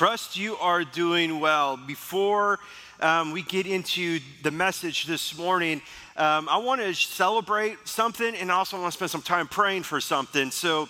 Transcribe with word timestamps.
Trust 0.00 0.34
you 0.34 0.56
are 0.56 0.82
doing 0.82 1.40
well. 1.40 1.76
Before 1.76 2.58
um, 3.00 3.32
we 3.32 3.42
get 3.42 3.66
into 3.66 4.18
the 4.42 4.50
message 4.50 5.04
this 5.04 5.36
morning, 5.36 5.82
um, 6.16 6.48
I 6.48 6.56
want 6.56 6.80
to 6.80 6.94
celebrate 6.94 7.76
something 7.86 8.34
and 8.34 8.50
also 8.50 8.80
want 8.80 8.90
to 8.90 8.96
spend 8.96 9.10
some 9.10 9.20
time 9.20 9.46
praying 9.46 9.82
for 9.82 10.00
something. 10.00 10.52
So, 10.52 10.88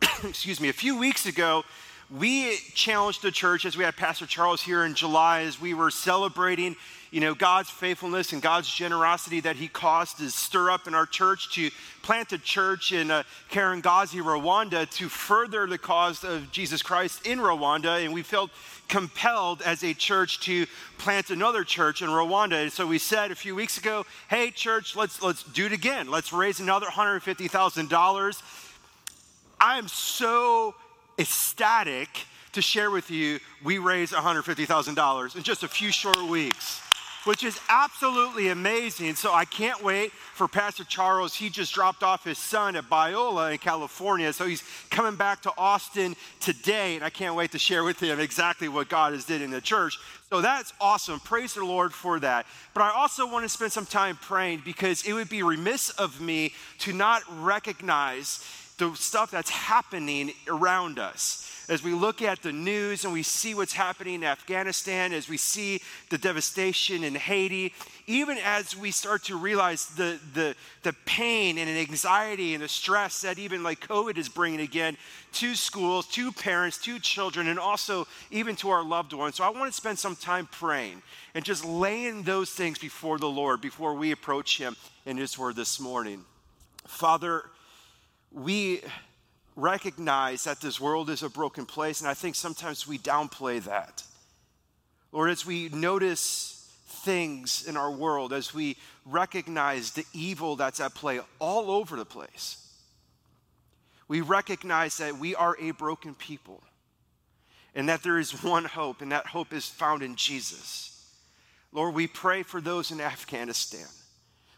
excuse 0.22 0.60
me, 0.60 0.68
a 0.68 0.72
few 0.72 0.96
weeks 0.96 1.26
ago, 1.26 1.64
we 2.10 2.56
challenged 2.74 3.22
the 3.22 3.30
church 3.30 3.64
as 3.64 3.76
we 3.76 3.84
had 3.84 3.96
Pastor 3.96 4.26
Charles 4.26 4.62
here 4.62 4.84
in 4.84 4.94
July 4.94 5.42
as 5.42 5.60
we 5.60 5.74
were 5.74 5.90
celebrating 5.90 6.76
you 7.10 7.20
know, 7.20 7.34
God's 7.34 7.70
faithfulness 7.70 8.32
and 8.32 8.42
God's 8.42 8.68
generosity 8.68 9.40
that 9.40 9.56
He 9.56 9.68
caused 9.68 10.18
to 10.18 10.28
stir 10.30 10.70
up 10.70 10.86
in 10.86 10.94
our 10.94 11.06
church 11.06 11.54
to 11.54 11.70
plant 12.02 12.32
a 12.32 12.38
church 12.38 12.92
in 12.92 13.10
uh, 13.10 13.22
Kirangazi, 13.50 14.20
Rwanda, 14.20 14.88
to 14.90 15.08
further 15.08 15.66
the 15.66 15.78
cause 15.78 16.24
of 16.24 16.50
Jesus 16.50 16.82
Christ 16.82 17.26
in 17.26 17.38
Rwanda. 17.38 18.04
And 18.04 18.12
we 18.12 18.22
felt 18.22 18.50
compelled 18.88 19.62
as 19.62 19.82
a 19.82 19.94
church 19.94 20.40
to 20.40 20.66
plant 20.98 21.30
another 21.30 21.64
church 21.64 22.02
in 22.02 22.08
Rwanda. 22.08 22.62
And 22.62 22.72
so 22.72 22.86
we 22.86 22.98
said 22.98 23.30
a 23.30 23.36
few 23.36 23.54
weeks 23.54 23.78
ago, 23.78 24.04
hey, 24.28 24.50
church, 24.50 24.96
let's, 24.96 25.22
let's 25.22 25.42
do 25.42 25.66
it 25.66 25.72
again. 25.72 26.10
Let's 26.10 26.32
raise 26.32 26.60
another 26.60 26.86
$150,000. 26.86 28.42
I 29.58 29.78
am 29.78 29.88
so 29.88 30.74
ecstatic 31.18 32.08
to 32.52 32.62
share 32.62 32.90
with 32.90 33.10
you, 33.10 33.38
we 33.62 33.78
raised 33.78 34.12
$150,000 34.12 35.36
in 35.36 35.42
just 35.42 35.62
a 35.62 35.68
few 35.68 35.92
short 35.92 36.22
weeks 36.22 36.80
which 37.26 37.42
is 37.42 37.58
absolutely 37.68 38.48
amazing. 38.48 39.16
So 39.16 39.34
I 39.34 39.44
can't 39.44 39.82
wait 39.82 40.12
for 40.12 40.46
Pastor 40.46 40.84
Charles. 40.84 41.34
He 41.34 41.50
just 41.50 41.74
dropped 41.74 42.04
off 42.04 42.24
his 42.24 42.38
son 42.38 42.76
at 42.76 42.84
Biola 42.84 43.52
in 43.52 43.58
California. 43.58 44.32
So 44.32 44.46
he's 44.46 44.62
coming 44.90 45.16
back 45.16 45.42
to 45.42 45.52
Austin 45.58 46.14
today, 46.40 46.94
and 46.94 47.04
I 47.04 47.10
can't 47.10 47.34
wait 47.34 47.50
to 47.52 47.58
share 47.58 47.82
with 47.82 47.98
him 47.98 48.20
exactly 48.20 48.68
what 48.68 48.88
God 48.88 49.12
has 49.12 49.24
did 49.24 49.42
in 49.42 49.50
the 49.50 49.60
church. 49.60 49.98
So 50.30 50.40
that's 50.40 50.72
awesome. 50.80 51.18
Praise 51.18 51.54
the 51.54 51.64
Lord 51.64 51.92
for 51.92 52.20
that. 52.20 52.46
But 52.74 52.82
I 52.82 52.90
also 52.90 53.26
want 53.26 53.44
to 53.44 53.48
spend 53.48 53.72
some 53.72 53.86
time 53.86 54.16
praying 54.16 54.62
because 54.64 55.04
it 55.04 55.12
would 55.12 55.28
be 55.28 55.42
remiss 55.42 55.90
of 55.90 56.20
me 56.20 56.52
to 56.78 56.92
not 56.92 57.22
recognize 57.42 58.44
the 58.78 58.94
stuff 58.94 59.30
that's 59.30 59.50
happening 59.50 60.32
around 60.48 60.98
us 60.98 61.46
as 61.68 61.82
we 61.82 61.92
look 61.92 62.22
at 62.22 62.42
the 62.42 62.52
news 62.52 63.04
and 63.04 63.12
we 63.12 63.22
see 63.22 63.54
what's 63.54 63.72
happening 63.72 64.14
in 64.14 64.24
Afghanistan, 64.24 65.12
as 65.12 65.28
we 65.28 65.36
see 65.36 65.80
the 66.10 66.18
devastation 66.18 67.02
in 67.02 67.14
Haiti, 67.14 67.72
even 68.06 68.38
as 68.38 68.76
we 68.76 68.90
start 68.90 69.24
to 69.24 69.36
realize 69.36 69.86
the, 69.86 70.18
the, 70.34 70.54
the 70.84 70.92
pain 71.06 71.58
and 71.58 71.68
anxiety 71.68 72.54
and 72.54 72.62
the 72.62 72.68
stress 72.68 73.22
that 73.22 73.38
even 73.38 73.62
like 73.62 73.80
COVID 73.86 74.16
is 74.16 74.28
bringing 74.28 74.60
again 74.60 74.96
to 75.32 75.54
schools, 75.54 76.06
to 76.08 76.30
parents, 76.30 76.78
to 76.78 77.00
children, 77.00 77.48
and 77.48 77.58
also 77.58 78.06
even 78.30 78.54
to 78.56 78.70
our 78.70 78.84
loved 78.84 79.12
ones. 79.12 79.34
So 79.34 79.44
I 79.44 79.48
want 79.48 79.72
to 79.72 79.76
spend 79.76 79.98
some 79.98 80.14
time 80.14 80.48
praying 80.52 81.02
and 81.34 81.44
just 81.44 81.64
laying 81.64 82.22
those 82.22 82.50
things 82.50 82.78
before 82.78 83.18
the 83.18 83.28
Lord 83.28 83.60
before 83.60 83.94
we 83.94 84.12
approach 84.12 84.58
Him 84.58 84.76
in 85.04 85.16
His 85.16 85.36
Word 85.36 85.56
this 85.56 85.80
morning. 85.80 86.24
Father, 86.86 87.42
we 88.36 88.82
recognize 89.56 90.44
that 90.44 90.60
this 90.60 90.78
world 90.78 91.08
is 91.08 91.22
a 91.22 91.30
broken 91.30 91.64
place, 91.64 92.00
and 92.00 92.08
I 92.08 92.12
think 92.12 92.34
sometimes 92.34 92.86
we 92.86 92.98
downplay 92.98 93.64
that. 93.64 94.04
Lord, 95.10 95.30
as 95.30 95.46
we 95.46 95.70
notice 95.70 96.70
things 96.86 97.66
in 97.66 97.78
our 97.78 97.90
world, 97.90 98.34
as 98.34 98.52
we 98.52 98.76
recognize 99.06 99.92
the 99.92 100.04
evil 100.12 100.54
that's 100.54 100.80
at 100.80 100.94
play 100.94 101.20
all 101.38 101.70
over 101.70 101.96
the 101.96 102.04
place, 102.04 102.62
we 104.06 104.20
recognize 104.20 104.98
that 104.98 105.16
we 105.16 105.34
are 105.34 105.56
a 105.58 105.70
broken 105.70 106.14
people 106.14 106.62
and 107.74 107.88
that 107.88 108.02
there 108.02 108.18
is 108.18 108.42
one 108.42 108.64
hope, 108.64 109.02
and 109.02 109.12
that 109.12 109.26
hope 109.26 109.52
is 109.52 109.66
found 109.66 110.02
in 110.02 110.16
Jesus. 110.16 111.10
Lord, 111.72 111.94
we 111.94 112.06
pray 112.06 112.42
for 112.42 112.60
those 112.60 112.90
in 112.90 113.02
Afghanistan. 113.02 113.86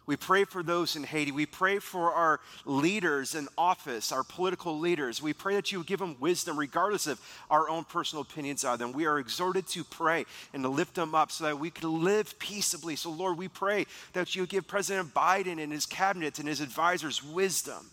We 0.08 0.16
pray 0.16 0.44
for 0.44 0.62
those 0.62 0.96
in 0.96 1.04
Haiti. 1.04 1.32
We 1.32 1.44
pray 1.44 1.80
for 1.80 2.14
our 2.14 2.40
leaders 2.64 3.34
in 3.34 3.46
office, 3.58 4.10
our 4.10 4.24
political 4.24 4.78
leaders. 4.78 5.20
We 5.20 5.34
pray 5.34 5.56
that 5.56 5.70
you 5.70 5.84
give 5.84 5.98
them 5.98 6.16
wisdom, 6.18 6.58
regardless 6.58 7.06
of 7.06 7.20
our 7.50 7.68
own 7.68 7.84
personal 7.84 8.22
opinions 8.22 8.64
of 8.64 8.78
them. 8.78 8.92
We 8.92 9.04
are 9.04 9.18
exhorted 9.18 9.66
to 9.66 9.84
pray 9.84 10.24
and 10.54 10.62
to 10.62 10.70
lift 10.70 10.94
them 10.94 11.14
up 11.14 11.30
so 11.30 11.44
that 11.44 11.58
we 11.58 11.68
can 11.68 12.02
live 12.02 12.38
peaceably. 12.38 12.96
So, 12.96 13.10
Lord, 13.10 13.36
we 13.36 13.48
pray 13.48 13.84
that 14.14 14.34
you 14.34 14.46
give 14.46 14.66
President 14.66 15.12
Biden 15.12 15.62
and 15.62 15.70
his 15.70 15.84
cabinet 15.84 16.38
and 16.38 16.48
his 16.48 16.62
advisors 16.62 17.22
wisdom. 17.22 17.90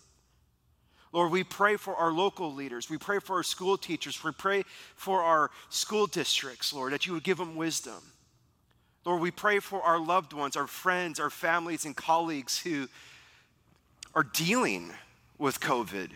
Lord, 1.12 1.30
we 1.30 1.44
pray 1.44 1.76
for 1.76 1.94
our 1.96 2.12
local 2.12 2.50
leaders. 2.50 2.88
We 2.88 2.96
pray 2.96 3.18
for 3.18 3.36
our 3.36 3.42
school 3.42 3.76
teachers. 3.76 4.24
We 4.24 4.32
pray 4.32 4.64
for 4.94 5.20
our 5.20 5.50
school 5.68 6.06
districts, 6.06 6.72
Lord, 6.72 6.94
that 6.94 7.06
you 7.06 7.12
would 7.12 7.24
give 7.24 7.36
them 7.36 7.56
wisdom. 7.56 8.02
Lord, 9.06 9.20
we 9.20 9.30
pray 9.30 9.60
for 9.60 9.80
our 9.82 10.00
loved 10.00 10.32
ones, 10.32 10.56
our 10.56 10.66
friends, 10.66 11.20
our 11.20 11.30
families, 11.30 11.84
and 11.84 11.94
colleagues 11.96 12.58
who 12.58 12.88
are 14.16 14.24
dealing 14.24 14.92
with 15.38 15.60
COVID. 15.60 16.10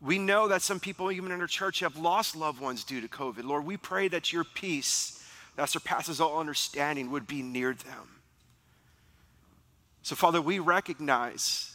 We 0.00 0.20
know 0.20 0.46
that 0.46 0.62
some 0.62 0.78
people, 0.78 1.10
even 1.10 1.32
in 1.32 1.40
our 1.40 1.48
church, 1.48 1.80
have 1.80 1.96
lost 1.96 2.36
loved 2.36 2.60
ones 2.60 2.84
due 2.84 3.00
to 3.00 3.08
COVID. 3.08 3.42
Lord, 3.42 3.66
we 3.66 3.76
pray 3.76 4.06
that 4.06 4.32
your 4.32 4.44
peace 4.44 5.28
that 5.56 5.68
surpasses 5.68 6.20
all 6.20 6.38
understanding 6.38 7.10
would 7.10 7.26
be 7.26 7.42
near 7.42 7.74
them. 7.74 8.20
So, 10.02 10.14
Father, 10.14 10.40
we 10.40 10.60
recognize 10.60 11.74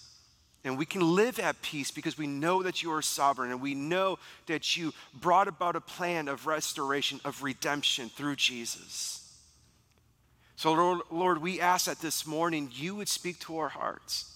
and 0.64 0.78
we 0.78 0.86
can 0.86 1.02
live 1.02 1.40
at 1.40 1.62
peace 1.62 1.92
because 1.92 2.18
we 2.18 2.26
know 2.26 2.64
that 2.64 2.82
you 2.82 2.94
are 2.94 3.02
sovereign 3.02 3.52
and 3.52 3.60
we 3.60 3.76
know 3.76 4.18
that 4.46 4.78
you 4.78 4.94
brought 5.14 5.50
about 5.50 5.76
a 5.76 5.82
plan 5.82 6.30
of 6.30 6.48
restoration, 6.48 7.20
of 7.26 7.44
redemption 7.44 8.08
through 8.08 8.38
Jesus. 8.38 9.23
So, 10.63 11.03
Lord, 11.12 11.41
we 11.41 11.59
ask 11.59 11.88
that 11.88 12.00
this 12.00 12.25
morning 12.25 12.69
you 12.72 12.96
would 12.96 13.09
speak 13.09 13.38
to 13.41 13.57
our 13.57 13.68
hearts, 13.68 14.34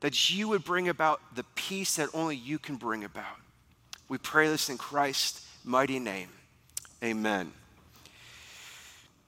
that 0.00 0.28
you 0.28 0.48
would 0.48 0.64
bring 0.64 0.90
about 0.90 1.34
the 1.34 1.44
peace 1.54 1.96
that 1.96 2.10
only 2.12 2.36
you 2.36 2.58
can 2.58 2.76
bring 2.76 3.04
about. 3.04 3.38
We 4.10 4.18
pray 4.18 4.48
this 4.48 4.68
in 4.68 4.76
Christ's 4.76 5.48
mighty 5.64 5.98
name. 5.98 6.28
Amen. 7.02 7.52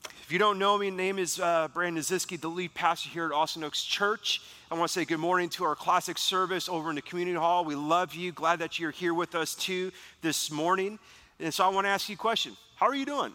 If 0.05 0.27
you 0.29 0.39
don't 0.39 0.59
know 0.59 0.77
me, 0.77 0.91
my 0.91 0.99
name 0.99 1.19
is 1.19 1.41
uh, 1.41 1.69
Brandon 1.73 2.03
Ziski, 2.03 2.39
the 2.39 2.49
lead 2.49 2.75
pastor 2.75 3.09
here 3.09 3.25
at 3.25 3.33
Austin 3.33 3.65
Oaks 3.65 3.83
Church. 3.83 4.43
I 4.71 4.75
want 4.75 4.89
to 4.89 4.93
say 4.93 5.07
good 5.07 5.17
morning 5.17 5.49
to 5.49 5.65
our 5.65 5.77
classic 5.77 6.19
service 6.19 6.69
over 6.69 6.91
in 6.91 6.97
the 6.97 7.01
community 7.01 7.39
hall. 7.39 7.65
We 7.65 7.75
love 7.75 8.15
you. 8.15 8.33
Glad 8.33 8.59
that 8.59 8.79
you're 8.79 8.91
here 8.91 9.15
with 9.15 9.35
us 9.35 9.55
too 9.55 9.93
this 10.21 10.51
morning. 10.51 10.99
And 11.39 11.55
so 11.55 11.65
I 11.65 11.69
want 11.69 11.87
to 11.87 11.89
ask 11.89 12.07
you 12.11 12.17
a 12.17 12.19
question 12.19 12.55
How 12.77 12.85
are 12.85 12.95
you 12.95 13.07
doing? 13.07 13.33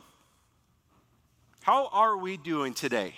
How 1.66 1.90
are 1.92 2.16
we 2.16 2.38
doing 2.38 2.76
today? 2.76 3.16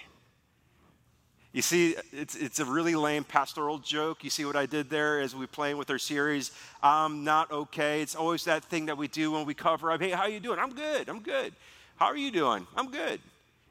You 1.51 1.61
see, 1.61 1.97
it's, 2.13 2.33
it's 2.33 2.61
a 2.61 2.65
really 2.65 2.95
lame 2.95 3.25
pastoral 3.25 3.77
joke. 3.77 4.23
You 4.23 4.29
see 4.29 4.45
what 4.45 4.55
I 4.55 4.65
did 4.65 4.89
there 4.89 5.19
as 5.19 5.35
we 5.35 5.45
playing 5.47 5.75
with 5.75 5.89
our 5.89 5.97
series. 5.99 6.51
I'm 6.81 7.25
not 7.25 7.51
okay. 7.51 8.01
It's 8.01 8.15
always 8.15 8.45
that 8.45 8.63
thing 8.63 8.85
that 8.85 8.97
we 8.97 9.09
do 9.09 9.33
when 9.33 9.45
we 9.45 9.53
cover 9.53 9.91
up. 9.91 10.01
Hey, 10.01 10.11
how 10.11 10.21
are 10.21 10.29
you 10.29 10.39
doing? 10.39 10.59
I'm 10.59 10.73
good. 10.73 11.09
I'm 11.09 11.19
good. 11.19 11.51
How 11.97 12.05
are 12.05 12.15
you 12.15 12.31
doing? 12.31 12.65
I'm 12.77 12.89
good. 12.89 13.19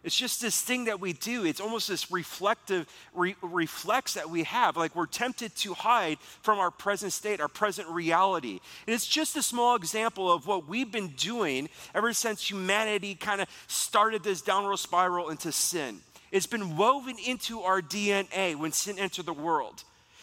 It's 0.07 0.17
just 0.17 0.41
this 0.41 0.61
thing 0.61 0.85
that 0.85 1.01
we 1.01 1.15
do. 1.15 1.45
It's 1.45 1.61
almost 1.61 1.89
this 1.89 2.13
reflective 2.13 2.87
re- 3.13 3.35
reflex 3.43 4.15
that 4.15 4.31
we 4.31 4.45
have. 4.45 4.77
Like 4.77 4.95
we're 4.95 5.07
tempted 5.07 5.57
to 5.57 5.75
hide 5.75 6.21
from 6.43 6.61
our 6.61 6.71
present 6.71 7.13
state, 7.13 7.41
our 7.41 7.49
present 7.49 7.89
reality. 7.89 8.61
And 8.87 8.95
it's 8.95 9.05
just 9.05 9.35
a 9.35 9.43
small 9.43 9.75
example 9.75 10.31
of 10.31 10.47
what 10.47 10.69
we've 10.69 10.93
been 10.93 11.09
doing 11.17 11.69
ever 11.93 12.13
since 12.13 12.49
humanity 12.49 13.17
kind 13.17 13.41
of 13.41 13.49
started 13.67 14.23
this 14.23 14.43
downward 14.43 14.77
spiral 14.77 15.29
into 15.31 15.51
sin. 15.51 15.99
It's 16.31 16.47
been 16.47 16.77
woven 16.77 17.17
into 17.27 17.63
our 17.63 17.83
DNA 17.83 18.55
when 18.55 18.71
sin 18.71 19.01
entered 19.01 19.27
the 19.27 19.33
world. 19.33 19.83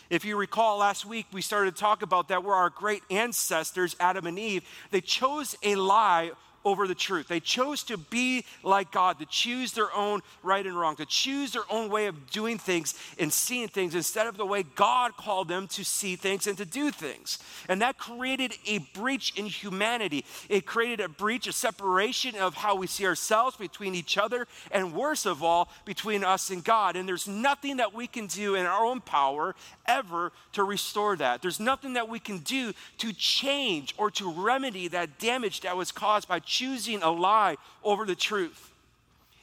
If 0.10 0.24
you 0.24 0.38
recall 0.38 0.78
last 0.78 1.06
week, 1.06 1.26
we 1.34 1.42
started 1.42 1.76
to 1.76 1.82
talk 1.82 2.04
about 2.04 2.30
that 2.30 2.46
where 2.46 2.56
our 2.56 2.70
great 2.70 3.04
ancestors, 3.12 3.98
Adam 4.00 4.28
and 4.28 4.40
Eve, 4.40 4.64
they 4.92 5.02
chose 5.02 5.58
a 5.62 5.76
lie 5.76 6.32
over 6.66 6.88
the 6.88 6.96
truth. 6.96 7.28
They 7.28 7.40
chose 7.40 7.84
to 7.84 7.98
be 7.98 8.46
like 8.64 8.92
God, 8.92 9.20
to 9.20 9.26
choose 9.26 9.74
their 9.74 9.94
own 9.96 10.22
right 10.42 10.66
and 10.66 10.78
wrong, 10.80 10.96
to 10.98 11.06
choose 11.06 11.52
their 11.52 11.64
own 11.70 11.90
way 11.90 12.08
of 12.08 12.30
doing 12.30 12.58
things 12.58 12.94
and 13.20 13.32
seeing 13.32 13.68
things 13.68 13.96
instead 13.96 14.28
of 14.28 14.38
the 14.38 14.46
way 14.46 14.64
God 14.64 15.18
called 15.18 15.48
them 15.48 15.68
to 15.70 15.84
see 15.84 16.16
things 16.16 16.48
and 16.48 16.58
to 16.58 16.66
do 16.66 16.92
things. 16.92 17.40
And 17.68 17.82
that 17.82 17.98
created 17.98 18.54
a 18.68 18.80
breach 18.94 19.38
in 19.38 19.46
humanity. 19.46 20.26
It 20.50 20.66
created 20.66 21.02
a 21.02 21.10
breach, 21.10 21.48
a 21.48 21.54
separation 21.54 22.36
of 22.36 22.54
how 22.56 22.76
we 22.76 22.88
see 22.88 23.06
ourselves 23.06 23.58
between 23.58 23.96
each 23.96 24.18
other, 24.18 24.48
and 24.72 24.94
worst 24.94 25.26
of 25.26 25.44
all, 25.44 25.70
between 25.86 26.24
us 26.24 26.50
and 26.50 26.64
God. 26.64 26.96
And 26.96 27.08
there's 27.08 27.28
nothing 27.28 27.78
that 27.78 27.94
we 27.94 28.08
can 28.08 28.28
do 28.28 28.56
in 28.56 28.66
our 28.66 28.86
own 28.86 29.02
power 29.02 29.56
ever 29.86 30.32
to 30.54 30.64
restore 30.64 31.16
that. 31.18 31.42
There's 31.42 31.60
nothing 31.60 31.94
that 31.94 32.10
we 32.10 32.20
can 32.20 32.40
do 32.40 32.74
to 33.00 33.14
change 33.14 33.94
or 33.98 34.10
to 34.12 34.32
remedy 34.32 34.88
that 34.90 35.20
damage 35.20 35.62
that 35.62 35.76
was 35.76 35.92
caused 35.92 36.28
by 36.28 36.40
choosing 36.54 37.02
a 37.02 37.10
lie 37.12 37.58
over 37.84 38.06
the 38.06 38.16
truth. 38.16 38.72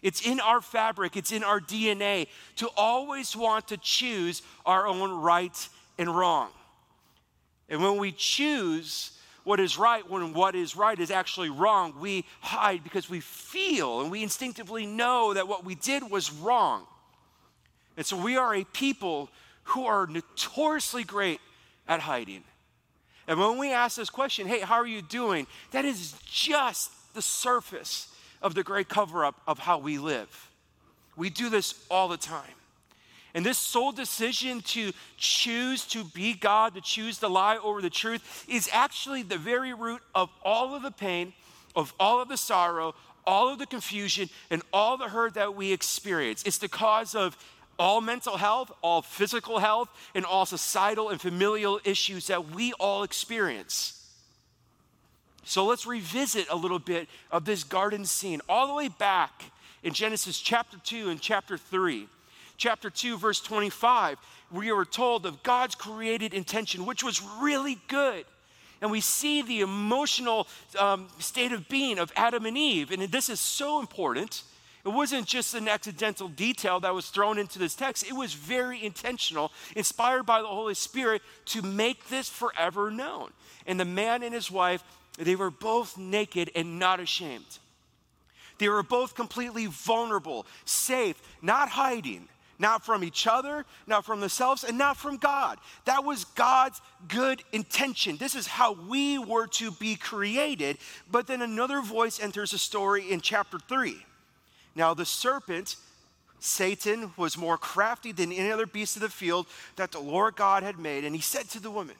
It's 0.02 0.26
in 0.26 0.40
our 0.40 0.60
fabric, 0.60 1.16
it's 1.16 1.32
in 1.32 1.44
our 1.44 1.60
DNA 1.60 2.28
to 2.56 2.68
always 2.76 3.36
want 3.36 3.68
to 3.68 3.76
choose 3.76 4.42
our 4.64 4.86
own 4.86 5.10
right 5.20 5.68
and 5.98 6.14
wrong. 6.16 6.50
And 7.68 7.82
when 7.82 7.98
we 7.98 8.12
choose 8.12 9.12
what 9.44 9.58
is 9.60 9.78
right 9.78 10.08
when 10.08 10.32
what 10.34 10.54
is 10.54 10.76
right 10.76 10.98
is 10.98 11.10
actually 11.10 11.50
wrong. 11.50 11.94
We 11.98 12.24
hide 12.40 12.84
because 12.84 13.08
we 13.08 13.20
feel 13.20 14.00
and 14.00 14.10
we 14.10 14.22
instinctively 14.22 14.86
know 14.86 15.34
that 15.34 15.48
what 15.48 15.64
we 15.64 15.74
did 15.74 16.08
was 16.10 16.30
wrong. 16.30 16.86
And 17.96 18.04
so 18.04 18.16
we 18.16 18.36
are 18.36 18.54
a 18.54 18.64
people 18.64 19.30
who 19.64 19.86
are 19.86 20.06
notoriously 20.06 21.04
great 21.04 21.40
at 21.88 22.00
hiding. 22.00 22.44
And 23.26 23.38
when 23.38 23.58
we 23.58 23.72
ask 23.72 23.96
this 23.96 24.10
question, 24.10 24.46
hey, 24.46 24.60
how 24.60 24.76
are 24.76 24.86
you 24.86 25.02
doing? 25.02 25.46
That 25.70 25.84
is 25.84 26.14
just 26.26 26.90
the 27.14 27.22
surface 27.22 28.08
of 28.42 28.54
the 28.54 28.62
great 28.62 28.88
cover 28.88 29.24
up 29.24 29.40
of 29.46 29.58
how 29.58 29.78
we 29.78 29.98
live. 29.98 30.50
We 31.16 31.30
do 31.30 31.48
this 31.48 31.84
all 31.90 32.08
the 32.08 32.16
time. 32.16 32.54
And 33.34 33.46
this 33.46 33.58
sole 33.58 33.92
decision 33.92 34.60
to 34.62 34.92
choose 35.16 35.86
to 35.88 36.02
be 36.04 36.34
God, 36.34 36.74
to 36.74 36.80
choose 36.80 37.18
the 37.18 37.30
lie 37.30 37.58
over 37.58 37.80
the 37.80 37.90
truth, 37.90 38.44
is 38.48 38.68
actually 38.72 39.22
the 39.22 39.38
very 39.38 39.72
root 39.72 40.02
of 40.14 40.30
all 40.42 40.74
of 40.74 40.82
the 40.82 40.90
pain, 40.90 41.32
of 41.76 41.94
all 42.00 42.20
of 42.20 42.28
the 42.28 42.36
sorrow, 42.36 42.94
all 43.24 43.48
of 43.48 43.58
the 43.58 43.66
confusion, 43.66 44.28
and 44.50 44.62
all 44.72 44.96
the 44.96 45.08
hurt 45.08 45.34
that 45.34 45.54
we 45.54 45.72
experience. 45.72 46.42
It's 46.44 46.58
the 46.58 46.68
cause 46.68 47.14
of 47.14 47.36
all 47.78 48.00
mental 48.00 48.36
health, 48.36 48.72
all 48.82 49.00
physical 49.00 49.58
health, 49.58 49.88
and 50.14 50.24
all 50.24 50.44
societal 50.44 51.10
and 51.10 51.20
familial 51.20 51.80
issues 51.84 52.26
that 52.26 52.50
we 52.50 52.72
all 52.74 53.04
experience. 53.04 53.99
So 55.44 55.66
let's 55.66 55.86
revisit 55.86 56.46
a 56.50 56.56
little 56.56 56.78
bit 56.78 57.08
of 57.30 57.44
this 57.44 57.64
garden 57.64 58.04
scene, 58.04 58.40
all 58.48 58.66
the 58.66 58.74
way 58.74 58.88
back 58.88 59.44
in 59.82 59.92
Genesis 59.92 60.38
chapter 60.38 60.76
2 60.84 61.08
and 61.08 61.20
chapter 61.20 61.56
3 61.56 62.06
chapter 62.60 62.90
2, 62.90 63.16
verse 63.16 63.40
25, 63.40 64.18
we 64.52 64.70
are 64.70 64.84
told 64.84 65.24
of 65.26 65.42
God's 65.42 65.74
created 65.74 66.34
intention, 66.34 66.86
which 66.86 67.02
was 67.02 67.22
really 67.40 67.78
good. 67.88 68.24
And 68.82 68.90
we 68.90 69.00
see 69.00 69.42
the 69.42 69.62
emotional 69.62 70.46
um, 70.78 71.08
state 71.18 71.52
of 71.52 71.68
being 71.68 71.98
of 71.98 72.12
Adam 72.16 72.46
and 72.46 72.56
Eve. 72.56 72.92
And 72.92 73.02
this 73.04 73.28
is 73.28 73.40
so 73.40 73.80
important. 73.80 74.42
It 74.84 74.90
wasn't 74.90 75.26
just 75.26 75.54
an 75.54 75.68
accidental 75.68 76.28
detail 76.28 76.80
that 76.80 76.94
was 76.94 77.08
thrown 77.08 77.38
into 77.38 77.58
this 77.58 77.74
text, 77.74 78.06
it 78.06 78.14
was 78.14 78.32
very 78.32 78.82
intentional, 78.82 79.52
inspired 79.76 80.24
by 80.24 80.40
the 80.40 80.48
Holy 80.48 80.74
Spirit 80.74 81.22
to 81.46 81.62
make 81.62 82.08
this 82.08 82.28
forever 82.28 82.90
known. 82.90 83.30
And 83.66 83.78
the 83.78 83.84
man 83.84 84.22
and 84.22 84.34
his 84.34 84.50
wife, 84.50 84.82
they 85.20 85.36
were 85.36 85.50
both 85.50 85.98
naked 85.98 86.50
and 86.54 86.78
not 86.78 87.00
ashamed. 87.00 87.58
They 88.58 88.68
were 88.68 88.82
both 88.82 89.14
completely 89.14 89.66
vulnerable, 89.66 90.46
safe, 90.64 91.20
not 91.40 91.70
hiding 91.70 92.28
not 92.60 92.84
from 92.84 93.02
each 93.02 93.26
other, 93.26 93.64
not 93.86 94.04
from 94.04 94.20
themselves, 94.20 94.62
and 94.62 94.76
not 94.76 94.96
from 94.98 95.16
God. 95.16 95.58
That 95.86 96.04
was 96.04 96.26
God's 96.26 96.80
good 97.08 97.42
intention. 97.52 98.18
This 98.18 98.34
is 98.34 98.46
how 98.46 98.72
we 98.72 99.18
were 99.18 99.46
to 99.46 99.72
be 99.72 99.96
created. 99.96 100.76
But 101.10 101.26
then 101.26 101.40
another 101.40 101.80
voice 101.80 102.20
enters 102.20 102.50
the 102.50 102.58
story 102.58 103.10
in 103.10 103.22
chapter 103.22 103.58
3. 103.58 103.96
Now, 104.76 104.92
the 104.92 105.06
serpent, 105.06 105.76
Satan, 106.38 107.12
was 107.16 107.38
more 107.38 107.56
crafty 107.56 108.12
than 108.12 108.30
any 108.30 108.52
other 108.52 108.66
beast 108.66 108.94
of 108.94 109.02
the 109.02 109.08
field 109.08 109.46
that 109.76 109.90
the 109.90 109.98
Lord 109.98 110.36
God 110.36 110.62
had 110.62 110.78
made. 110.78 111.04
And 111.04 111.16
he 111.16 111.22
said 111.22 111.48
to 111.50 111.60
the 111.60 111.70
woman, 111.70 111.96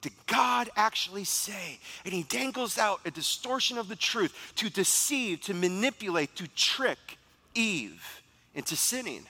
did 0.00 0.12
God 0.26 0.70
actually 0.76 1.24
say? 1.24 1.78
And 2.04 2.14
he 2.14 2.22
dangles 2.22 2.78
out 2.78 3.00
a 3.04 3.10
distortion 3.10 3.78
of 3.78 3.88
the 3.88 3.96
truth 3.96 4.52
to 4.56 4.70
deceive, 4.70 5.40
to 5.42 5.54
manipulate, 5.54 6.36
to 6.36 6.48
trick 6.48 7.18
Eve 7.54 8.22
into 8.54 8.76
sinning 8.76 9.26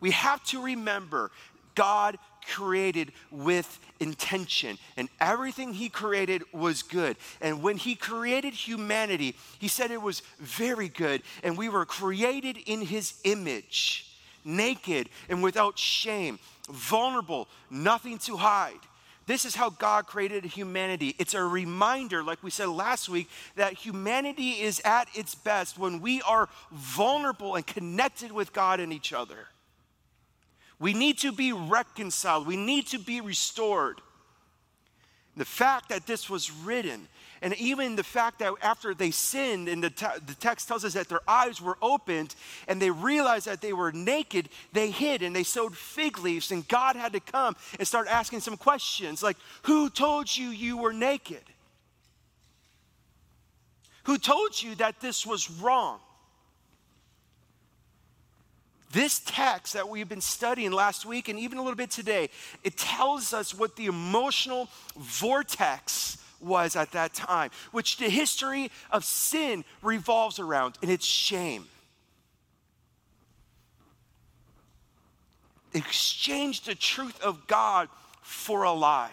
we 0.00 0.10
have 0.12 0.42
to 0.44 0.62
remember 0.62 1.30
God 1.74 2.18
created 2.46 3.12
with 3.30 3.78
intention, 4.00 4.78
and 4.96 5.08
everything 5.20 5.74
He 5.74 5.88
created 5.88 6.42
was 6.52 6.82
good. 6.82 7.16
And 7.40 7.62
when 7.62 7.76
He 7.76 7.94
created 7.94 8.54
humanity, 8.54 9.36
He 9.58 9.68
said 9.68 9.90
it 9.90 10.02
was 10.02 10.22
very 10.38 10.88
good, 10.88 11.22
and 11.42 11.58
we 11.58 11.68
were 11.68 11.84
created 11.84 12.56
in 12.66 12.80
His 12.80 13.14
image, 13.24 14.06
naked 14.44 15.08
and 15.28 15.42
without 15.42 15.78
shame, 15.78 16.38
vulnerable, 16.70 17.48
nothing 17.70 18.18
to 18.18 18.36
hide. 18.36 18.80
This 19.28 19.44
is 19.44 19.54
how 19.54 19.68
God 19.68 20.06
created 20.06 20.42
humanity. 20.46 21.14
It's 21.18 21.34
a 21.34 21.42
reminder, 21.42 22.24
like 22.24 22.42
we 22.42 22.50
said 22.50 22.70
last 22.70 23.10
week, 23.10 23.28
that 23.56 23.74
humanity 23.74 24.52
is 24.52 24.80
at 24.86 25.06
its 25.14 25.34
best 25.34 25.78
when 25.78 26.00
we 26.00 26.22
are 26.22 26.48
vulnerable 26.72 27.54
and 27.54 27.66
connected 27.66 28.32
with 28.32 28.54
God 28.54 28.80
and 28.80 28.90
each 28.90 29.12
other. 29.12 29.48
We 30.80 30.94
need 30.94 31.18
to 31.18 31.30
be 31.30 31.52
reconciled, 31.52 32.46
we 32.46 32.56
need 32.56 32.86
to 32.86 32.98
be 32.98 33.20
restored. 33.20 34.00
The 35.36 35.44
fact 35.44 35.90
that 35.90 36.06
this 36.06 36.30
was 36.30 36.50
written, 36.50 37.06
and 37.40 37.54
even 37.54 37.96
the 37.96 38.04
fact 38.04 38.40
that 38.40 38.52
after 38.62 38.94
they 38.94 39.10
sinned, 39.10 39.68
and 39.68 39.82
the, 39.82 39.90
te- 39.90 40.06
the 40.26 40.34
text 40.34 40.66
tells 40.66 40.84
us 40.84 40.94
that 40.94 41.08
their 41.08 41.20
eyes 41.28 41.60
were 41.60 41.78
opened 41.80 42.34
and 42.66 42.82
they 42.82 42.90
realized 42.90 43.46
that 43.46 43.60
they 43.60 43.72
were 43.72 43.92
naked, 43.92 44.48
they 44.72 44.90
hid 44.90 45.22
and 45.22 45.34
they 45.34 45.44
sewed 45.44 45.76
fig 45.76 46.18
leaves, 46.18 46.50
and 46.50 46.66
God 46.66 46.96
had 46.96 47.12
to 47.12 47.20
come 47.20 47.54
and 47.78 47.86
start 47.86 48.08
asking 48.08 48.40
some 48.40 48.56
questions 48.56 49.22
like, 49.22 49.36
Who 49.62 49.88
told 49.90 50.34
you 50.36 50.48
you 50.48 50.76
were 50.76 50.92
naked? 50.92 51.42
Who 54.04 54.18
told 54.18 54.60
you 54.60 54.74
that 54.76 55.00
this 55.00 55.26
was 55.26 55.50
wrong? 55.50 56.00
This 58.90 59.20
text 59.26 59.74
that 59.74 59.88
we've 59.88 60.08
been 60.08 60.22
studying 60.22 60.72
last 60.72 61.04
week 61.04 61.28
and 61.28 61.38
even 61.38 61.58
a 61.58 61.62
little 61.62 61.76
bit 61.76 61.90
today, 61.90 62.30
it 62.64 62.78
tells 62.78 63.34
us 63.34 63.54
what 63.54 63.76
the 63.76 63.84
emotional 63.84 64.68
vortex 64.96 66.16
was 66.40 66.76
at 66.76 66.92
that 66.92 67.14
time, 67.14 67.50
which 67.72 67.96
the 67.96 68.08
history 68.08 68.70
of 68.90 69.04
sin 69.04 69.64
revolves 69.82 70.38
around, 70.38 70.78
and 70.82 70.90
it's 70.90 71.06
shame. 71.06 71.66
Exchange 75.74 76.62
the 76.62 76.74
truth 76.74 77.20
of 77.22 77.46
God 77.46 77.88
for 78.22 78.62
a 78.62 78.72
lie. 78.72 79.10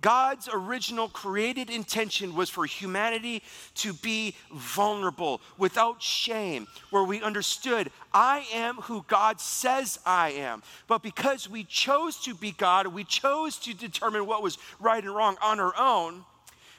God's 0.00 0.48
original 0.50 1.08
created 1.08 1.68
intention 1.68 2.34
was 2.34 2.48
for 2.48 2.64
humanity 2.64 3.42
to 3.76 3.92
be 3.92 4.34
vulnerable, 4.52 5.42
without 5.58 6.02
shame, 6.02 6.66
where 6.88 7.04
we 7.04 7.20
understood, 7.20 7.90
I 8.12 8.46
am 8.52 8.76
who 8.76 9.04
God 9.08 9.40
says 9.40 9.98
I 10.06 10.30
am. 10.30 10.62
But 10.86 11.02
because 11.02 11.50
we 11.50 11.64
chose 11.64 12.18
to 12.22 12.34
be 12.34 12.52
God, 12.52 12.86
we 12.86 13.04
chose 13.04 13.58
to 13.58 13.74
determine 13.74 14.26
what 14.26 14.42
was 14.42 14.56
right 14.80 15.04
and 15.04 15.14
wrong 15.14 15.36
on 15.42 15.60
our 15.60 15.74
own, 15.78 16.24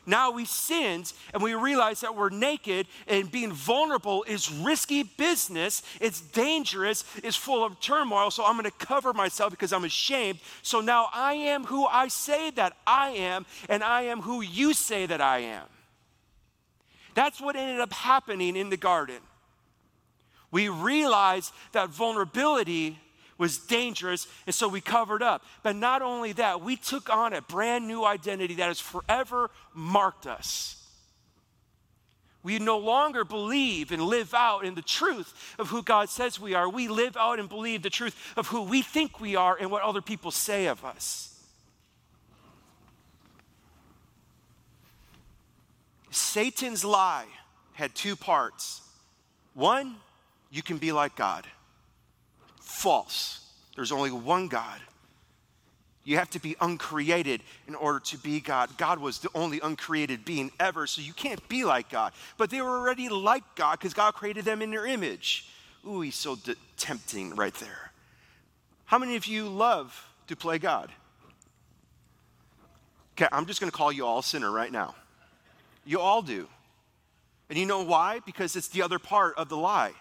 now 0.06 0.32
we 0.32 0.46
sinned 0.46 1.14
and 1.34 1.44
we 1.44 1.54
realize 1.54 2.02
that 2.02 2.16
we're 2.16 2.30
naked 2.30 2.88
and 3.08 3.32
being 3.32 3.52
vulnerable 3.52 4.24
is 4.28 4.52
risky 4.52 5.04
business. 5.04 5.84
It's 6.00 6.22
dangerous, 6.22 7.04
it's 7.24 7.36
full 7.36 7.64
of 7.64 7.80
turmoil. 7.80 8.32
So 8.32 8.44
I'm 8.44 8.54
going 8.54 8.66
to 8.66 8.86
cover 8.86 9.14
myself 9.14 9.52
because 9.52 9.72
I'm 9.72 9.86
ashamed. 9.86 10.40
So 10.64 10.82
now 10.82 11.10
I 11.14 11.34
am 11.34 11.66
who 11.66 11.86
I 11.86 12.08
say 12.08 12.50
that 12.52 12.74
I 12.88 13.10
am, 13.12 13.46
and 13.70 13.84
I 13.84 14.04
am 14.04 14.22
who 14.22 14.42
you 14.42 14.74
say 14.74 15.06
that 15.06 15.22
I 15.22 15.40
am. 15.40 15.66
That's 17.14 17.40
what 17.40 17.56
ended 17.56 17.80
up 17.80 17.94
happening 17.94 18.56
in 18.56 18.70
the 18.70 18.78
garden. 18.78 19.20
We 20.50 20.68
realized 20.70 21.54
that 21.72 21.90
vulnerability 21.90 23.00
was 23.42 23.58
dangerous, 23.58 24.28
and 24.46 24.54
so 24.54 24.68
we 24.68 24.82
covered 24.82 25.24
up. 25.24 25.44
But 25.64 25.76
not 25.76 26.04
only 26.04 26.32
that, 26.34 26.62
we 26.62 26.76
took 26.76 27.10
on 27.10 27.34
a 27.34 27.42
brand 27.42 27.88
new 27.88 28.06
identity 28.06 28.54
that 28.54 28.68
has 28.68 28.80
forever 28.80 29.50
marked 29.74 30.28
us. 30.28 30.78
We 32.44 32.60
no 32.60 32.78
longer 32.78 33.26
believe 33.26 33.92
and 33.92 34.04
live 34.04 34.36
out 34.36 34.64
in 34.64 34.76
the 34.76 34.84
truth 34.84 35.56
of 35.58 35.70
who 35.70 35.82
God 35.82 36.10
says 36.10 36.40
we 36.40 36.54
are. 36.54 36.70
We 36.70 36.88
live 36.88 37.18
out 37.18 37.40
and 37.40 37.50
believe 37.50 37.82
the 37.82 37.90
truth 37.90 38.16
of 38.38 38.46
who 38.48 38.62
we 38.62 38.84
think 38.84 39.20
we 39.20 39.36
are 39.36 39.58
and 39.60 39.72
what 39.72 39.82
other 39.82 40.02
people 40.02 40.30
say 40.30 40.68
of 40.68 40.86
us. 40.86 41.44
Satan's 46.12 46.86
lie 46.86 47.26
had 47.74 47.96
two 47.96 48.16
parts. 48.16 48.82
One, 49.56 49.96
you 50.52 50.62
can 50.62 50.78
be 50.78 50.92
like 50.92 51.16
God 51.16 51.48
false. 52.82 53.46
There's 53.76 53.92
only 53.92 54.12
one 54.12 54.48
God. 54.48 54.80
You 56.04 56.18
have 56.18 56.32
to 56.32 56.40
be 56.40 56.56
uncreated 56.60 57.44
in 57.68 57.76
order 57.76 58.00
to 58.00 58.18
be 58.18 58.40
God. 58.40 58.76
God 58.78 59.00
was 59.00 59.20
the 59.20 59.30
only 59.36 59.60
uncreated 59.60 60.26
being 60.26 60.52
ever, 60.60 60.88
so 60.88 61.02
you 61.02 61.14
can't 61.14 61.48
be 61.48 61.64
like 61.64 61.90
God. 61.90 62.12
But 62.38 62.50
they 62.50 62.60
were 62.60 62.80
already 62.80 63.08
like 63.08 63.44
God 63.56 63.78
because 63.78 63.94
God 63.94 64.16
created 64.16 64.46
them 64.46 64.64
in 64.64 64.72
their 64.72 64.88
image. 64.88 65.48
Ooh, 65.88 66.02
he's 66.02 66.16
so 66.16 66.36
de- 66.36 66.56
tempting 66.76 67.36
right 67.36 67.54
there. 67.56 67.92
How 68.86 68.98
many 68.98 69.16
of 69.16 69.28
you 69.28 69.48
love 69.48 70.08
to 70.28 70.36
play 70.36 70.58
God? 70.58 70.92
Okay, 73.14 73.28
I'm 73.32 73.46
just 73.46 73.60
going 73.60 73.72
to 73.72 73.78
call 73.78 73.92
you 73.92 74.06
all 74.06 74.24
sinner 74.24 74.50
right 74.50 74.72
now. 74.72 74.96
You 75.86 76.00
all 76.00 76.24
do. 76.24 76.48
And 77.50 77.60
you 77.60 77.68
know 77.68 77.84
why? 77.84 78.22
Because 78.26 78.56
it's 78.56 78.70
the 78.70 78.82
other 78.82 78.98
part 78.98 79.36
of 79.38 79.50
the 79.50 79.58
lie 79.58 79.94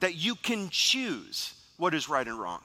that 0.00 0.14
you 0.14 0.36
can 0.36 0.68
choose 0.70 1.54
what 1.78 1.94
is 1.94 2.08
right 2.08 2.26
and 2.26 2.38
wrong. 2.38 2.60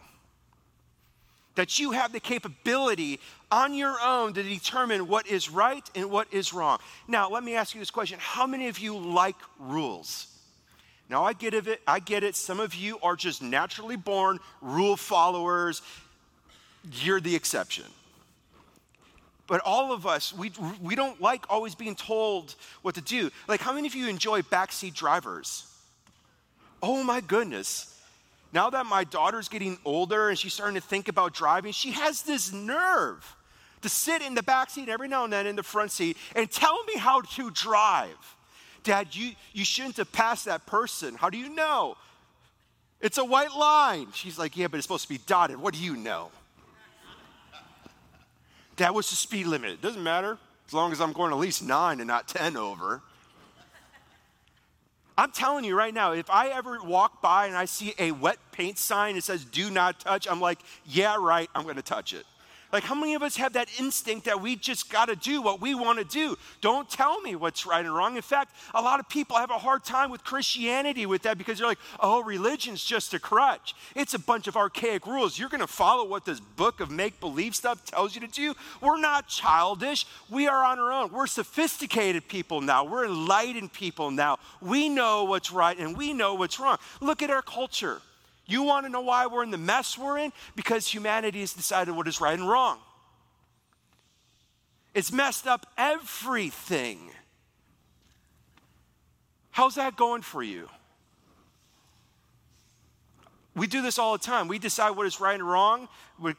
that 1.55 1.77
you 1.77 1.91
have 1.91 2.11
the 2.11 2.19
capability 2.19 3.19
on 3.51 3.75
your 3.75 3.95
own 4.03 4.33
to 4.33 4.41
determine 4.41 5.07
what 5.07 5.27
is 5.27 5.51
right 5.51 5.87
and 5.93 6.09
what 6.09 6.27
is 6.33 6.51
wrong. 6.51 6.79
Now, 7.07 7.29
let 7.29 7.43
me 7.43 7.53
ask 7.53 7.75
you 7.75 7.79
this 7.79 7.91
question 7.91 8.17
How 8.19 8.47
many 8.47 8.67
of 8.67 8.79
you 8.79 8.97
like 8.97 9.37
rules? 9.59 10.27
Now, 11.09 11.23
I 11.23 11.33
get 11.33 11.53
it, 11.53 11.79
I 11.85 11.99
get 11.99 12.23
it. 12.23 12.35
Some 12.35 12.59
of 12.59 12.73
you 12.73 12.97
are 13.03 13.15
just 13.15 13.41
naturally 13.43 13.97
born 13.97 14.39
rule 14.61 14.97
followers. 14.97 15.83
You're 16.91 17.21
the 17.21 17.35
exception. 17.35 17.85
But 19.45 19.61
all 19.63 19.93
of 19.93 20.07
us, 20.07 20.33
we, 20.33 20.51
we 20.81 20.95
don't 20.95 21.21
like 21.21 21.45
always 21.49 21.75
being 21.75 21.95
told 21.95 22.55
what 22.81 22.95
to 22.95 23.01
do. 23.01 23.29
Like, 23.47 23.59
how 23.59 23.73
many 23.73 23.87
of 23.87 23.93
you 23.93 24.07
enjoy 24.07 24.41
backseat 24.41 24.95
drivers? 24.95 25.67
Oh 26.81 27.03
my 27.03 27.21
goodness 27.21 27.92
now 28.53 28.69
that 28.69 28.85
my 28.85 29.03
daughter's 29.03 29.49
getting 29.49 29.79
older 29.83 30.29
and 30.29 30.37
she's 30.37 30.53
starting 30.53 30.75
to 30.75 30.81
think 30.81 31.07
about 31.07 31.33
driving, 31.33 31.71
she 31.71 31.91
has 31.91 32.21
this 32.21 32.53
nerve 32.53 33.35
to 33.81 33.89
sit 33.89 34.21
in 34.21 34.35
the 34.35 34.43
back 34.43 34.69
seat 34.69 34.89
every 34.89 35.07
now 35.07 35.23
and 35.23 35.33
then 35.33 35.47
in 35.47 35.55
the 35.55 35.63
front 35.63 35.91
seat 35.91 36.17
and 36.35 36.49
tell 36.49 36.83
me 36.85 36.97
how 36.97 37.21
to 37.21 37.49
drive. 37.51 38.35
Dad, 38.83 39.15
you, 39.15 39.31
you 39.53 39.65
shouldn't 39.65 39.97
have 39.97 40.11
passed 40.11 40.45
that 40.45 40.65
person. 40.65 41.15
How 41.15 41.29
do 41.29 41.37
you 41.37 41.49
know? 41.49 41.97
It's 43.01 43.17
a 43.17 43.25
white 43.25 43.53
line. 43.53 44.07
She's 44.13 44.37
like, 44.37 44.55
Yeah, 44.55 44.67
but 44.67 44.77
it's 44.77 44.85
supposed 44.85 45.03
to 45.03 45.09
be 45.09 45.19
dotted. 45.25 45.57
What 45.57 45.73
do 45.73 45.79
you 45.79 45.95
know? 45.95 46.29
Dad, 48.75 48.91
what's 48.91 49.09
the 49.09 49.15
speed 49.15 49.47
limit? 49.47 49.71
It 49.71 49.81
doesn't 49.81 50.01
matter 50.01 50.37
as 50.67 50.73
long 50.73 50.91
as 50.91 51.01
I'm 51.01 51.13
going 51.13 51.31
at 51.31 51.37
least 51.37 51.63
nine 51.63 51.99
and 51.99 52.07
not 52.07 52.27
10 52.27 52.55
over. 52.57 53.01
I'm 55.17 55.31
telling 55.31 55.63
you 55.63 55.75
right 55.75 55.93
now, 55.93 56.13
if 56.13 56.29
I 56.29 56.49
ever 56.49 56.81
walk 56.81 57.21
by 57.21 57.47
and 57.47 57.55
I 57.55 57.65
see 57.65 57.93
a 57.99 58.11
wet 58.11 58.37
paint 58.51 58.77
sign 58.77 59.15
that 59.15 59.23
says 59.23 59.45
do 59.45 59.69
not 59.69 59.99
touch, 59.99 60.27
I'm 60.29 60.41
like, 60.41 60.59
yeah, 60.85 61.17
right, 61.19 61.49
I'm 61.53 61.67
gonna 61.67 61.81
touch 61.81 62.13
it. 62.13 62.25
Like, 62.73 62.85
how 62.85 62.95
many 62.95 63.13
of 63.13 63.21
us 63.21 63.37
have 63.37 63.53
that 63.53 63.69
instinct 63.77 64.25
that 64.25 64.41
we 64.41 64.55
just 64.55 64.89
got 64.89 65.05
to 65.05 65.15
do 65.15 65.43
what 65.43 65.61
we 65.61 65.75
want 65.75 65.99
to 65.99 66.03
do? 66.05 66.35
Don't 66.59 66.89
tell 66.89 67.21
me 67.21 67.35
what's 67.35 67.67
right 67.67 67.85
and 67.85 67.93
wrong. 67.93 68.15
In 68.15 68.23
fact, 68.23 68.55
a 68.73 68.81
lot 68.81 68.99
of 68.99 69.07
people 69.07 69.37
have 69.37 69.51
a 69.51 69.59
hard 69.59 69.83
time 69.83 70.09
with 70.09 70.23
Christianity 70.23 71.05
with 71.05 71.21
that 71.21 71.37
because 71.37 71.59
they're 71.59 71.67
like, 71.67 71.77
oh, 71.99 72.23
religion's 72.23 72.83
just 72.83 73.13
a 73.13 73.19
crutch. 73.19 73.75
It's 73.95 74.15
a 74.15 74.19
bunch 74.19 74.47
of 74.47 74.57
archaic 74.57 75.05
rules. 75.05 75.37
You're 75.37 75.49
going 75.49 75.61
to 75.61 75.67
follow 75.67 76.03
what 76.03 76.25
this 76.25 76.39
book 76.39 76.79
of 76.79 76.89
make 76.89 77.19
believe 77.19 77.55
stuff 77.55 77.85
tells 77.85 78.15
you 78.15 78.21
to 78.21 78.27
do. 78.27 78.55
We're 78.81 78.99
not 78.99 79.27
childish. 79.27 80.07
We 80.31 80.47
are 80.47 80.65
on 80.65 80.79
our 80.79 80.91
own. 80.91 81.11
We're 81.11 81.27
sophisticated 81.27 82.27
people 82.27 82.59
now. 82.59 82.85
We're 82.85 83.05
enlightened 83.05 83.71
people 83.73 84.09
now. 84.09 84.39
We 84.61 84.89
know 84.89 85.25
what's 85.25 85.51
right 85.51 85.77
and 85.77 85.95
we 85.95 86.11
know 86.11 86.33
what's 86.33 86.59
wrong. 86.59 86.79
Look 87.01 87.21
at 87.21 87.29
our 87.29 87.43
culture. 87.43 88.01
You 88.45 88.63
want 88.63 88.85
to 88.85 88.91
know 88.91 89.01
why 89.01 89.27
we're 89.27 89.43
in 89.43 89.51
the 89.51 89.57
mess 89.57 89.97
we're 89.97 90.17
in? 90.17 90.33
Because 90.55 90.87
humanity 90.87 91.39
has 91.39 91.53
decided 91.53 91.95
what 91.95 92.07
is 92.07 92.19
right 92.19 92.37
and 92.37 92.47
wrong. 92.47 92.79
It's 94.93 95.11
messed 95.11 95.47
up 95.47 95.65
everything. 95.77 97.09
How's 99.51 99.75
that 99.75 99.95
going 99.95 100.21
for 100.21 100.43
you? 100.43 100.67
We 103.55 103.67
do 103.67 103.83
this 103.83 103.99
all 103.99 104.13
the 104.13 104.23
time. 104.23 104.47
We 104.47 104.57
decide 104.57 104.91
what 104.91 105.05
is 105.05 105.19
right 105.19 105.35
and 105.39 105.47
wrong 105.47 105.87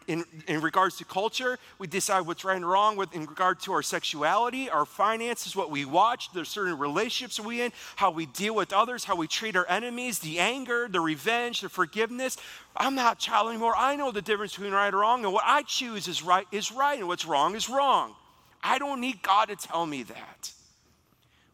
in, 0.08 0.24
in 0.48 0.60
regards 0.60 0.96
to 0.98 1.04
culture. 1.04 1.58
We 1.78 1.86
decide 1.86 2.22
what's 2.22 2.44
right 2.44 2.56
and 2.56 2.68
wrong 2.68 2.96
with, 2.96 3.14
in 3.14 3.26
regard 3.26 3.60
to 3.60 3.72
our 3.72 3.82
sexuality, 3.82 4.68
our 4.68 4.84
finances, 4.84 5.54
what 5.54 5.70
we 5.70 5.84
watch, 5.84 6.32
the 6.32 6.44
certain 6.44 6.76
relationships 6.76 7.38
we 7.38 7.60
in, 7.60 7.70
how 7.94 8.10
we 8.10 8.26
deal 8.26 8.56
with 8.56 8.72
others, 8.72 9.04
how 9.04 9.14
we 9.14 9.28
treat 9.28 9.54
our 9.54 9.66
enemies, 9.68 10.18
the 10.18 10.40
anger, 10.40 10.88
the 10.90 11.00
revenge, 11.00 11.60
the 11.60 11.68
forgiveness. 11.68 12.36
I'm 12.76 12.96
not 12.96 13.16
a 13.18 13.20
child 13.20 13.48
anymore. 13.48 13.74
I 13.76 13.94
know 13.94 14.10
the 14.10 14.22
difference 14.22 14.54
between 14.54 14.72
right 14.72 14.88
and 14.88 14.96
wrong, 14.96 15.24
and 15.24 15.32
what 15.32 15.44
I 15.46 15.62
choose 15.62 16.08
is 16.08 16.20
right 16.20 16.46
is 16.50 16.72
right, 16.72 16.98
and 16.98 17.06
what's 17.06 17.26
wrong 17.26 17.54
is 17.54 17.68
wrong. 17.68 18.16
I 18.60 18.78
don't 18.78 19.00
need 19.00 19.22
God 19.22 19.50
to 19.50 19.56
tell 19.56 19.86
me 19.86 20.02
that. 20.04 20.50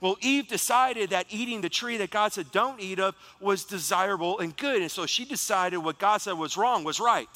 Well, 0.00 0.16
Eve 0.20 0.48
decided 0.48 1.10
that 1.10 1.26
eating 1.28 1.60
the 1.60 1.68
tree 1.68 1.98
that 1.98 2.10
God 2.10 2.32
said 2.32 2.50
don't 2.52 2.80
eat 2.80 2.98
of 2.98 3.14
was 3.38 3.64
desirable 3.64 4.38
and 4.38 4.56
good. 4.56 4.80
And 4.80 4.90
so 4.90 5.04
she 5.04 5.24
decided 5.24 5.78
what 5.78 5.98
God 5.98 6.18
said 6.18 6.32
was 6.32 6.56
wrong 6.56 6.84
was 6.84 6.98
right. 6.98 7.28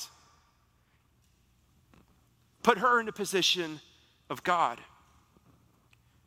Put 2.63 2.79
her 2.79 2.99
in 2.99 3.07
the 3.07 3.13
position 3.13 3.81
of 4.31 4.43
God. 4.43 4.81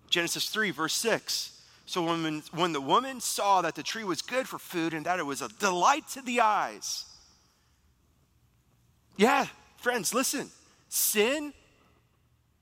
Genesis 0.10 0.50
3, 0.50 0.72
verse 0.72 0.94
6. 0.94 1.60
So 1.88 2.03
when, 2.03 2.44
when 2.51 2.74
the 2.74 2.82
woman 2.82 3.20
saw 3.20 3.62
that 3.62 3.74
the 3.74 3.82
tree 3.82 4.03
was 4.03 4.22
good 4.22 4.48
for 4.48 4.60
food 4.60 4.94
and 4.94 5.06
that 5.06 5.20
it 5.20 5.25
was 5.25 5.41
a 5.41 5.48
delight 5.48 6.08
to 6.10 6.22
the 6.22 6.41
eyes. 6.41 7.06
Yeah, 9.15 9.48
friends, 9.77 10.13
listen. 10.13 10.50
Sin 10.89 11.53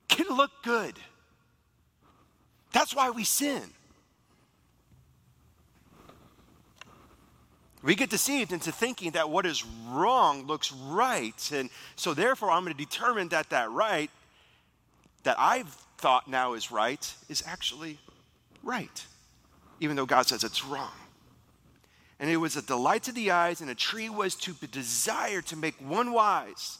can 0.07 0.27
look 0.29 0.51
good. 0.63 0.97
That's 2.75 2.93
why 2.93 3.09
we 3.09 3.23
sin. 3.23 3.61
We 7.81 7.95
get 7.95 8.09
deceived 8.09 8.51
into 8.51 8.69
thinking 8.73 9.11
that 9.11 9.29
what 9.29 9.45
is 9.45 9.63
wrong 9.87 10.45
looks 10.45 10.73
right. 10.73 11.51
And 11.53 11.69
so, 11.95 12.13
therefore, 12.13 12.51
I'm 12.51 12.65
going 12.65 12.75
to 12.75 12.77
determine 12.77 13.29
that 13.29 13.49
that 13.51 13.71
right, 13.71 14.11
that 15.23 15.37
I've 15.39 15.69
thought 15.99 16.27
now 16.27 16.51
is 16.51 16.69
right, 16.69 17.13
is 17.29 17.41
actually 17.47 17.97
right, 18.61 19.05
even 19.79 19.95
though 19.95 20.05
God 20.05 20.27
says 20.27 20.43
it's 20.43 20.65
wrong. 20.65 20.91
And 22.19 22.29
it 22.29 22.37
was 22.37 22.57
a 22.57 22.61
delight 22.61 23.03
to 23.03 23.13
the 23.13 23.31
eyes, 23.31 23.61
and 23.61 23.69
a 23.69 23.75
tree 23.75 24.09
was 24.09 24.35
to 24.35 24.53
be 24.53 24.67
desired 24.67 25.45
to 25.45 25.55
make 25.55 25.75
one 25.79 26.11
wise. 26.11 26.79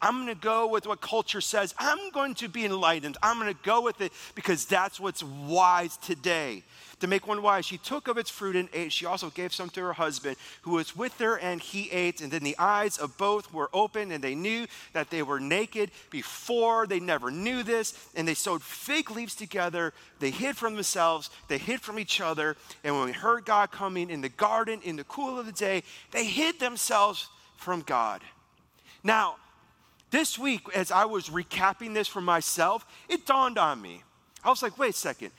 I'm 0.00 0.24
going 0.24 0.34
to 0.34 0.40
go 0.40 0.66
with 0.66 0.86
what 0.86 1.00
culture 1.00 1.40
says. 1.40 1.74
I'm 1.78 2.10
going 2.10 2.34
to 2.36 2.48
be 2.48 2.64
enlightened. 2.64 3.16
I'm 3.22 3.38
going 3.38 3.52
to 3.52 3.62
go 3.62 3.80
with 3.80 4.00
it 4.00 4.12
because 4.34 4.64
that's 4.64 5.00
what's 5.00 5.22
wise 5.22 5.96
today. 5.96 6.62
To 7.00 7.06
make 7.06 7.26
one 7.26 7.42
wise, 7.42 7.66
she 7.66 7.76
took 7.76 8.08
of 8.08 8.16
its 8.16 8.30
fruit 8.30 8.56
and 8.56 8.70
ate. 8.72 8.90
She 8.90 9.04
also 9.04 9.28
gave 9.28 9.52
some 9.52 9.68
to 9.70 9.82
her 9.82 9.92
husband 9.92 10.36
who 10.62 10.72
was 10.72 10.96
with 10.96 11.18
her, 11.18 11.38
and 11.38 11.60
he 11.60 11.90
ate. 11.90 12.22
And 12.22 12.32
then 12.32 12.42
the 12.42 12.56
eyes 12.58 12.96
of 12.96 13.18
both 13.18 13.52
were 13.52 13.68
open, 13.74 14.10
and 14.12 14.24
they 14.24 14.34
knew 14.34 14.66
that 14.94 15.10
they 15.10 15.22
were 15.22 15.38
naked. 15.38 15.90
Before, 16.08 16.86
they 16.86 17.00
never 17.00 17.30
knew 17.30 17.62
this. 17.62 18.08
And 18.14 18.26
they 18.26 18.32
sewed 18.32 18.62
fig 18.62 19.10
leaves 19.10 19.34
together. 19.34 19.92
They 20.20 20.30
hid 20.30 20.56
from 20.56 20.74
themselves, 20.74 21.28
they 21.48 21.58
hid 21.58 21.82
from 21.82 21.98
each 21.98 22.22
other. 22.22 22.56
And 22.82 22.96
when 22.96 23.04
we 23.04 23.12
heard 23.12 23.44
God 23.44 23.70
coming 23.70 24.08
in 24.08 24.22
the 24.22 24.30
garden 24.30 24.80
in 24.82 24.96
the 24.96 25.04
cool 25.04 25.38
of 25.38 25.44
the 25.44 25.52
day, 25.52 25.82
they 26.12 26.24
hid 26.24 26.58
themselves 26.60 27.28
from 27.58 27.82
God. 27.82 28.22
Now, 29.04 29.36
this 30.16 30.38
week, 30.38 30.62
as 30.74 30.90
I 30.90 31.04
was 31.04 31.28
recapping 31.28 31.92
this 31.92 32.08
for 32.08 32.22
myself, 32.22 32.86
it 33.06 33.26
dawned 33.26 33.58
on 33.58 33.82
me. 33.82 34.02
I 34.42 34.48
was 34.48 34.62
like, 34.62 34.78
wait 34.78 34.94
a 34.94 34.96
second. 34.96 35.30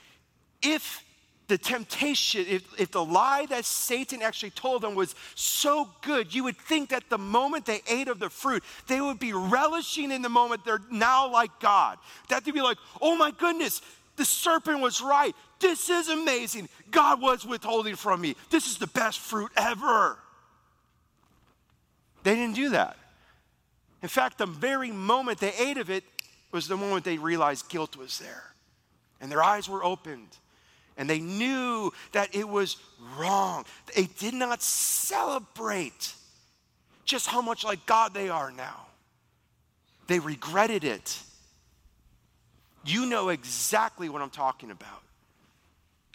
If 0.61 1.03
the 1.47 1.57
temptation, 1.57 2.45
if, 2.47 2.79
if 2.79 2.91
the 2.91 3.03
lie 3.03 3.47
that 3.47 3.65
Satan 3.65 4.21
actually 4.21 4.51
told 4.51 4.83
them 4.83 4.93
was 4.93 5.15
so 5.33 5.89
good, 6.03 6.31
you 6.31 6.43
would 6.43 6.57
think 6.57 6.89
that 6.89 7.09
the 7.09 7.17
moment 7.17 7.65
they 7.65 7.81
ate 7.89 8.07
of 8.07 8.19
the 8.19 8.29
fruit, 8.29 8.63
they 8.87 9.01
would 9.01 9.17
be 9.17 9.33
relishing 9.33 10.11
in 10.11 10.21
the 10.21 10.29
moment 10.29 10.63
they're 10.63 10.81
now 10.91 11.31
like 11.31 11.59
God. 11.59 11.97
That 12.29 12.45
they'd 12.45 12.53
be 12.53 12.61
like, 12.61 12.77
oh 13.01 13.15
my 13.15 13.31
goodness, 13.31 13.81
the 14.15 14.25
serpent 14.25 14.79
was 14.79 15.01
right. 15.01 15.33
This 15.59 15.89
is 15.89 16.09
amazing. 16.09 16.69
God 16.91 17.19
was 17.19 17.47
withholding 17.47 17.95
from 17.95 18.21
me. 18.21 18.35
This 18.51 18.67
is 18.67 18.77
the 18.77 18.87
best 18.87 19.17
fruit 19.17 19.51
ever. 19.57 20.19
They 22.21 22.35
didn't 22.35 22.55
do 22.55 22.69
that. 22.69 22.95
In 24.01 24.09
fact, 24.09 24.37
the 24.37 24.45
very 24.45 24.91
moment 24.91 25.39
they 25.39 25.53
ate 25.53 25.77
of 25.77 25.89
it 25.89 26.03
was 26.51 26.67
the 26.67 26.77
moment 26.77 27.03
they 27.03 27.17
realized 27.17 27.69
guilt 27.69 27.95
was 27.95 28.19
there. 28.19 28.43
And 29.19 29.31
their 29.31 29.43
eyes 29.43 29.67
were 29.67 29.83
opened. 29.83 30.37
And 30.97 31.09
they 31.09 31.19
knew 31.19 31.91
that 32.11 32.35
it 32.35 32.47
was 32.47 32.77
wrong. 33.17 33.65
They 33.95 34.05
did 34.05 34.33
not 34.33 34.61
celebrate 34.61 36.13
just 37.05 37.27
how 37.27 37.41
much 37.41 37.63
like 37.63 37.85
God 37.85 38.13
they 38.13 38.29
are 38.29 38.51
now. 38.51 38.85
They 40.07 40.19
regretted 40.19 40.83
it. 40.83 41.19
You 42.85 43.05
know 43.05 43.29
exactly 43.29 44.09
what 44.09 44.21
I'm 44.21 44.29
talking 44.29 44.71
about. 44.71 45.01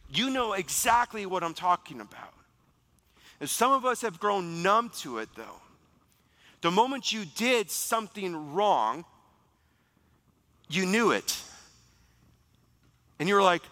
You 0.09 0.31
know 0.31 0.53
exactly 0.53 1.27
what 1.27 1.43
I'm 1.43 1.55
talking 1.55 2.01
about. 2.01 2.35
And 3.41 3.49
some 3.49 3.73
of 3.73 3.85
us 3.85 4.03
have 4.03 4.21
grown 4.21 4.63
numb 4.63 4.91
to 5.01 5.19
it, 5.19 5.29
though. 5.35 5.62
The 6.63 6.71
moment 6.71 7.13
you 7.13 7.25
did 7.25 7.71
something 7.71 8.55
wrong, 8.55 9.05
you 10.69 10.87
knew 10.87 11.11
it. 11.11 11.37
And 13.19 13.29
you 13.29 13.35
were 13.35 13.43
like, 13.43 13.63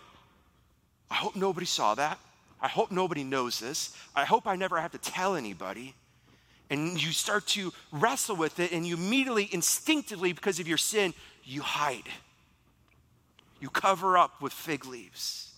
I 1.10 1.14
hope 1.14 1.34
nobody 1.34 1.66
saw 1.66 1.94
that. 1.94 2.18
I 2.60 2.68
hope 2.68 2.90
nobody 2.90 3.24
knows 3.24 3.58
this. 3.58 3.96
I 4.14 4.24
hope 4.24 4.46
I 4.46 4.56
never 4.56 4.80
have 4.80 4.92
to 4.92 4.98
tell 4.98 5.34
anybody. 5.34 5.94
And 6.68 7.02
you 7.02 7.12
start 7.12 7.46
to 7.48 7.72
wrestle 7.90 8.36
with 8.36 8.60
it, 8.60 8.72
and 8.72 8.86
you 8.86 8.96
immediately, 8.96 9.48
instinctively, 9.50 10.32
because 10.32 10.60
of 10.60 10.68
your 10.68 10.78
sin, 10.78 11.14
you 11.44 11.62
hide. 11.62 12.08
You 13.60 13.70
cover 13.70 14.18
up 14.18 14.42
with 14.42 14.52
fig 14.52 14.84
leaves. 14.84 15.52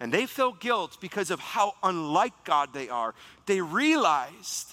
And 0.00 0.12
they 0.12 0.26
feel 0.26 0.52
guilt 0.52 0.98
because 1.00 1.30
of 1.30 1.40
how 1.40 1.74
unlike 1.82 2.32
God 2.44 2.72
they 2.72 2.88
are. 2.88 3.14
They 3.46 3.60
realized 3.60 4.68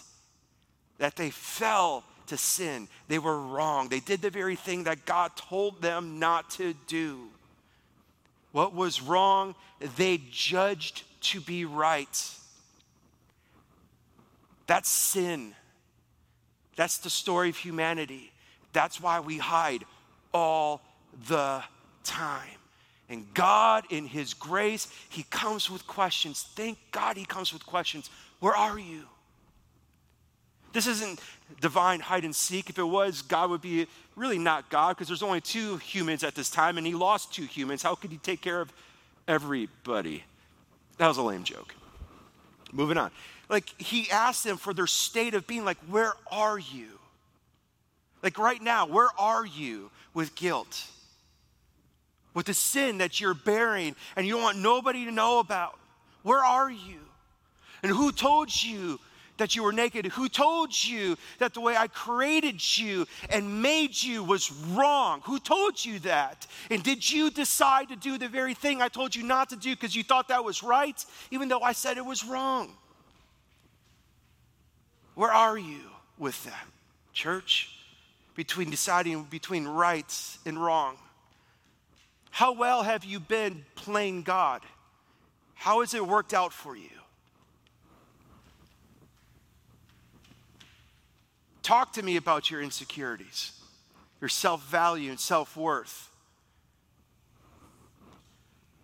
that 1.01 1.15
they 1.15 1.31
fell 1.31 2.03
to 2.27 2.37
sin. 2.37 2.87
They 3.07 3.17
were 3.17 3.41
wrong. 3.41 3.89
They 3.89 3.99
did 3.99 4.21
the 4.21 4.29
very 4.29 4.55
thing 4.55 4.83
that 4.83 5.03
God 5.03 5.35
told 5.35 5.81
them 5.81 6.19
not 6.19 6.51
to 6.51 6.75
do. 6.85 7.27
What 8.51 8.75
was 8.75 9.01
wrong, 9.01 9.55
they 9.97 10.21
judged 10.29 11.01
to 11.21 11.41
be 11.41 11.65
right. 11.65 12.29
That's 14.67 14.91
sin. 14.91 15.55
That's 16.75 16.99
the 16.99 17.09
story 17.09 17.49
of 17.49 17.57
humanity. 17.57 18.31
That's 18.71 19.01
why 19.01 19.21
we 19.21 19.39
hide 19.39 19.83
all 20.35 20.83
the 21.27 21.63
time. 22.03 22.59
And 23.09 23.25
God, 23.33 23.85
in 23.89 24.05
His 24.05 24.35
grace, 24.35 24.87
He 25.09 25.23
comes 25.23 25.67
with 25.67 25.87
questions. 25.87 26.45
Thank 26.55 26.77
God 26.91 27.17
He 27.17 27.25
comes 27.25 27.51
with 27.51 27.65
questions. 27.65 28.11
Where 28.39 28.55
are 28.55 28.77
you? 28.77 29.07
This 30.73 30.87
isn't 30.87 31.19
divine 31.59 31.99
hide 31.99 32.23
and 32.23 32.35
seek. 32.35 32.69
If 32.69 32.79
it 32.79 32.83
was, 32.83 33.21
God 33.21 33.49
would 33.49 33.61
be 33.61 33.87
really 34.15 34.37
not 34.37 34.69
God 34.69 34.95
because 34.95 35.07
there's 35.07 35.23
only 35.23 35.41
two 35.41 35.77
humans 35.77 36.23
at 36.23 36.35
this 36.35 36.49
time 36.49 36.77
and 36.77 36.87
He 36.87 36.93
lost 36.93 37.33
two 37.33 37.45
humans. 37.45 37.83
How 37.83 37.95
could 37.95 38.11
He 38.11 38.17
take 38.17 38.41
care 38.41 38.61
of 38.61 38.71
everybody? 39.27 40.23
That 40.97 41.07
was 41.07 41.17
a 41.17 41.23
lame 41.23 41.43
joke. 41.43 41.75
Moving 42.71 42.97
on. 42.97 43.11
Like, 43.49 43.69
He 43.81 44.09
asked 44.09 44.43
them 44.43 44.57
for 44.57 44.73
their 44.73 44.87
state 44.87 45.33
of 45.33 45.45
being, 45.45 45.65
like, 45.65 45.77
where 45.89 46.13
are 46.31 46.57
you? 46.57 46.87
Like, 48.23 48.37
right 48.37 48.61
now, 48.61 48.85
where 48.85 49.09
are 49.17 49.45
you 49.45 49.91
with 50.13 50.35
guilt? 50.35 50.87
with 52.33 52.45
the 52.45 52.53
sin 52.53 52.99
that 52.99 53.19
you're 53.19 53.33
bearing 53.33 53.95
and 54.15 54.25
you 54.25 54.33
don't 54.33 54.43
want 54.43 54.57
nobody 54.57 55.05
to 55.05 55.11
know 55.11 55.39
about. 55.39 55.77
Where 56.23 56.43
are 56.43 56.69
you? 56.69 56.99
And 57.83 57.91
who 57.91 58.11
told 58.11 58.63
you 58.63 58.99
that 59.41 59.55
you 59.55 59.63
were 59.63 59.73
naked? 59.73 60.05
Who 60.05 60.29
told 60.29 60.71
you 60.71 61.17
that 61.39 61.55
the 61.55 61.61
way 61.61 61.75
I 61.75 61.87
created 61.87 62.61
you 62.77 63.07
and 63.27 63.63
made 63.63 63.99
you 64.01 64.23
was 64.23 64.51
wrong? 64.51 65.21
Who 65.23 65.39
told 65.39 65.83
you 65.83 65.97
that? 65.99 66.45
And 66.69 66.83
did 66.83 67.09
you 67.09 67.31
decide 67.31 67.89
to 67.89 67.95
do 67.95 68.19
the 68.19 68.27
very 68.27 68.53
thing 68.53 68.83
I 68.83 68.87
told 68.87 69.15
you 69.15 69.23
not 69.23 69.49
to 69.49 69.55
do 69.55 69.71
because 69.71 69.95
you 69.95 70.03
thought 70.03 70.27
that 70.27 70.45
was 70.45 70.61
right, 70.61 71.03
even 71.31 71.47
though 71.49 71.61
I 71.61 71.71
said 71.71 71.97
it 71.97 72.05
was 72.05 72.23
wrong? 72.23 72.71
Where 75.15 75.31
are 75.31 75.57
you 75.57 75.89
with 76.19 76.43
that, 76.45 76.67
church? 77.11 77.75
Between 78.35 78.69
deciding 78.69 79.23
between 79.23 79.67
right 79.67 80.37
and 80.45 80.63
wrong. 80.63 80.97
How 82.29 82.53
well 82.53 82.83
have 82.83 83.03
you 83.03 83.19
been 83.19 83.65
playing 83.73 84.21
God? 84.21 84.61
How 85.55 85.79
has 85.81 85.95
it 85.95 86.07
worked 86.07 86.35
out 86.35 86.53
for 86.53 86.75
you? 86.75 87.00
Talk 91.63 91.93
to 91.93 92.03
me 92.03 92.17
about 92.17 92.49
your 92.49 92.61
insecurities, 92.61 93.51
your 94.19 94.29
self 94.29 94.65
value 94.67 95.09
and 95.09 95.19
self 95.19 95.55
worth, 95.55 96.09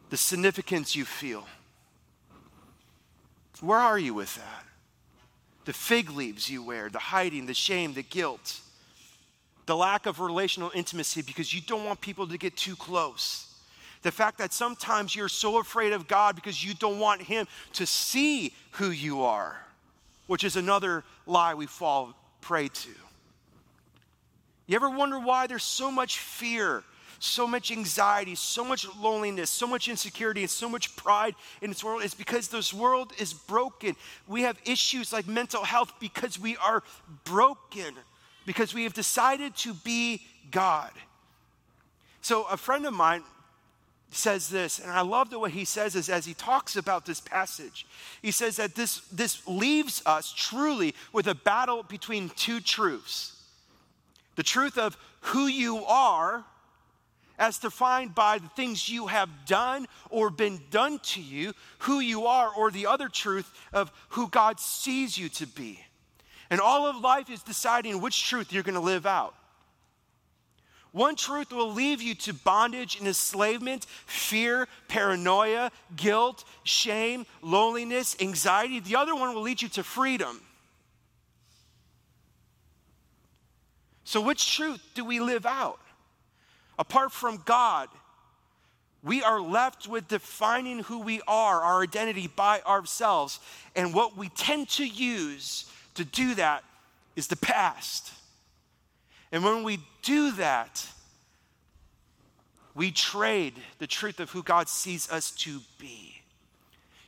the 0.10 0.18
significance 0.18 0.96
you 0.96 1.06
feel. 1.06 1.48
Where 3.60 3.80
are 3.80 3.98
you 3.98 4.14
with 4.14 4.36
that? 4.36 4.64
The 5.66 5.74
fig 5.74 6.12
leaves 6.12 6.50
you 6.50 6.64
wear, 6.64 6.90
the 6.90 7.00
hiding, 7.00 7.48
the 7.48 7.54
shame, 7.54 7.94
the 7.94 8.04
guilt 8.04 8.62
the 9.68 9.76
lack 9.76 10.06
of 10.06 10.20
relational 10.20 10.72
intimacy 10.74 11.22
because 11.22 11.54
you 11.54 11.62
don't 11.62 11.86
want 11.86 12.02
people 12.02 12.26
to 12.26 12.38
get 12.38 12.56
too 12.56 12.76
close. 12.76 13.54
The 14.02 14.12
fact 14.12 14.38
that 14.38 14.54
sometimes 14.54 15.14
you're 15.14 15.28
so 15.28 15.60
afraid 15.60 15.92
of 15.92 16.08
God 16.08 16.36
because 16.36 16.64
you 16.64 16.74
don't 16.74 17.00
want 17.00 17.22
Him 17.22 17.48
to 17.74 17.86
see 17.86 18.54
who 18.72 18.90
you 18.90 19.24
are, 19.24 19.58
which 20.28 20.46
is 20.46 20.56
another 20.56 21.04
lie 21.26 21.54
we 21.54 21.66
fall 21.66 22.16
prey 22.48 22.70
to. 22.70 22.90
You 24.68 24.76
ever 24.78 24.90
wonder 24.90 25.20
why 25.20 25.48
there's 25.48 25.66
so 25.66 25.92
much 25.92 26.20
fear, 26.20 26.82
so 27.20 27.46
much 27.46 27.72
anxiety, 27.72 28.36
so 28.36 28.64
much 28.64 28.88
loneliness, 28.96 29.50
so 29.50 29.68
much 29.68 29.90
insecurity, 29.90 30.42
and 30.42 30.50
so 30.50 30.70
much 30.70 30.96
pride 30.96 31.36
in 31.62 31.70
this 31.70 31.84
world? 31.84 32.04
It's 32.04 32.14
because 32.14 32.48
this 32.48 32.74
world 32.74 33.12
is 33.20 33.34
broken. 33.34 33.98
We 34.28 34.44
have 34.44 34.58
issues 34.66 35.12
like 35.12 35.28
mental 35.28 35.66
health 35.66 35.92
because 36.00 36.40
we 36.40 36.56
are 36.58 36.84
broken 37.26 37.94
because 38.46 38.74
we 38.74 38.84
have 38.84 38.94
decided 38.94 39.54
to 39.58 39.74
be 39.74 40.22
God. 40.50 40.92
So, 42.22 42.46
a 42.46 42.56
friend 42.56 42.86
of 42.86 42.94
mine 42.94 43.24
says 44.12 44.50
this, 44.50 44.80
and 44.80 44.90
I 44.90 45.02
love 45.02 45.30
the 45.30 45.40
way 45.40 45.52
he 45.52 45.66
says 45.66 45.94
this 45.94 46.10
as 46.10 46.26
he 46.26 46.34
talks 46.34 46.76
about 46.76 47.06
this 47.06 47.20
passage. 47.20 47.86
He 48.22 48.32
says 48.32 48.56
that 48.58 48.76
this, 48.76 49.00
this 49.12 49.46
leaves 49.48 50.02
us 50.06 50.34
truly 50.34 50.96
with 51.12 51.28
a 51.28 51.36
battle 51.36 51.84
between 51.84 52.30
two 52.30 52.60
truths 52.60 53.34
the 54.36 54.44
truth 54.44 54.78
of 54.78 54.96
who 55.22 55.48
you 55.48 55.84
are, 55.86 56.46
as 57.40 57.58
defined 57.58 58.14
by 58.14 58.38
the 58.38 58.48
things 58.50 58.88
you 58.88 59.08
have 59.08 59.30
done 59.48 59.88
or 60.12 60.30
been 60.30 60.60
done 60.70 61.00
to 61.00 61.22
you, 61.22 61.54
who 61.80 62.00
you 62.00 62.28
are, 62.28 62.50
or 62.56 62.70
the 62.70 62.86
other 62.86 63.10
truth 63.10 63.52
of 63.74 63.92
who 64.10 64.30
God 64.30 64.60
sees 64.60 65.18
you 65.18 65.28
to 65.30 65.48
be. 65.48 65.80
And 66.50 66.62
all 66.62 66.86
of 66.86 67.02
life 67.02 67.30
is 67.30 67.44
deciding 67.44 68.00
which 68.00 68.28
truth 68.28 68.54
you're 68.54 68.64
going 68.64 68.76
to 68.76 68.80
live 68.80 69.06
out. 69.06 69.36
One 70.98 71.16
truth 71.16 71.52
will 71.52 71.72
leave 71.72 72.02
you 72.02 72.16
to 72.16 72.34
bondage 72.34 72.98
and 72.98 73.08
enslavement, 73.08 73.86
fear, 74.08 74.68
paranoia, 74.88 75.72
guilt, 75.96 76.44
shame, 76.64 77.28
loneliness, 77.44 78.18
anxiety. 78.20 78.80
The 78.80 78.96
other 78.96 79.14
one 79.14 79.36
will 79.36 79.44
lead 79.44 79.62
you 79.62 79.70
to 79.70 79.84
freedom. 79.84 80.42
So, 84.06 84.20
which 84.20 84.56
truth 84.56 84.82
do 84.96 85.06
we 85.06 85.20
live 85.20 85.46
out? 85.46 85.80
Apart 86.80 87.12
from 87.12 87.44
God, 87.46 87.90
we 89.04 89.22
are 89.22 89.40
left 89.40 89.88
with 89.88 90.08
defining 90.08 90.80
who 90.80 91.02
we 91.02 91.22
are, 91.28 91.62
our 91.62 91.84
identity 91.84 92.26
by 92.26 92.62
ourselves. 92.62 93.40
And 93.76 93.94
what 93.94 94.18
we 94.18 94.30
tend 94.30 94.70
to 94.70 94.88
use 94.88 95.72
to 95.94 96.04
do 96.04 96.34
that 96.34 96.64
is 97.16 97.28
the 97.28 97.36
past. 97.36 98.14
And 99.32 99.44
when 99.44 99.64
we 99.64 99.80
do 100.02 100.32
that, 100.34 100.86
we 102.76 102.92
trade 102.92 103.56
the 103.80 103.88
truth 103.88 104.20
of 104.20 104.30
who 104.32 104.44
God 104.44 104.70
sees 104.70 105.10
us 105.12 105.32
to 105.32 105.60
be. 105.80 106.22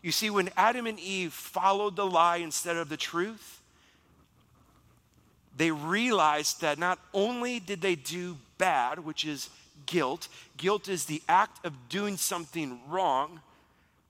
You 0.02 0.12
see, 0.12 0.30
when 0.30 0.50
Adam 0.58 0.88
and 0.88 1.00
Eve 1.00 1.34
followed 1.34 1.96
the 1.96 2.06
lie 2.06 2.38
instead 2.38 2.78
of 2.78 2.90
the 2.90 2.98
truth, 2.98 3.62
they 5.56 5.72
realized 5.72 6.62
that 6.62 6.80
not 6.80 7.00
only 7.14 7.60
did 7.60 7.82
they 7.82 7.96
do 7.96 8.38
bad, 8.58 9.00
which 9.00 9.26
is 9.26 9.50
guilt, 9.86 10.28
guilt 10.58 10.88
is 10.88 11.06
the 11.06 11.22
act 11.28 11.66
of 11.66 11.74
doing 11.90 12.16
something 12.16 12.80
wrong, 12.88 13.42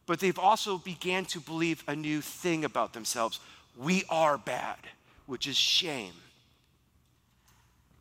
but 0.06 0.20
they've 0.20 0.40
also 0.40 0.78
began 0.78 1.26
to 1.26 1.40
believe 1.40 1.84
a 1.88 1.96
new 1.96 2.22
thing 2.22 2.66
about 2.66 2.94
themselves 2.94 3.40
we 3.78 4.04
are 4.10 4.38
bad, 4.38 4.78
which 5.26 5.48
is 5.48 5.56
shame. 5.56 6.14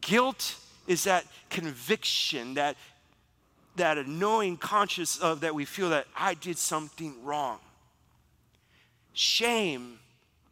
Guilt 0.00 0.56
is 0.86 1.04
that 1.04 1.24
conviction, 1.50 2.54
that, 2.54 2.76
that 3.76 3.98
annoying 3.98 4.56
conscious 4.56 5.18
of 5.18 5.40
that 5.40 5.54
we 5.54 5.64
feel 5.64 5.90
that 5.90 6.06
I 6.16 6.34
did 6.34 6.58
something 6.58 7.14
wrong. 7.24 7.58
Shame 9.12 9.98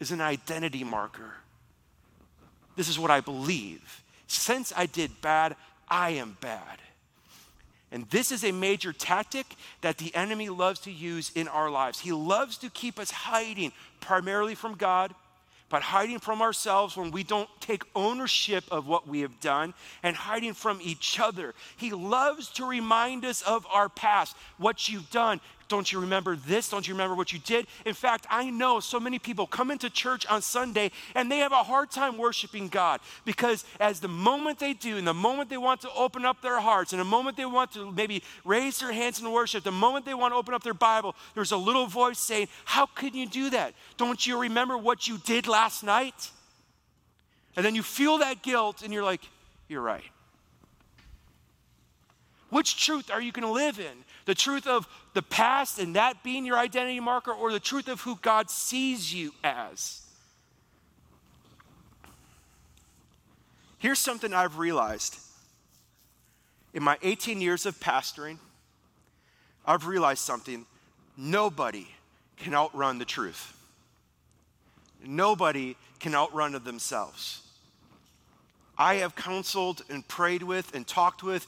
is 0.01 0.11
an 0.11 0.21
identity 0.21 0.85
marker. 0.85 1.33
This 2.77 2.89
is 2.89 2.99
what 2.99 3.11
I 3.11 3.21
believe. 3.21 4.03
Since 4.27 4.73
I 4.77 4.87
did 4.87 5.21
bad, 5.23 5.57
I 5.89 6.11
am 6.11 6.37
bad. 6.41 6.81
And 7.93 8.09
this 8.11 8.33
is 8.33 8.45
a 8.45 8.53
major 8.53 8.93
tactic 8.93 9.47
that 9.81 9.99
the 9.99 10.15
enemy 10.15 10.49
loves 10.49 10.81
to 10.81 10.93
use 10.93 11.31
in 11.35 11.49
our 11.49 11.71
lives. 11.71 12.01
He 12.01 12.13
loves 12.13 12.59
to 12.59 12.71
keep 12.71 12.99
us 12.99 13.11
hiding 13.11 13.73
primarily 14.01 14.55
from 14.55 14.75
God, 14.75 15.15
but 15.69 15.83
hiding 15.83 16.19
from 16.19 16.43
ourselves 16.43 16.97
when 16.97 17.11
we 17.11 17.23
don't 17.23 17.49
take 17.61 17.83
ownership 17.95 18.65
of 18.71 18.87
what 18.87 19.09
we 19.09 19.21
have 19.21 19.41
done 19.41 19.75
and 20.03 20.15
hiding 20.15 20.55
from 20.55 20.79
each 20.83 21.19
other. 21.19 21.55
He 21.77 21.91
loves 21.91 22.49
to 22.53 22.67
remind 22.67 23.25
us 23.25 23.43
of 23.43 23.67
our 23.73 23.89
past, 23.89 24.37
what 24.59 24.89
you've 24.89 25.11
done, 25.11 25.41
don't 25.69 25.91
you 25.91 26.01
remember 26.01 26.37
this? 26.37 26.69
Don't 26.69 26.87
you 26.87 26.95
remember 26.95 27.17
what 27.17 27.33
you 27.33 27.39
did? 27.41 27.67
In 27.85 27.95
fact, 27.95 28.27
I 28.31 28.51
know 28.51 28.79
so 28.79 29.01
many 29.01 29.19
people 29.19 29.47
come 29.47 29.71
into 29.71 29.91
church 29.91 30.25
on 30.27 30.41
Sunday 30.43 30.93
and 31.15 31.31
they 31.31 31.39
have 31.39 31.53
a 31.53 31.63
hard 31.63 31.91
time 31.91 32.19
worshiping 32.19 32.69
God 32.69 33.01
because 33.25 33.65
as 33.81 33.99
the 34.01 34.09
moment 34.09 34.59
they 34.59 34.75
do, 34.75 34.97
and 34.97 35.07
the 35.07 35.15
moment 35.15 35.51
they 35.51 35.57
want 35.57 35.81
to 35.81 35.91
open 35.97 36.25
up 36.25 36.41
their 36.41 36.61
hearts, 36.61 36.93
and 36.93 37.01
the 37.01 37.05
moment 37.05 37.37
they 37.37 37.47
want 37.47 37.73
to 37.73 37.91
maybe 37.91 38.23
raise 38.45 38.79
their 38.79 38.93
hands 38.93 39.21
in 39.21 39.31
worship, 39.31 39.65
the 39.65 39.73
moment 39.73 40.07
they 40.07 40.15
want 40.15 40.33
to 40.33 40.37
open 40.37 40.55
up 40.55 40.63
their 40.63 40.75
Bible, 40.75 41.17
there's 41.35 41.53
a 41.53 41.57
little 41.57 41.87
voice 41.87 42.19
saying, 42.19 42.49
How 42.65 42.87
can 42.87 43.15
you 43.15 43.29
do 43.29 43.51
that? 43.51 43.75
Don't 43.97 44.25
you 44.25 44.41
remember 44.41 44.79
what 44.79 45.09
you 45.09 45.19
did 45.19 45.47
last 45.49 45.83
night? 45.83 46.31
And 47.57 47.65
then 47.65 47.75
you 47.75 47.83
feel 47.83 48.19
that 48.19 48.43
guilt 48.43 48.83
and 48.83 48.93
you're 48.93 49.05
like, 49.05 49.23
You're 49.69 49.83
right. 49.83 50.05
Which 52.51 52.85
truth 52.85 53.11
are 53.11 53.21
you 53.21 53.33
going 53.33 53.47
to 53.47 53.53
live 53.53 53.81
in? 53.81 54.05
The 54.27 54.35
truth 54.35 54.67
of 54.67 54.87
the 55.15 55.23
past 55.23 55.79
and 55.79 55.97
that 55.97 56.23
being 56.23 56.45
your 56.45 56.59
identity 56.59 57.01
marker, 57.01 57.33
or 57.33 57.53
the 57.53 57.61
truth 57.61 57.89
of 57.89 58.03
who 58.03 58.19
God 58.21 58.51
sees 58.51 59.15
you 59.15 59.33
as? 59.43 60.03
Here's 63.79 63.99
something 63.99 64.35
I've 64.35 64.59
realized 64.59 65.19
in 66.75 66.83
my 66.83 66.99
18 67.03 67.41
years 67.41 67.67
of 67.67 67.79
pastoring. 67.81 68.39
I've 69.65 69.87
realized 69.87 70.21
something. 70.21 70.67
Nobody 71.17 71.87
can 72.37 72.55
outrun 72.55 72.99
the 72.99 73.05
truth. 73.05 73.57
Nobody 75.05 75.77
can 76.01 76.15
outrun 76.15 76.53
themselves. 76.65 77.43
I 78.77 78.97
have 78.97 79.15
counseled 79.15 79.83
and 79.89 80.07
prayed 80.07 80.43
with 80.43 80.75
and 80.75 80.87
talked 80.87 81.23
with 81.23 81.47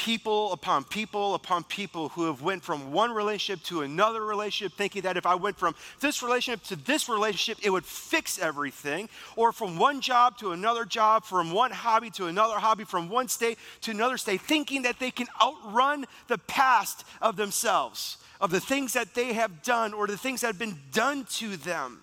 people 0.00 0.50
upon 0.54 0.82
people 0.82 1.34
upon 1.34 1.62
people 1.62 2.08
who 2.08 2.24
have 2.24 2.40
went 2.40 2.62
from 2.62 2.90
one 2.90 3.10
relationship 3.10 3.62
to 3.62 3.82
another 3.82 4.24
relationship 4.24 4.72
thinking 4.78 5.02
that 5.02 5.18
if 5.18 5.26
i 5.26 5.34
went 5.34 5.58
from 5.58 5.74
this 6.00 6.22
relationship 6.22 6.62
to 6.62 6.74
this 6.74 7.06
relationship 7.06 7.62
it 7.62 7.68
would 7.68 7.84
fix 7.84 8.38
everything 8.38 9.10
or 9.36 9.52
from 9.52 9.78
one 9.78 10.00
job 10.00 10.38
to 10.38 10.52
another 10.52 10.86
job 10.86 11.22
from 11.22 11.52
one 11.52 11.70
hobby 11.70 12.08
to 12.08 12.28
another 12.28 12.58
hobby 12.58 12.82
from 12.82 13.10
one 13.10 13.28
state 13.28 13.58
to 13.82 13.90
another 13.90 14.16
state 14.16 14.40
thinking 14.40 14.80
that 14.80 14.98
they 14.98 15.10
can 15.10 15.26
outrun 15.42 16.06
the 16.28 16.38
past 16.38 17.04
of 17.20 17.36
themselves 17.36 18.16
of 18.40 18.50
the 18.50 18.60
things 18.60 18.94
that 18.94 19.14
they 19.14 19.34
have 19.34 19.62
done 19.62 19.92
or 19.92 20.06
the 20.06 20.16
things 20.16 20.40
that 20.40 20.46
have 20.46 20.58
been 20.58 20.78
done 20.92 21.26
to 21.30 21.58
them 21.58 22.00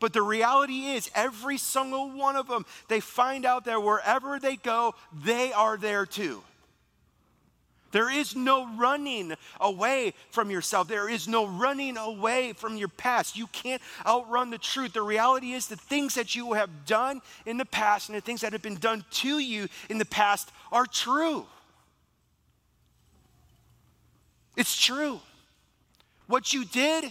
but 0.00 0.12
the 0.12 0.22
reality 0.22 0.90
is, 0.90 1.10
every 1.12 1.58
single 1.58 2.08
one 2.08 2.36
of 2.36 2.46
them, 2.46 2.64
they 2.86 3.00
find 3.00 3.44
out 3.44 3.64
that 3.64 3.82
wherever 3.82 4.38
they 4.38 4.54
go, 4.54 4.94
they 5.24 5.52
are 5.52 5.76
there 5.76 6.06
too. 6.06 6.44
There 7.90 8.10
is 8.10 8.36
no 8.36 8.68
running 8.76 9.34
away 9.60 10.12
from 10.30 10.50
yourself. 10.50 10.88
There 10.88 11.08
is 11.08 11.26
no 11.26 11.46
running 11.46 11.96
away 11.96 12.52
from 12.52 12.76
your 12.76 12.88
past. 12.88 13.36
You 13.36 13.46
can't 13.48 13.80
outrun 14.06 14.50
the 14.50 14.58
truth. 14.58 14.92
The 14.92 15.02
reality 15.02 15.52
is, 15.52 15.68
the 15.68 15.76
things 15.76 16.14
that 16.16 16.34
you 16.34 16.52
have 16.52 16.84
done 16.84 17.22
in 17.46 17.56
the 17.56 17.64
past 17.64 18.08
and 18.08 18.16
the 18.16 18.20
things 18.20 18.42
that 18.42 18.52
have 18.52 18.62
been 18.62 18.76
done 18.76 19.04
to 19.10 19.38
you 19.38 19.68
in 19.88 19.98
the 19.98 20.04
past 20.04 20.52
are 20.70 20.84
true. 20.84 21.46
It's 24.56 24.76
true. 24.76 25.20
What 26.26 26.52
you 26.52 26.64
did 26.66 27.10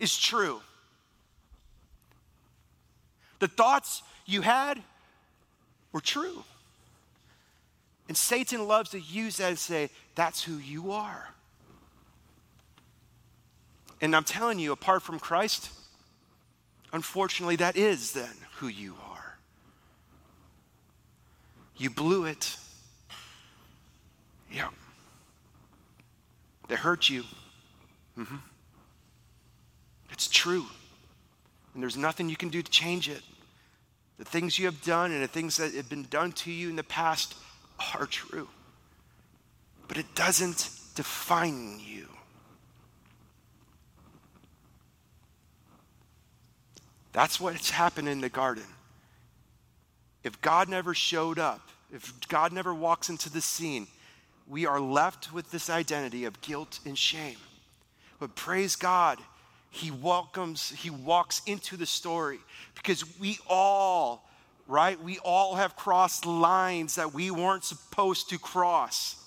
is 0.00 0.16
true. 0.18 0.60
The 3.38 3.48
thoughts 3.48 4.02
you 4.24 4.40
had 4.40 4.82
were 5.92 6.00
true. 6.00 6.42
And 8.08 8.16
Satan 8.16 8.66
loves 8.68 8.90
to 8.90 9.00
use 9.00 9.38
that 9.38 9.48
and 9.48 9.58
say, 9.58 9.90
that's 10.14 10.42
who 10.42 10.58
you 10.58 10.92
are. 10.92 11.30
And 14.00 14.14
I'm 14.14 14.24
telling 14.24 14.58
you, 14.58 14.72
apart 14.72 15.02
from 15.02 15.18
Christ, 15.18 15.70
unfortunately, 16.92 17.56
that 17.56 17.76
is 17.76 18.12
then 18.12 18.30
who 18.56 18.68
you 18.68 18.94
are. 19.10 19.38
You 21.76 21.90
blew 21.90 22.24
it. 22.24 22.56
Yeah. 24.52 24.68
They 26.68 26.76
hurt 26.76 27.08
you. 27.08 27.24
Mm-hmm. 28.18 28.36
It's 30.10 30.28
true. 30.28 30.66
And 31.74 31.82
there's 31.82 31.96
nothing 31.96 32.28
you 32.28 32.36
can 32.36 32.48
do 32.48 32.62
to 32.62 32.70
change 32.70 33.08
it. 33.08 33.22
The 34.18 34.24
things 34.24 34.58
you 34.58 34.64
have 34.66 34.82
done 34.82 35.12
and 35.12 35.22
the 35.22 35.28
things 35.28 35.58
that 35.58 35.74
have 35.74 35.90
been 35.90 36.06
done 36.08 36.32
to 36.32 36.50
you 36.50 36.70
in 36.70 36.76
the 36.76 36.82
past 36.82 37.34
are 37.94 38.06
true. 38.06 38.48
But 39.88 39.98
it 39.98 40.14
doesn't 40.14 40.70
define 40.94 41.78
you. 41.80 42.08
That's 47.12 47.40
what's 47.40 47.70
happened 47.70 48.08
in 48.08 48.20
the 48.20 48.28
garden. 48.28 48.64
If 50.22 50.40
God 50.40 50.68
never 50.68 50.92
showed 50.92 51.38
up, 51.38 51.70
if 51.92 52.12
God 52.28 52.52
never 52.52 52.74
walks 52.74 53.08
into 53.08 53.30
the 53.30 53.40
scene, 53.40 53.86
we 54.46 54.66
are 54.66 54.80
left 54.80 55.32
with 55.32 55.50
this 55.50 55.70
identity 55.70 56.24
of 56.24 56.40
guilt 56.40 56.80
and 56.84 56.96
shame. 56.96 57.36
But 58.18 58.34
praise 58.34 58.76
God, 58.76 59.18
he 59.70 59.90
welcomes, 59.90 60.70
he 60.70 60.90
walks 60.90 61.42
into 61.46 61.76
the 61.76 61.86
story 61.86 62.38
because 62.74 63.18
we 63.18 63.38
all, 63.48 64.28
right, 64.66 65.00
we 65.02 65.18
all 65.18 65.54
have 65.54 65.76
crossed 65.76 66.26
lines 66.26 66.96
that 66.96 67.14
we 67.14 67.30
weren't 67.30 67.64
supposed 67.64 68.30
to 68.30 68.38
cross. 68.38 69.22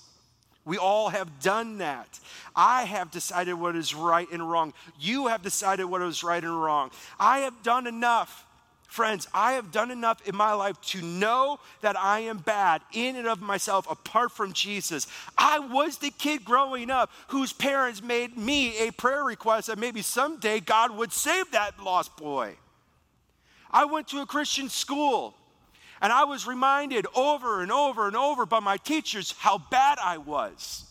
We 0.64 0.76
all 0.76 1.08
have 1.08 1.40
done 1.40 1.78
that. 1.78 2.20
I 2.54 2.84
have 2.84 3.10
decided 3.10 3.54
what 3.54 3.76
is 3.76 3.94
right 3.94 4.30
and 4.30 4.48
wrong. 4.48 4.74
You 4.98 5.28
have 5.28 5.42
decided 5.42 5.84
what 5.86 6.02
is 6.02 6.22
right 6.22 6.42
and 6.42 6.62
wrong. 6.62 6.90
I 7.18 7.38
have 7.38 7.62
done 7.62 7.86
enough 7.86 8.46
Friends, 8.90 9.28
I 9.32 9.52
have 9.52 9.70
done 9.70 9.92
enough 9.92 10.26
in 10.26 10.34
my 10.34 10.52
life 10.52 10.80
to 10.86 11.00
know 11.00 11.60
that 11.80 11.96
I 11.96 12.20
am 12.20 12.38
bad 12.38 12.82
in 12.92 13.14
and 13.14 13.28
of 13.28 13.40
myself 13.40 13.88
apart 13.88 14.32
from 14.32 14.52
Jesus. 14.52 15.06
I 15.38 15.60
was 15.60 15.98
the 15.98 16.10
kid 16.10 16.44
growing 16.44 16.90
up 16.90 17.08
whose 17.28 17.52
parents 17.52 18.02
made 18.02 18.36
me 18.36 18.88
a 18.88 18.90
prayer 18.90 19.22
request 19.22 19.68
that 19.68 19.78
maybe 19.78 20.02
someday 20.02 20.58
God 20.58 20.90
would 20.96 21.12
save 21.12 21.52
that 21.52 21.80
lost 21.80 22.16
boy. 22.16 22.56
I 23.70 23.84
went 23.84 24.08
to 24.08 24.20
a 24.20 24.26
Christian 24.26 24.68
school 24.68 25.34
and 26.00 26.12
I 26.12 26.24
was 26.24 26.46
reminded 26.46 27.06
over 27.14 27.62
and 27.62 27.70
over 27.70 28.06
and 28.06 28.16
over 28.16 28.46
by 28.46 28.60
my 28.60 28.76
teachers 28.76 29.34
how 29.38 29.58
bad 29.70 29.98
I 30.02 30.18
was. 30.18 30.84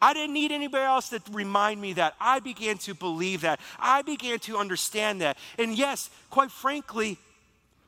I 0.00 0.12
didn't 0.12 0.34
need 0.34 0.52
anybody 0.52 0.84
else 0.84 1.08
to 1.10 1.20
remind 1.32 1.80
me 1.80 1.94
that. 1.94 2.14
I 2.20 2.40
began 2.40 2.78
to 2.78 2.94
believe 2.94 3.40
that. 3.40 3.58
I 3.78 4.02
began 4.02 4.38
to 4.40 4.58
understand 4.58 5.20
that. 5.22 5.38
And 5.58 5.76
yes, 5.76 6.10
quite 6.30 6.50
frankly, 6.50 7.18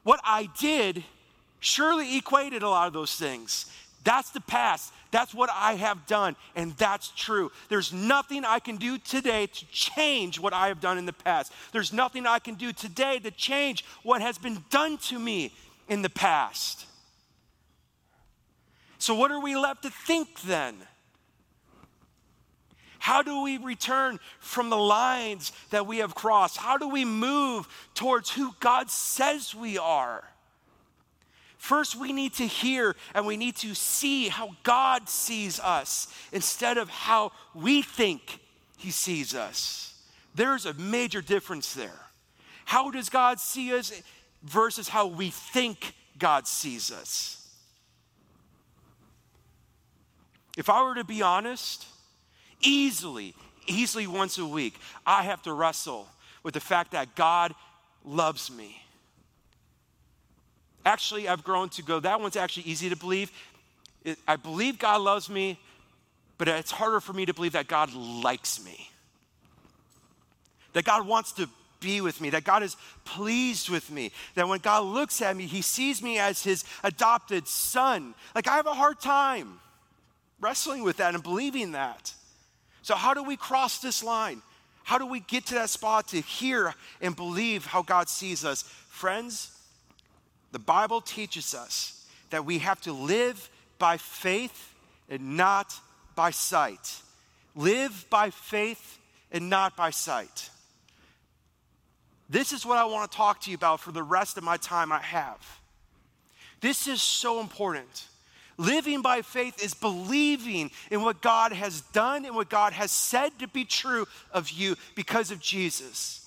what 0.02 0.20
I 0.24 0.48
did 0.58 1.04
surely 1.60 2.16
equated 2.16 2.62
a 2.62 2.68
lot 2.68 2.86
of 2.86 2.92
those 2.92 3.14
things. 3.16 3.66
That's 4.06 4.30
the 4.30 4.40
past. 4.40 4.92
That's 5.10 5.34
what 5.34 5.50
I 5.52 5.74
have 5.74 6.06
done, 6.06 6.36
and 6.54 6.76
that's 6.76 7.08
true. 7.08 7.50
There's 7.68 7.92
nothing 7.92 8.44
I 8.44 8.60
can 8.60 8.76
do 8.76 8.98
today 8.98 9.48
to 9.48 9.66
change 9.72 10.38
what 10.38 10.52
I 10.52 10.68
have 10.68 10.80
done 10.80 10.96
in 10.96 11.06
the 11.06 11.12
past. 11.12 11.52
There's 11.72 11.92
nothing 11.92 12.24
I 12.24 12.38
can 12.38 12.54
do 12.54 12.72
today 12.72 13.18
to 13.18 13.32
change 13.32 13.84
what 14.04 14.22
has 14.22 14.38
been 14.38 14.62
done 14.70 14.98
to 15.08 15.18
me 15.18 15.52
in 15.88 16.02
the 16.02 16.08
past. 16.08 16.86
So, 18.98 19.12
what 19.16 19.32
are 19.32 19.40
we 19.40 19.56
left 19.56 19.82
to 19.82 19.90
think 19.90 20.40
then? 20.42 20.76
How 23.00 23.22
do 23.22 23.42
we 23.42 23.58
return 23.58 24.20
from 24.38 24.70
the 24.70 24.78
lines 24.78 25.50
that 25.70 25.88
we 25.88 25.98
have 25.98 26.14
crossed? 26.14 26.58
How 26.58 26.78
do 26.78 26.88
we 26.88 27.04
move 27.04 27.66
towards 27.96 28.30
who 28.30 28.54
God 28.60 28.88
says 28.88 29.52
we 29.52 29.78
are? 29.78 30.22
First, 31.58 31.96
we 31.96 32.12
need 32.12 32.34
to 32.34 32.46
hear 32.46 32.94
and 33.14 33.26
we 33.26 33.36
need 33.36 33.56
to 33.56 33.74
see 33.74 34.28
how 34.28 34.50
God 34.62 35.08
sees 35.08 35.58
us 35.58 36.08
instead 36.32 36.78
of 36.78 36.88
how 36.88 37.32
we 37.54 37.82
think 37.82 38.38
He 38.76 38.90
sees 38.90 39.34
us. 39.34 39.94
There's 40.34 40.66
a 40.66 40.74
major 40.74 41.22
difference 41.22 41.72
there. 41.74 42.00
How 42.66 42.90
does 42.90 43.08
God 43.08 43.40
see 43.40 43.74
us 43.74 43.92
versus 44.42 44.88
how 44.88 45.06
we 45.06 45.30
think 45.30 45.94
God 46.18 46.46
sees 46.46 46.90
us? 46.90 47.48
If 50.56 50.70
I 50.70 50.82
were 50.82 50.94
to 50.94 51.04
be 51.04 51.22
honest, 51.22 51.86
easily, 52.60 53.34
easily 53.66 54.06
once 54.06 54.38
a 54.38 54.46
week, 54.46 54.78
I 55.06 55.22
have 55.22 55.42
to 55.42 55.52
wrestle 55.52 56.08
with 56.42 56.54
the 56.54 56.60
fact 56.60 56.92
that 56.92 57.14
God 57.14 57.54
loves 58.04 58.50
me. 58.50 58.82
Actually, 60.86 61.28
I've 61.28 61.42
grown 61.42 61.68
to 61.70 61.82
go, 61.82 61.98
that 61.98 62.20
one's 62.20 62.36
actually 62.36 62.62
easy 62.62 62.88
to 62.88 62.96
believe. 62.96 63.32
It, 64.04 64.18
I 64.26 64.36
believe 64.36 64.78
God 64.78 65.00
loves 65.00 65.28
me, 65.28 65.58
but 66.38 66.46
it's 66.46 66.70
harder 66.70 67.00
for 67.00 67.12
me 67.12 67.26
to 67.26 67.34
believe 67.34 67.52
that 67.52 67.66
God 67.66 67.92
likes 67.92 68.64
me. 68.64 68.88
That 70.74 70.84
God 70.84 71.04
wants 71.04 71.32
to 71.32 71.48
be 71.80 72.00
with 72.00 72.20
me, 72.20 72.30
that 72.30 72.44
God 72.44 72.62
is 72.62 72.76
pleased 73.04 73.68
with 73.68 73.90
me, 73.90 74.12
that 74.36 74.46
when 74.46 74.60
God 74.60 74.84
looks 74.84 75.20
at 75.20 75.36
me, 75.36 75.46
he 75.46 75.60
sees 75.60 76.00
me 76.00 76.20
as 76.20 76.44
his 76.44 76.64
adopted 76.84 77.48
son. 77.48 78.14
Like, 78.36 78.46
I 78.46 78.54
have 78.54 78.66
a 78.66 78.74
hard 78.74 79.00
time 79.00 79.58
wrestling 80.40 80.84
with 80.84 80.98
that 80.98 81.14
and 81.14 81.22
believing 81.22 81.72
that. 81.72 82.14
So, 82.82 82.94
how 82.94 83.12
do 83.12 83.24
we 83.24 83.36
cross 83.36 83.78
this 83.78 84.04
line? 84.04 84.40
How 84.84 84.98
do 84.98 85.06
we 85.06 85.18
get 85.18 85.46
to 85.46 85.54
that 85.54 85.68
spot 85.68 86.06
to 86.08 86.20
hear 86.20 86.72
and 87.00 87.16
believe 87.16 87.66
how 87.66 87.82
God 87.82 88.08
sees 88.08 88.44
us? 88.44 88.62
Friends, 88.88 89.50
the 90.56 90.60
Bible 90.60 91.02
teaches 91.02 91.54
us 91.54 92.02
that 92.30 92.46
we 92.46 92.60
have 92.60 92.80
to 92.80 92.92
live 92.94 93.50
by 93.78 93.98
faith 93.98 94.74
and 95.06 95.36
not 95.36 95.70
by 96.14 96.30
sight. 96.30 97.02
Live 97.54 98.06
by 98.08 98.30
faith 98.30 98.98
and 99.30 99.50
not 99.50 99.76
by 99.76 99.90
sight. 99.90 100.48
This 102.30 102.54
is 102.54 102.64
what 102.64 102.78
I 102.78 102.86
want 102.86 103.10
to 103.10 103.14
talk 103.14 103.42
to 103.42 103.50
you 103.50 103.54
about 103.54 103.80
for 103.80 103.92
the 103.92 104.02
rest 104.02 104.38
of 104.38 104.44
my 104.44 104.56
time 104.56 104.92
I 104.92 105.02
have. 105.02 105.60
This 106.62 106.88
is 106.88 107.02
so 107.02 107.38
important. 107.40 108.06
Living 108.56 109.02
by 109.02 109.20
faith 109.20 109.62
is 109.62 109.74
believing 109.74 110.70
in 110.90 111.02
what 111.02 111.20
God 111.20 111.52
has 111.52 111.82
done 111.82 112.24
and 112.24 112.34
what 112.34 112.48
God 112.48 112.72
has 112.72 112.90
said 112.90 113.38
to 113.40 113.46
be 113.46 113.66
true 113.66 114.06
of 114.32 114.48
you 114.48 114.76
because 114.94 115.30
of 115.30 115.38
Jesus. 115.38 116.25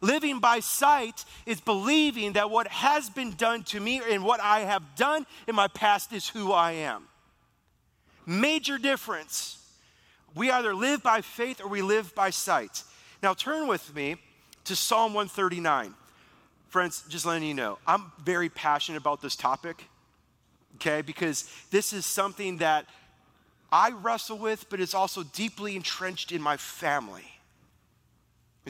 Living 0.00 0.40
by 0.40 0.60
sight 0.60 1.24
is 1.44 1.60
believing 1.60 2.32
that 2.32 2.50
what 2.50 2.66
has 2.68 3.10
been 3.10 3.32
done 3.32 3.62
to 3.64 3.80
me 3.80 4.00
and 4.10 4.24
what 4.24 4.40
I 4.40 4.60
have 4.60 4.96
done 4.96 5.26
in 5.46 5.54
my 5.54 5.68
past 5.68 6.12
is 6.12 6.28
who 6.28 6.52
I 6.52 6.72
am. 6.72 7.04
Major 8.24 8.78
difference. 8.78 9.58
We 10.34 10.50
either 10.50 10.74
live 10.74 11.02
by 11.02 11.20
faith 11.20 11.60
or 11.60 11.68
we 11.68 11.82
live 11.82 12.14
by 12.14 12.30
sight. 12.30 12.82
Now, 13.22 13.34
turn 13.34 13.66
with 13.66 13.94
me 13.94 14.16
to 14.64 14.76
Psalm 14.76 15.12
139. 15.12 15.94
Friends, 16.68 17.04
just 17.08 17.26
letting 17.26 17.46
you 17.46 17.54
know, 17.54 17.78
I'm 17.86 18.12
very 18.22 18.48
passionate 18.48 18.98
about 18.98 19.20
this 19.20 19.34
topic, 19.36 19.84
okay, 20.76 21.02
because 21.02 21.50
this 21.70 21.92
is 21.92 22.06
something 22.06 22.58
that 22.58 22.86
I 23.72 23.90
wrestle 23.90 24.38
with, 24.38 24.70
but 24.70 24.80
it's 24.80 24.94
also 24.94 25.24
deeply 25.24 25.76
entrenched 25.76 26.32
in 26.32 26.40
my 26.40 26.56
family. 26.56 27.39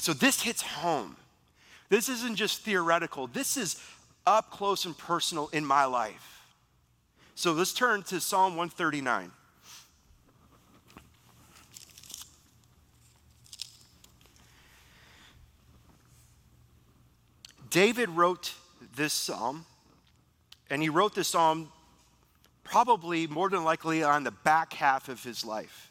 And 0.01 0.05
so 0.07 0.15
this 0.15 0.41
hits 0.41 0.63
home. 0.63 1.15
This 1.91 2.09
isn't 2.09 2.37
just 2.37 2.63
theoretical, 2.63 3.27
this 3.27 3.59
is 3.59 3.79
up 4.27 4.51
close 4.51 4.87
and 4.87 4.97
personal 4.97 5.51
in 5.53 5.63
my 5.63 5.85
life. 5.85 6.47
So 7.35 7.53
let's 7.53 7.75
turn 7.75 8.03
to 8.05 8.19
Psalm 8.19 8.57
139. 8.57 9.31
David 17.69 18.09
wrote 18.09 18.55
this 18.97 19.13
psalm, 19.13 19.67
and 20.71 20.81
he 20.81 20.89
wrote 20.89 21.15
this 21.15 21.29
psalm 21.29 21.71
probably 22.65 23.27
more 23.27 23.51
than 23.51 23.65
likely 23.65 24.03
on 24.03 24.25
the 24.25 24.31
back 24.31 24.73
half 24.73 25.11
of 25.11 25.23
his 25.23 25.45
life. 25.45 25.89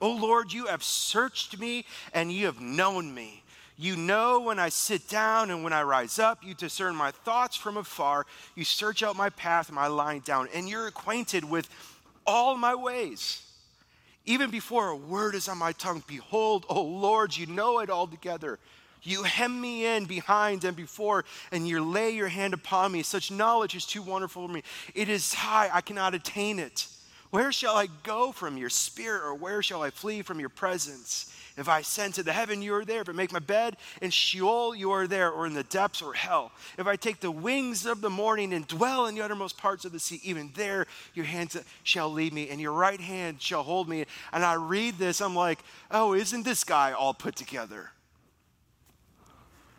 Oh 0.00 0.14
Lord, 0.14 0.52
you 0.52 0.66
have 0.66 0.82
searched 0.82 1.58
me 1.58 1.84
and 2.12 2.32
you 2.32 2.46
have 2.46 2.60
known 2.60 3.14
me. 3.14 3.42
You 3.80 3.96
know 3.96 4.40
when 4.40 4.58
I 4.58 4.70
sit 4.70 5.08
down 5.08 5.50
and 5.50 5.62
when 5.62 5.72
I 5.72 5.82
rise 5.82 6.18
up. 6.18 6.44
You 6.44 6.54
discern 6.54 6.96
my 6.96 7.12
thoughts 7.12 7.56
from 7.56 7.76
afar. 7.76 8.26
You 8.56 8.64
search 8.64 9.04
out 9.04 9.16
my 9.16 9.30
path 9.30 9.68
and 9.68 9.76
my 9.76 9.86
lying 9.86 10.20
down, 10.20 10.48
and 10.52 10.68
you're 10.68 10.88
acquainted 10.88 11.44
with 11.44 11.68
all 12.26 12.56
my 12.56 12.74
ways. 12.74 13.42
Even 14.26 14.50
before 14.50 14.88
a 14.88 14.96
word 14.96 15.36
is 15.36 15.48
on 15.48 15.58
my 15.58 15.72
tongue, 15.72 16.02
behold, 16.06 16.66
O 16.68 16.82
Lord, 16.82 17.36
you 17.36 17.46
know 17.46 17.78
it 17.78 17.88
altogether. 17.88 18.58
You 19.02 19.22
hem 19.22 19.60
me 19.60 19.86
in 19.86 20.06
behind 20.06 20.64
and 20.64 20.76
before, 20.76 21.24
and 21.52 21.66
you 21.66 21.82
lay 21.82 22.10
your 22.10 22.28
hand 22.28 22.54
upon 22.54 22.90
me. 22.90 23.02
Such 23.04 23.30
knowledge 23.30 23.76
is 23.76 23.86
too 23.86 24.02
wonderful 24.02 24.46
for 24.46 24.52
me. 24.52 24.64
It 24.94 25.08
is 25.08 25.32
high, 25.32 25.70
I 25.72 25.80
cannot 25.82 26.14
attain 26.14 26.58
it. 26.58 26.88
Where 27.30 27.52
shall 27.52 27.76
I 27.76 27.88
go 28.04 28.32
from 28.32 28.56
your 28.56 28.70
spirit, 28.70 29.22
or 29.22 29.34
where 29.34 29.62
shall 29.62 29.82
I 29.82 29.90
flee 29.90 30.22
from 30.22 30.40
your 30.40 30.48
presence? 30.48 31.34
If 31.58 31.68
I 31.68 31.80
ascend 31.80 32.14
to 32.14 32.22
the 32.22 32.32
heaven, 32.32 32.62
you 32.62 32.72
are 32.74 32.84
there. 32.84 33.02
If 33.02 33.08
I 33.08 33.12
make 33.12 33.32
my 33.32 33.38
bed 33.38 33.76
in 34.00 34.10
Sheol, 34.10 34.74
you 34.74 34.92
are 34.92 35.06
there, 35.06 35.30
or 35.30 35.44
in 35.44 35.52
the 35.52 35.64
depths 35.64 36.00
or 36.00 36.14
hell. 36.14 36.52
If 36.78 36.86
I 36.86 36.96
take 36.96 37.20
the 37.20 37.30
wings 37.30 37.84
of 37.84 38.00
the 38.00 38.08
morning 38.08 38.54
and 38.54 38.66
dwell 38.66 39.06
in 39.06 39.14
the 39.14 39.22
uttermost 39.22 39.58
parts 39.58 39.84
of 39.84 39.92
the 39.92 39.98
sea, 39.98 40.20
even 40.22 40.52
there 40.54 40.86
your 41.14 41.26
hand 41.26 41.62
shall 41.82 42.10
lead 42.10 42.32
me, 42.32 42.48
and 42.48 42.60
your 42.60 42.72
right 42.72 43.00
hand 43.00 43.42
shall 43.42 43.62
hold 43.64 43.88
me. 43.88 44.06
And 44.32 44.44
I 44.44 44.54
read 44.54 44.98
this, 44.98 45.20
I'm 45.20 45.34
like, 45.34 45.58
oh, 45.90 46.14
isn't 46.14 46.44
this 46.44 46.64
guy 46.64 46.92
all 46.92 47.12
put 47.12 47.36
together? 47.36 47.90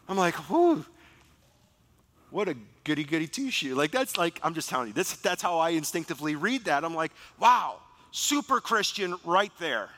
I'm 0.07 0.17
like, 0.17 0.49
whoo, 0.49 0.85
what 2.29 2.49
a 2.49 2.55
goody 2.83 3.03
goody 3.03 3.27
two 3.27 3.51
shoe. 3.51 3.75
Like, 3.75 3.91
that's 3.91 4.17
like, 4.17 4.39
I'm 4.43 4.53
just 4.53 4.69
telling 4.69 4.87
you, 4.87 4.93
this, 4.93 5.13
that's 5.13 5.41
how 5.41 5.59
I 5.59 5.71
instinctively 5.71 6.35
read 6.35 6.65
that. 6.65 6.83
I'm 6.83 6.95
like, 6.95 7.11
wow, 7.39 7.77
super 8.11 8.59
Christian 8.59 9.15
right 9.23 9.51
there. 9.59 9.89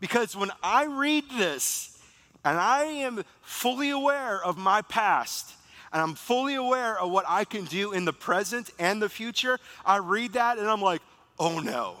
Because 0.00 0.36
when 0.36 0.50
I 0.62 0.84
read 0.84 1.24
this, 1.36 1.98
and 2.44 2.58
I 2.58 2.84
am 2.84 3.22
fully 3.42 3.90
aware 3.90 4.42
of 4.42 4.56
my 4.56 4.82
past, 4.82 5.54
and 5.92 6.00
I'm 6.00 6.14
fully 6.14 6.54
aware 6.54 6.98
of 6.98 7.10
what 7.10 7.24
I 7.28 7.44
can 7.44 7.64
do 7.64 7.92
in 7.92 8.04
the 8.04 8.12
present 8.12 8.70
and 8.78 9.02
the 9.02 9.08
future, 9.08 9.58
I 9.84 9.98
read 9.98 10.34
that 10.34 10.58
and 10.58 10.66
I'm 10.68 10.80
like, 10.80 11.02
oh 11.38 11.58
no. 11.58 11.96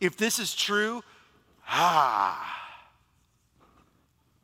If 0.00 0.16
this 0.16 0.38
is 0.38 0.54
true, 0.54 1.02
ah. 1.66 2.50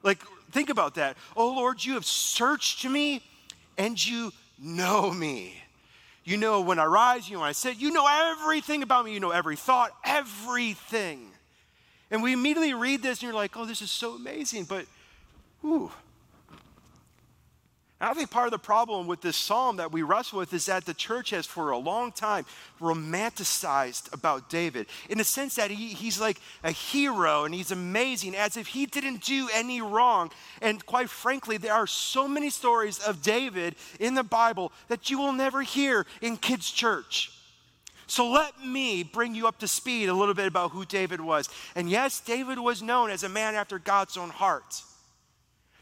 Like, 0.03 0.21
Think 0.51 0.71
about 0.71 0.97
that. 0.97 1.17
Oh 1.37 1.55
Lord, 1.55 1.85
you 1.85 1.95
have 1.95 2.05
searched 2.05 2.85
me 2.85 3.23
and 3.79 4.05
you 4.05 4.33
know 4.59 5.11
me. 5.11 5.55
You 6.25 6.37
know 6.37 6.61
when 6.61 6.79
I 6.79 6.85
rise, 6.85 7.29
you 7.29 7.35
know 7.35 7.41
when 7.41 7.49
I 7.49 7.53
sit, 7.53 7.79
you 7.79 7.91
know 7.91 8.07
everything 8.07 8.83
about 8.83 9.05
me. 9.05 9.15
You 9.15 9.21
know 9.21 9.31
every 9.31 9.57
thought, 9.57 9.91
everything. 10.05 11.31
And 12.11 12.23
we 12.23 12.33
immediately 12.33 12.75
read 12.75 13.03
this 13.03 13.19
and 13.19 13.23
you're 13.23 13.35
like, 13.35 13.57
oh, 13.57 13.65
this 13.65 13.83
is 13.83 13.91
so 13.91 14.15
amazing. 14.15 14.65
But, 14.65 14.87
whew, 15.61 15.91
I 18.03 18.15
think 18.15 18.31
part 18.31 18.47
of 18.47 18.53
the 18.53 18.59
problem 18.59 19.07
with 19.07 19.21
this 19.21 19.37
psalm 19.37 19.77
that 19.77 19.93
we 19.93 20.03
wrestle 20.03 20.39
with 20.39 20.55
is 20.55 20.67
that 20.67 20.87
the 20.87 20.95
church 20.95 21.31
has 21.31 21.45
for 21.45 21.71
a 21.71 21.77
long 21.77 22.13
time 22.13 22.47
romanticized 22.81 24.11
about 24.15 24.49
David 24.49 24.87
in 25.11 25.19
the 25.19 25.25
sense 25.25 25.57
that 25.57 25.71
he, 25.71 25.89
he's 25.89 26.19
like 26.19 26.41
a 26.65 26.71
hero 26.71 27.45
and 27.45 27.55
he's 27.55 27.71
amazing 27.71 28.35
as 28.35 28.57
if 28.57 28.69
he 28.69 28.87
didn't 28.87 29.23
do 29.23 29.51
any 29.53 29.83
wrong. 29.83 30.31
And 30.63 30.85
quite 30.87 31.11
frankly, 31.11 31.59
there 31.59 31.75
are 31.75 31.87
so 31.87 32.27
many 32.27 32.49
stories 32.49 32.99
of 33.01 33.21
David 33.21 33.75
in 33.99 34.15
the 34.15 34.25
Bible 34.25 34.73
that 34.89 35.11
you 35.11 35.19
will 35.19 35.35
never 35.35 35.61
hear 35.61 36.07
in 36.23 36.39
kids' 36.39 36.71
church. 36.71 37.33
So 38.07 38.31
let 38.31 38.65
me 38.65 39.03
bring 39.03 39.35
you 39.35 39.47
up 39.47 39.59
to 39.59 39.69
speed 39.69 40.09
a 40.09 40.15
little 40.15 40.35
bit 40.35 40.47
about 40.47 40.71
who 40.71 40.87
David 40.87 41.21
was. 41.21 41.51
And 41.77 41.89
yes, 41.91 42.19
David 42.19 42.59
was 42.59 42.83
known 42.83 43.11
as 43.11 43.25
a 43.25 43.29
man 43.29 43.55
after 43.55 43.79
God's 43.79 44.17
own 44.17 44.31
heart. 44.31 44.83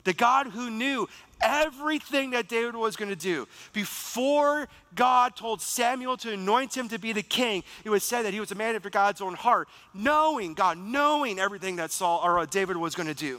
The 0.09 0.15
God 0.15 0.47
who 0.47 0.71
knew 0.71 1.07
everything 1.39 2.31
that 2.31 2.49
David 2.49 2.75
was 2.75 2.97
going 2.97 3.11
to 3.11 3.15
do. 3.15 3.47
Before 3.75 4.67
God 4.95 5.37
told 5.37 5.61
Samuel 5.61 6.17
to 6.17 6.33
anoint 6.33 6.75
him 6.75 6.89
to 6.89 6.99
be 6.99 7.13
the 7.13 7.23
king, 7.23 7.63
it 7.85 7.91
was 7.91 8.03
said 8.03 8.23
that 8.23 8.33
he 8.33 8.41
was 8.41 8.51
a 8.51 8.55
man 8.55 8.75
after 8.75 8.89
God's 8.89 9.21
own 9.21 9.35
heart, 9.35 9.69
knowing 9.93 10.55
God, 10.55 10.79
knowing 10.79 11.39
everything 11.39 11.77
that 11.77 11.91
Saul 11.91 12.23
or 12.25 12.39
uh, 12.39 12.47
David 12.47 12.79
was 12.79 12.95
going 12.95 13.09
to 13.09 13.13
do. 13.13 13.39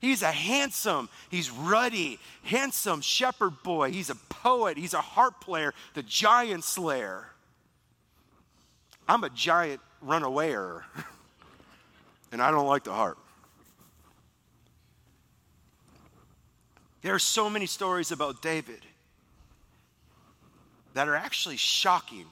He's 0.00 0.22
a 0.22 0.30
handsome, 0.30 1.08
he's 1.30 1.50
ruddy, 1.50 2.20
handsome 2.44 3.00
shepherd 3.00 3.60
boy. 3.64 3.90
He's 3.90 4.10
a 4.10 4.14
poet, 4.14 4.76
he's 4.76 4.94
a 4.94 5.00
harp 5.00 5.40
player, 5.40 5.74
the 5.94 6.04
giant 6.04 6.62
slayer. 6.62 7.26
I'm 9.08 9.24
a 9.24 9.30
giant 9.30 9.80
runawayer, 10.00 10.84
and 12.30 12.40
I 12.40 12.52
don't 12.52 12.68
like 12.68 12.84
the 12.84 12.92
harp. 12.92 13.18
There 17.04 17.14
are 17.14 17.18
so 17.18 17.50
many 17.50 17.66
stories 17.66 18.12
about 18.12 18.40
David 18.40 18.80
that 20.94 21.06
are 21.06 21.14
actually 21.14 21.58
shocking. 21.58 22.24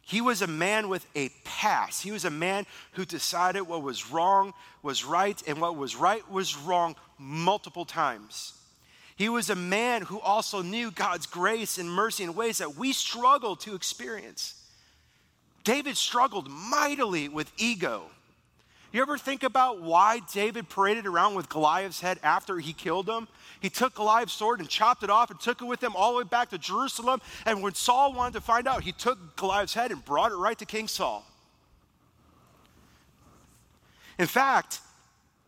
He 0.00 0.20
was 0.20 0.42
a 0.42 0.46
man 0.46 0.88
with 0.88 1.04
a 1.16 1.30
past. 1.42 2.04
He 2.04 2.12
was 2.12 2.24
a 2.24 2.30
man 2.30 2.66
who 2.92 3.04
decided 3.04 3.62
what 3.62 3.82
was 3.82 4.12
wrong 4.12 4.54
was 4.80 5.04
right 5.04 5.42
and 5.48 5.60
what 5.60 5.76
was 5.76 5.96
right 5.96 6.30
was 6.30 6.56
wrong 6.56 6.94
multiple 7.18 7.84
times. 7.84 8.52
He 9.16 9.28
was 9.28 9.50
a 9.50 9.56
man 9.56 10.02
who 10.02 10.20
also 10.20 10.62
knew 10.62 10.92
God's 10.92 11.26
grace 11.26 11.78
and 11.78 11.90
mercy 11.90 12.22
in 12.22 12.36
ways 12.36 12.58
that 12.58 12.76
we 12.76 12.92
struggle 12.92 13.56
to 13.56 13.74
experience. 13.74 14.54
David 15.64 15.96
struggled 15.96 16.48
mightily 16.48 17.28
with 17.28 17.50
ego. 17.56 18.04
You 18.94 19.02
ever 19.02 19.18
think 19.18 19.42
about 19.42 19.80
why 19.80 20.20
David 20.32 20.68
paraded 20.68 21.04
around 21.04 21.34
with 21.34 21.48
Goliath's 21.48 22.00
head 22.00 22.20
after 22.22 22.60
he 22.60 22.72
killed 22.72 23.08
him? 23.08 23.26
He 23.58 23.68
took 23.68 23.96
Goliath's 23.96 24.34
sword 24.34 24.60
and 24.60 24.68
chopped 24.68 25.02
it 25.02 25.10
off 25.10 25.32
and 25.32 25.40
took 25.40 25.60
it 25.60 25.64
with 25.64 25.82
him 25.82 25.96
all 25.96 26.12
the 26.12 26.18
way 26.18 26.22
back 26.22 26.50
to 26.50 26.58
Jerusalem. 26.58 27.20
And 27.44 27.60
when 27.60 27.74
Saul 27.74 28.12
wanted 28.12 28.34
to 28.34 28.40
find 28.40 28.68
out, 28.68 28.84
he 28.84 28.92
took 28.92 29.34
Goliath's 29.34 29.74
head 29.74 29.90
and 29.90 30.04
brought 30.04 30.30
it 30.30 30.36
right 30.36 30.56
to 30.60 30.64
King 30.64 30.86
Saul. 30.86 31.26
In 34.16 34.28
fact, 34.28 34.78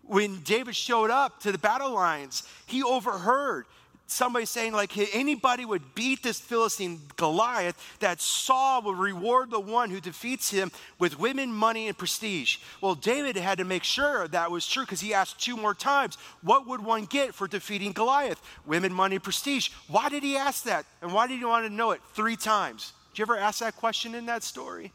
when 0.03 0.41
David 0.41 0.75
showed 0.75 1.13
up 1.13 1.39
to 1.43 1.53
the 1.53 1.59
battle 1.59 1.93
lines, 1.93 2.43
he 2.67 2.83
overheard 2.83 3.67
somebody 4.07 4.47
saying 4.47 4.73
like 4.73 4.97
anybody 5.15 5.65
would 5.65 5.95
beat 5.95 6.23
this 6.23 6.41
philistine 6.41 7.01
goliath 7.17 7.77
that 8.01 8.21
saul 8.21 8.83
would 8.83 8.99
reward 8.99 9.51
the 9.51 9.61
one 9.61 9.91
who 9.91 10.01
defeats 10.01 10.51
him 10.51 10.71
with 10.99 11.19
women 11.19 11.53
money 11.53 11.89
and 11.89 11.99
prestige. 11.99 12.59
Well 12.81 12.95
david 12.95 13.37
had 13.37 13.59
to 13.59 13.65
make 13.65 13.85
sure 13.85 14.29
that 14.29 14.51
was 14.51 14.67
true 14.67 14.85
because 14.85 15.01
he 15.01 15.15
asked 15.15 15.41
two 15.41 15.57
more 15.57 15.75
times 15.75 16.17
what 16.43 16.67
would 16.67 16.85
one 16.85 17.05
get 17.05 17.35
for 17.35 17.49
defeating 17.49 17.93
goliath? 17.93 18.41
Women 18.65 18.93
money 18.93 19.19
prestige. 19.19 19.71
Why 19.89 20.09
did 20.09 20.23
he 20.23 20.37
ask 20.37 20.65
that? 20.65 20.87
And 21.03 21.13
why 21.13 21.27
did 21.27 21.39
he 21.39 21.45
want 21.45 21.67
to 21.67 21.73
know 21.73 21.91
it 21.91 22.01
three 22.15 22.37
times? 22.37 22.93
Did 23.13 23.19
you 23.19 23.23
ever 23.25 23.39
ask 23.39 23.61
that 23.61 23.77
question 23.77 24.15
in 24.15 24.27
that 24.27 24.43
story? 24.43 24.93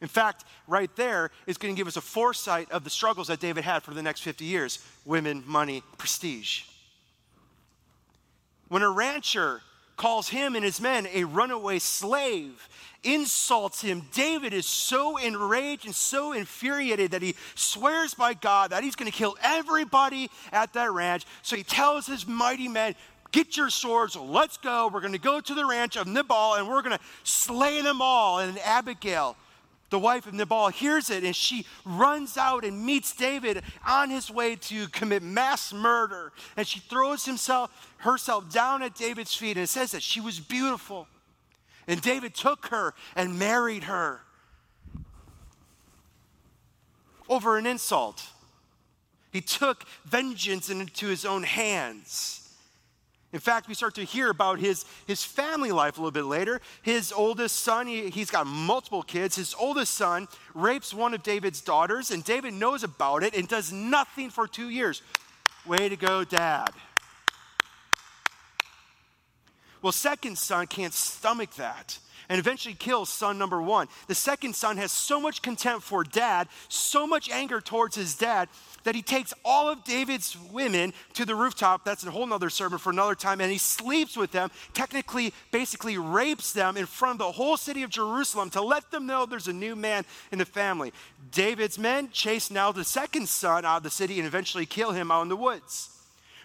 In 0.00 0.08
fact, 0.08 0.44
right 0.66 0.90
there 0.96 1.30
is 1.46 1.56
going 1.56 1.72
to 1.72 1.78
give 1.78 1.86
us 1.86 1.96
a 1.96 2.00
foresight 2.00 2.70
of 2.72 2.82
the 2.82 2.90
struggles 2.90 3.28
that 3.28 3.38
David 3.38 3.62
had 3.62 3.84
for 3.84 3.94
the 3.94 4.02
next 4.02 4.20
50 4.22 4.44
years. 4.44 4.84
Women, 5.04 5.44
money, 5.46 5.84
prestige. 5.96 6.64
When 8.72 8.80
a 8.80 8.88
rancher 8.88 9.60
calls 9.98 10.30
him 10.30 10.56
and 10.56 10.64
his 10.64 10.80
men 10.80 11.06
a 11.12 11.24
runaway 11.24 11.78
slave, 11.78 12.70
insults 13.04 13.82
him. 13.82 14.04
David 14.14 14.54
is 14.54 14.64
so 14.64 15.18
enraged 15.18 15.84
and 15.84 15.94
so 15.94 16.32
infuriated 16.32 17.10
that 17.10 17.20
he 17.20 17.34
swears 17.54 18.14
by 18.14 18.32
God 18.32 18.70
that 18.70 18.82
he's 18.82 18.96
going 18.96 19.12
to 19.12 19.14
kill 19.14 19.36
everybody 19.42 20.30
at 20.52 20.72
that 20.72 20.90
ranch. 20.90 21.26
So 21.42 21.54
he 21.54 21.64
tells 21.64 22.06
his 22.06 22.26
mighty 22.26 22.66
men, 22.66 22.94
Get 23.30 23.58
your 23.58 23.68
swords, 23.68 24.16
let's 24.16 24.56
go. 24.56 24.88
We're 24.90 25.00
going 25.00 25.12
to 25.12 25.18
go 25.18 25.38
to 25.38 25.54
the 25.54 25.66
ranch 25.66 25.98
of 25.98 26.06
Nabal 26.06 26.54
and 26.54 26.66
we're 26.66 26.80
going 26.80 26.96
to 26.96 27.04
slay 27.24 27.82
them 27.82 28.00
all. 28.00 28.38
And 28.38 28.58
Abigail, 28.60 29.36
the 29.92 29.98
wife 29.98 30.26
of 30.26 30.32
Nabal, 30.32 30.70
hears 30.70 31.10
it 31.10 31.22
and 31.22 31.36
she 31.36 31.66
runs 31.84 32.36
out 32.36 32.64
and 32.64 32.84
meets 32.84 33.14
David 33.14 33.62
on 33.86 34.08
his 34.10 34.30
way 34.30 34.56
to 34.56 34.88
commit 34.88 35.22
mass 35.22 35.72
murder. 35.72 36.32
And 36.56 36.66
she 36.66 36.80
throws 36.80 37.26
himself, 37.26 37.70
herself 37.98 38.50
down 38.50 38.82
at 38.82 38.94
David's 38.94 39.34
feet 39.34 39.58
and 39.58 39.68
says 39.68 39.92
that 39.92 40.02
she 40.02 40.20
was 40.20 40.40
beautiful. 40.40 41.06
And 41.86 42.00
David 42.00 42.34
took 42.34 42.66
her 42.66 42.94
and 43.14 43.38
married 43.38 43.84
her 43.84 44.22
over 47.28 47.58
an 47.58 47.66
insult. 47.66 48.24
He 49.30 49.42
took 49.42 49.84
vengeance 50.06 50.70
into 50.70 51.06
his 51.06 51.26
own 51.26 51.42
hands. 51.42 52.41
In 53.32 53.40
fact, 53.40 53.66
we 53.66 53.74
start 53.74 53.94
to 53.94 54.04
hear 54.04 54.28
about 54.28 54.58
his, 54.58 54.84
his 55.06 55.24
family 55.24 55.72
life 55.72 55.96
a 55.96 56.00
little 56.00 56.10
bit 56.10 56.24
later. 56.24 56.60
His 56.82 57.12
oldest 57.12 57.60
son, 57.60 57.86
he, 57.86 58.10
he's 58.10 58.30
got 58.30 58.46
multiple 58.46 59.02
kids. 59.02 59.36
His 59.36 59.54
oldest 59.58 59.94
son 59.94 60.28
rapes 60.54 60.92
one 60.92 61.14
of 61.14 61.22
David's 61.22 61.62
daughters, 61.62 62.10
and 62.10 62.22
David 62.22 62.52
knows 62.52 62.84
about 62.84 63.22
it 63.22 63.34
and 63.34 63.48
does 63.48 63.72
nothing 63.72 64.28
for 64.28 64.46
two 64.46 64.68
years. 64.68 65.02
Way 65.64 65.88
to 65.88 65.96
go, 65.96 66.24
dad. 66.24 66.70
Well, 69.82 69.92
second 69.92 70.38
son 70.38 70.68
can't 70.68 70.94
stomach 70.94 71.54
that 71.56 71.98
and 72.28 72.38
eventually 72.38 72.74
kills 72.74 73.10
son 73.10 73.36
number 73.36 73.60
one. 73.60 73.88
The 74.06 74.14
second 74.14 74.54
son 74.54 74.76
has 74.78 74.92
so 74.92 75.20
much 75.20 75.42
contempt 75.42 75.84
for 75.84 76.04
dad, 76.04 76.48
so 76.68 77.06
much 77.06 77.28
anger 77.28 77.60
towards 77.60 77.96
his 77.96 78.14
dad, 78.14 78.48
that 78.84 78.94
he 78.94 79.02
takes 79.02 79.34
all 79.44 79.68
of 79.68 79.84
David's 79.84 80.36
women 80.50 80.92
to 81.14 81.24
the 81.24 81.34
rooftop. 81.34 81.84
That's 81.84 82.04
a 82.04 82.10
whole 82.10 82.26
nother 82.26 82.48
sermon 82.48 82.78
for 82.78 82.90
another 82.90 83.14
time. 83.14 83.40
And 83.40 83.52
he 83.52 83.58
sleeps 83.58 84.16
with 84.16 84.32
them, 84.32 84.50
technically, 84.72 85.34
basically 85.50 85.98
rapes 85.98 86.52
them 86.52 86.76
in 86.76 86.86
front 86.86 87.20
of 87.20 87.26
the 87.26 87.32
whole 87.32 87.56
city 87.56 87.82
of 87.82 87.90
Jerusalem 87.90 88.50
to 88.50 88.62
let 88.62 88.90
them 88.90 89.06
know 89.06 89.26
there's 89.26 89.48
a 89.48 89.52
new 89.52 89.76
man 89.76 90.04
in 90.30 90.38
the 90.38 90.44
family. 90.44 90.92
David's 91.32 91.78
men 91.78 92.08
chase 92.12 92.50
now 92.50 92.72
the 92.72 92.84
second 92.84 93.28
son 93.28 93.64
out 93.64 93.78
of 93.78 93.82
the 93.82 93.90
city 93.90 94.18
and 94.18 94.26
eventually 94.26 94.66
kill 94.66 94.92
him 94.92 95.10
out 95.10 95.22
in 95.22 95.28
the 95.28 95.36
woods. 95.36 95.90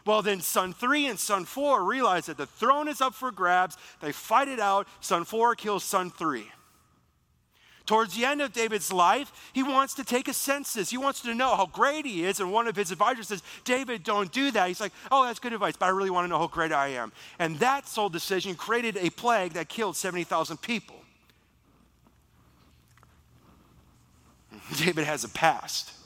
Well, 0.07 0.21
then 0.21 0.39
son 0.39 0.71
three 0.71 1.07
and 1.07 1.19
son 1.19 1.43
four 1.43 1.83
realize 1.83 2.27
that 2.27 2.37
the 2.37 2.45
throne 2.45 2.87
is 2.87 3.01
up 3.01 3.13
for 3.13 3.29
grabs. 3.29 3.77
They 3.99 4.13
fight 4.13 4.47
it 4.47 4.57
out. 4.57 4.87
Son 5.01 5.25
four 5.25 5.53
kills 5.53 5.83
son 5.83 6.11
three. 6.11 6.47
Towards 7.85 8.15
the 8.15 8.23
end 8.23 8.41
of 8.41 8.53
David's 8.53 8.91
life, 8.91 9.33
he 9.51 9.63
wants 9.63 9.93
to 9.95 10.05
take 10.05 10.29
a 10.29 10.33
census. 10.33 10.89
He 10.89 10.97
wants 10.97 11.21
to 11.21 11.35
know 11.35 11.57
how 11.57 11.65
great 11.65 12.05
he 12.05 12.23
is. 12.23 12.39
And 12.39 12.53
one 12.53 12.67
of 12.67 12.75
his 12.77 12.91
advisors 12.91 13.27
says, 13.27 13.43
David, 13.65 14.03
don't 14.03 14.31
do 14.31 14.49
that. 14.51 14.69
He's 14.69 14.79
like, 14.79 14.93
oh, 15.11 15.25
that's 15.25 15.39
good 15.39 15.51
advice, 15.51 15.75
but 15.77 15.87
I 15.87 15.89
really 15.89 16.09
want 16.09 16.23
to 16.23 16.29
know 16.29 16.39
how 16.39 16.47
great 16.47 16.71
I 16.71 16.89
am. 16.89 17.11
And 17.37 17.59
that 17.59 17.85
sole 17.85 18.07
decision 18.07 18.55
created 18.55 18.95
a 18.95 19.09
plague 19.09 19.53
that 19.53 19.67
killed 19.67 19.97
70,000 19.97 20.61
people. 20.61 20.95
David 24.77 25.03
has 25.05 25.25
a 25.25 25.29
past. 25.29 25.96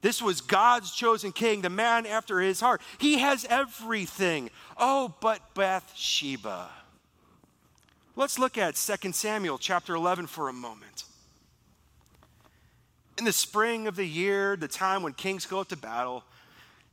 This 0.00 0.22
was 0.22 0.40
God's 0.40 0.92
chosen 0.92 1.32
king, 1.32 1.62
the 1.62 1.70
man 1.70 2.06
after 2.06 2.40
his 2.40 2.60
heart. 2.60 2.80
He 2.98 3.18
has 3.18 3.44
everything. 3.48 4.50
Oh, 4.76 5.14
but 5.20 5.54
Bathsheba. 5.54 6.68
Let's 8.14 8.38
look 8.38 8.58
at 8.58 8.76
2 8.76 9.12
Samuel 9.12 9.58
chapter 9.58 9.94
11 9.94 10.26
for 10.26 10.48
a 10.48 10.52
moment. 10.52 11.04
In 13.16 13.24
the 13.24 13.32
spring 13.32 13.88
of 13.88 13.96
the 13.96 14.06
year, 14.06 14.56
the 14.56 14.68
time 14.68 15.02
when 15.02 15.12
kings 15.12 15.46
go 15.46 15.60
up 15.60 15.68
to 15.68 15.76
battle, 15.76 16.22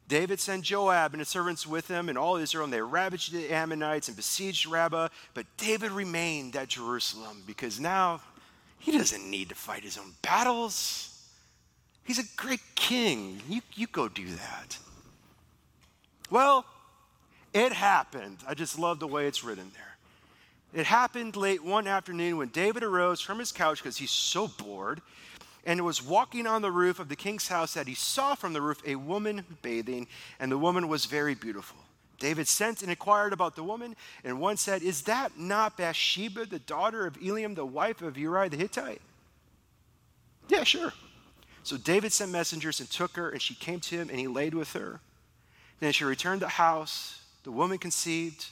David 0.08 0.40
sent 0.40 0.64
Joab 0.64 1.14
and 1.14 1.22
his 1.22 1.30
servants 1.30 1.66
with 1.66 1.88
him 1.88 2.10
and 2.10 2.18
all 2.18 2.38
Israel, 2.38 2.64
and 2.64 2.74
they 2.74 2.82
ravaged 2.82 3.32
the 3.32 3.52
Ammonites 3.52 4.08
and 4.08 4.18
besieged 4.18 4.68
Rabbah. 4.68 5.10
But 5.34 5.46
David 5.58 5.92
remained 5.92 6.56
at 6.56 6.70
Jerusalem 6.70 7.44
because 7.46 7.80
now 7.80 8.22
he 8.78 8.92
doesn't 8.92 9.30
need 9.30 9.50
to 9.50 9.56
fight 9.56 9.84
his 9.84 9.98
own 9.98 10.14
battles. 10.22 11.15
He's 12.06 12.20
a 12.20 12.24
great 12.38 12.62
king. 12.76 13.42
You, 13.50 13.62
you 13.74 13.88
go 13.88 14.08
do 14.08 14.28
that. 14.28 14.78
Well, 16.30 16.66
it 17.54 17.74
happened. 17.74 18.38
I 18.48 18.54
just 18.54 18.80
love 18.80 19.00
the 19.00 19.08
way 19.08 19.28
it's 19.28 19.44
written 19.44 19.72
there. 19.74 20.82
It 20.82 20.86
happened 20.86 21.36
late 21.36 21.64
one 21.64 21.88
afternoon 21.88 22.38
when 22.38 22.50
David 22.50 22.84
arose 22.84 23.22
from 23.22 23.40
his 23.40 23.52
couch 23.52 23.82
because 23.82 23.98
he's 23.98 24.12
so 24.12 24.48
bored 24.48 25.02
and 25.66 25.84
was 25.84 26.04
walking 26.04 26.46
on 26.46 26.62
the 26.62 26.72
roof 26.72 27.00
of 27.00 27.10
the 27.10 27.16
king's 27.16 27.48
house 27.48 27.74
that 27.74 27.88
he 27.88 27.96
saw 27.96 28.36
from 28.36 28.54
the 28.54 28.62
roof 28.62 28.82
a 28.86 28.96
woman 28.96 29.44
bathing, 29.64 30.08
and 30.40 30.52
the 30.52 30.58
woman 30.58 30.88
was 30.88 31.06
very 31.06 31.34
beautiful. 31.34 31.78
David 32.20 32.48
sent 32.48 32.82
and 32.82 32.92
inquired 32.92 33.34
about 33.34 33.56
the 33.56 33.64
woman, 33.64 33.96
and 34.24 34.40
one 34.40 34.58
said, 34.58 34.84
Is 34.84 35.04
that 35.04 35.40
not 35.40 35.76
Bathsheba, 35.76 36.46
the 36.46 36.60
daughter 36.60 37.08
of 37.08 37.20
Eliam, 37.20 37.56
the 37.56 37.66
wife 37.66 38.02
of 38.02 38.18
Uriah 38.18 38.50
the 38.50 38.58
Hittite? 38.58 39.02
Yeah, 40.48 40.64
sure. 40.64 40.94
So 41.66 41.76
David 41.76 42.14
sent 42.14 42.32
messengers 42.32 42.80
and 42.80 42.90
took 42.90 43.18
her, 43.18 43.30
and 43.30 43.42
she 43.42 43.56
came 43.56 43.82
to 43.82 43.96
him, 43.96 44.10
and 44.10 44.18
he 44.18 44.28
laid 44.28 44.54
with 44.54 44.72
her. 44.74 45.02
Then 45.82 45.92
she 45.92 46.06
returned 46.06 46.40
to 46.42 46.46
the 46.46 46.52
house. 46.52 47.20
The 47.44 47.52
woman 47.52 47.78
conceived 47.78 48.46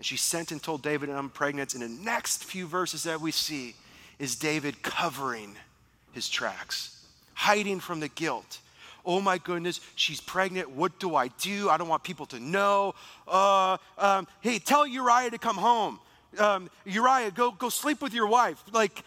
and 0.00 0.06
she 0.06 0.16
sent 0.16 0.50
and 0.50 0.62
told 0.62 0.80
David, 0.80 1.10
I'm 1.10 1.28
pregnant. 1.28 1.74
And 1.74 1.82
the 1.82 1.88
next 1.88 2.44
few 2.44 2.66
verses 2.66 3.02
that 3.02 3.20
we 3.20 3.32
see 3.32 3.74
is 4.18 4.34
David 4.34 4.82
covering 4.82 5.56
his 6.12 6.26
tracks, 6.26 7.04
hiding 7.34 7.80
from 7.80 8.00
the 8.00 8.08
guilt. 8.08 8.60
Oh 9.04 9.20
my 9.20 9.36
goodness, 9.36 9.78
she's 9.96 10.18
pregnant. 10.18 10.70
What 10.70 10.98
do 11.00 11.16
I 11.16 11.28
do? 11.28 11.68
I 11.68 11.76
don't 11.76 11.88
want 11.88 12.02
people 12.02 12.24
to 12.26 12.40
know. 12.40 12.94
Uh, 13.28 13.76
um, 13.98 14.26
hey, 14.40 14.58
tell 14.58 14.86
Uriah 14.86 15.30
to 15.32 15.38
come 15.38 15.56
home. 15.56 16.00
Um, 16.38 16.70
Uriah, 16.86 17.30
go, 17.30 17.50
go 17.50 17.68
sleep 17.68 18.00
with 18.00 18.14
your 18.14 18.26
wife. 18.26 18.64
Like, 18.72 19.04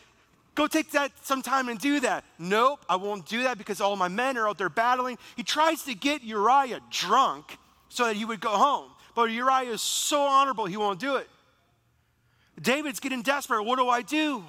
go 0.56 0.68
take 0.68 0.92
that 0.92 1.12
some 1.24 1.42
time 1.42 1.70
and 1.70 1.80
do 1.80 2.00
that. 2.02 2.24
Nope, 2.38 2.86
I 2.90 2.96
won't 2.96 3.28
do 3.28 3.44
that 3.44 3.58
because 3.58 3.82
all 3.82 3.96
my 3.96 4.08
men 4.08 4.38
are 4.38 4.48
out 4.48 4.58
there 4.58 4.70
battling. 4.70 5.18
He 5.36 5.44
tries 5.44 5.84
to 5.84 5.96
get 5.96 6.24
Uriah 6.24 6.80
drunk 6.90 7.58
so 7.90 8.06
that 8.06 8.16
he 8.16 8.26
would 8.26 8.40
go 8.40 8.52
home. 8.52 8.92
But 9.16 9.26
Uriah 9.26 9.72
is 9.72 9.82
so 9.82 10.22
honorable, 10.22 10.66
he 10.66 10.78
won't 10.78 11.00
do 11.00 11.18
it. 11.18 11.30
David's 12.62 13.00
getting 13.00 13.22
desperate. 13.22 13.64
What 13.64 13.78
do 13.78 13.90
I 13.90 14.02
do? 14.02 14.44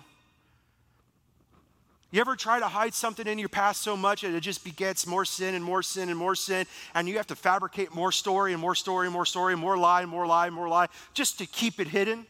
You 2.11 2.21
ever 2.21 2.37
try 2.37 2.61
to 2.61 2.69
hide 2.69 2.95
something 2.95 3.27
in 3.27 3.41
your 3.41 3.49
past 3.49 3.83
so 3.83 3.97
much 3.97 4.23
that 4.23 4.33
it 4.33 4.41
just 4.41 4.63
begets 4.63 5.05
more 5.05 5.25
sin 5.25 5.57
and 5.57 5.65
more 5.65 5.83
sin 5.83 6.11
and 6.11 6.17
more 6.17 6.37
sin, 6.37 6.65
and 6.95 7.09
you 7.09 7.17
have 7.17 7.27
to 7.27 7.35
fabricate 7.35 7.93
more 7.93 8.13
story 8.13 8.53
and 8.53 8.61
more 8.61 8.77
story 8.77 9.09
and 9.09 9.13
more 9.13 9.27
story, 9.27 9.53
and 9.53 9.61
more 9.61 9.77
lie 9.77 10.03
and 10.03 10.11
more 10.11 10.25
lie 10.25 10.47
and 10.47 10.55
more 10.55 10.69
lie 10.69 10.87
just 11.13 11.39
to 11.39 11.47
keep 11.47 11.81
it 11.81 11.89
hidden? 11.89 12.25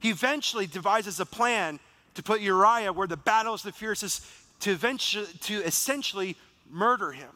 He 0.00 0.08
eventually 0.08 0.66
devises 0.66 1.20
a 1.20 1.26
plan 1.26 1.78
to 2.14 2.22
put 2.22 2.40
Uriah 2.40 2.92
where 2.92 3.06
the 3.06 3.16
battle 3.16 3.54
is 3.54 3.62
the 3.62 3.72
fiercest, 3.72 4.24
to, 4.60 4.70
eventually, 4.70 5.26
to 5.42 5.62
essentially 5.62 6.36
murder 6.68 7.12
him. 7.12 7.28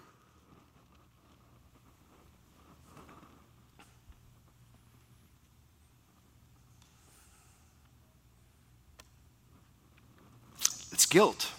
It's 10.91 11.07
guilt. 11.07 11.51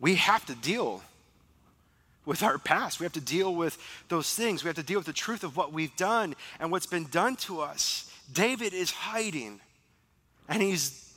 We 0.00 0.16
have 0.16 0.44
to 0.46 0.54
deal 0.54 1.02
with 2.30 2.44
our 2.44 2.58
past. 2.58 3.00
We 3.00 3.04
have 3.04 3.12
to 3.14 3.20
deal 3.20 3.52
with 3.52 3.76
those 4.08 4.32
things. 4.32 4.62
We 4.62 4.68
have 4.68 4.76
to 4.76 4.84
deal 4.84 5.00
with 5.00 5.06
the 5.06 5.12
truth 5.12 5.42
of 5.42 5.56
what 5.56 5.72
we've 5.72 5.96
done 5.96 6.36
and 6.60 6.70
what's 6.70 6.86
been 6.86 7.06
done 7.06 7.34
to 7.38 7.60
us. 7.60 8.08
David 8.32 8.72
is 8.72 8.92
hiding 8.92 9.58
and 10.48 10.62
he's 10.62 11.12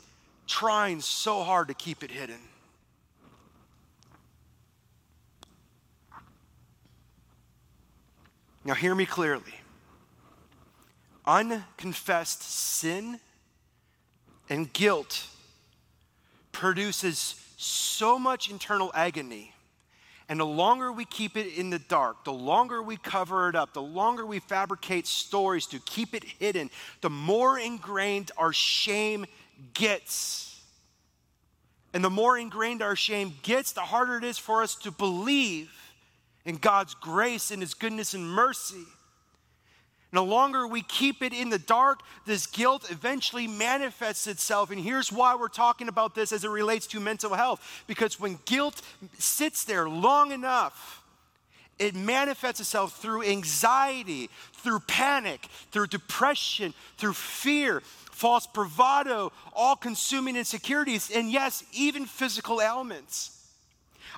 trying 0.47 1.01
so 1.01 1.43
hard 1.43 1.68
to 1.68 1.76
keep 1.76 2.03
it 2.03 2.09
hidden. 2.09 2.39
Now, 8.66 8.74
hear 8.74 8.95
me 8.95 9.05
clearly. 9.05 9.53
Unconfessed 11.28 12.41
sin 12.41 13.20
and 14.49 14.74
guilt 14.74 15.28
produces 16.51 17.36
so 17.55 18.18
much 18.18 18.49
internal 18.49 18.89
agony. 18.95 19.53
And 20.30 20.39
the 20.39 20.45
longer 20.45 20.91
we 20.91 21.05
keep 21.05 21.36
it 21.36 21.57
in 21.57 21.69
the 21.69 21.80
dark, 21.80 22.24
the 22.24 22.34
longer 22.34 22.82
we 22.82 22.97
cover 22.97 23.49
it 23.49 23.55
up, 23.55 23.74
the 23.74 23.82
longer 23.82 24.26
we 24.26 24.39
fabricate 24.39 25.05
stories 25.05 25.65
to 25.67 25.80
keep 25.80 26.13
it 26.13 26.24
hidden, 26.24 26.69
the 27.01 27.09
more 27.09 27.59
ingrained 27.59 28.32
our 28.38 28.53
shame 28.53 29.26
gets. 29.74 30.61
And 31.93 32.03
the 32.03 32.09
more 32.09 32.38
ingrained 32.38 32.82
our 32.82 32.95
shame 32.95 33.34
gets, 33.43 33.74
the 33.74 33.82
harder 33.82 34.17
it 34.17 34.24
is 34.24 34.38
for 34.38 34.63
us 34.63 34.76
to 34.76 34.91
believe 34.91 35.71
in 36.45 36.55
God's 36.55 36.93
grace 36.95 37.51
and 37.51 37.61
His 37.61 37.74
goodness 37.74 38.13
and 38.13 38.28
mercy. 38.28 38.86
And 40.14 40.20
the 40.20 40.32
longer 40.32 40.68
we 40.68 40.84
keep 40.84 41.24
it 41.24 41.34
in 41.34 41.49
the 41.49 41.57
dark, 41.57 42.01
this 42.28 42.45
guilt 42.45 42.91
eventually 42.91 43.47
manifests 43.47 44.28
itself. 44.28 44.70
And 44.70 44.80
here's 44.80 45.11
why 45.11 45.34
we're 45.34 45.47
talking 45.47 45.88
about 45.88 46.14
this 46.14 46.32
as 46.32 46.43
it 46.43 46.51
relates 46.51 46.86
to 46.88 46.99
mental 46.99 47.34
health. 47.34 47.84
Because 47.88 48.20
when 48.20 48.38
guilt 48.45 48.84
sits 49.18 49.64
there 49.64 49.89
long 49.89 50.32
enough, 50.32 51.01
it 51.80 51.95
manifests 51.95 52.59
itself 52.59 53.01
through 53.01 53.24
anxiety, 53.24 54.30
through 54.53 54.82
panic, 54.82 55.47
through 55.72 55.88
depression, 55.88 56.76
through 56.99 57.14
fear, 57.14 57.82
false 58.11 58.45
bravado, 58.45 59.32
all 59.51 59.76
consuming 59.76 60.36
insecurities, 60.36 61.09
and 61.09 61.32
yes, 61.32 61.64
even 61.74 62.05
physical 62.05 62.61
ailments. 62.61 63.32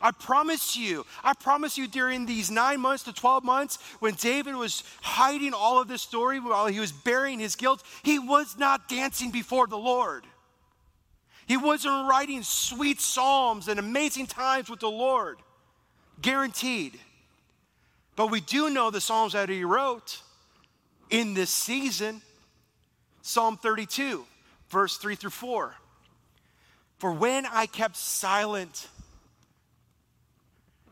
I 0.06 0.12
promise 0.12 0.78
you, 0.78 1.04
I 1.24 1.34
promise 1.34 1.80
you 1.80 1.88
during 1.88 2.28
these 2.28 2.52
nine 2.52 2.80
months 2.80 3.02
to 3.06 3.12
12 3.12 3.44
months 3.44 3.80
when 3.98 4.14
David 4.14 4.54
was 4.56 4.84
hiding 5.02 5.52
all 5.52 5.82
of 5.82 5.88
this 5.88 6.04
story 6.04 6.40
while 6.40 6.68
he 6.68 6.80
was 6.80 6.92
burying 6.92 7.40
his 7.40 7.56
guilt, 7.56 7.82
he 8.04 8.20
was 8.20 8.56
not 8.56 8.88
dancing 8.88 9.32
before 9.32 9.66
the 9.66 9.80
Lord. 9.80 10.24
He 11.48 11.58
wasn't 11.58 12.08
writing 12.08 12.44
sweet 12.44 13.02
psalms 13.02 13.68
and 13.68 13.80
amazing 13.80 14.28
times 14.28 14.70
with 14.70 14.80
the 14.80 14.92
Lord. 14.92 15.40
Guaranteed. 16.22 17.00
But 18.16 18.30
we 18.30 18.42
do 18.42 18.70
know 18.70 18.92
the 18.92 19.02
psalms 19.02 19.34
that 19.34 19.50
he 19.50 19.64
wrote 19.64 20.22
in 21.10 21.34
this 21.34 21.50
season. 21.50 22.22
Psalm 23.24 23.58
32, 23.58 24.24
verse 24.70 24.98
3 24.98 25.16
through 25.16 25.32
4. 25.32 25.76
For 27.00 27.12
when 27.12 27.48
I 27.48 27.66
kept 27.66 27.98
silent, 27.98 28.88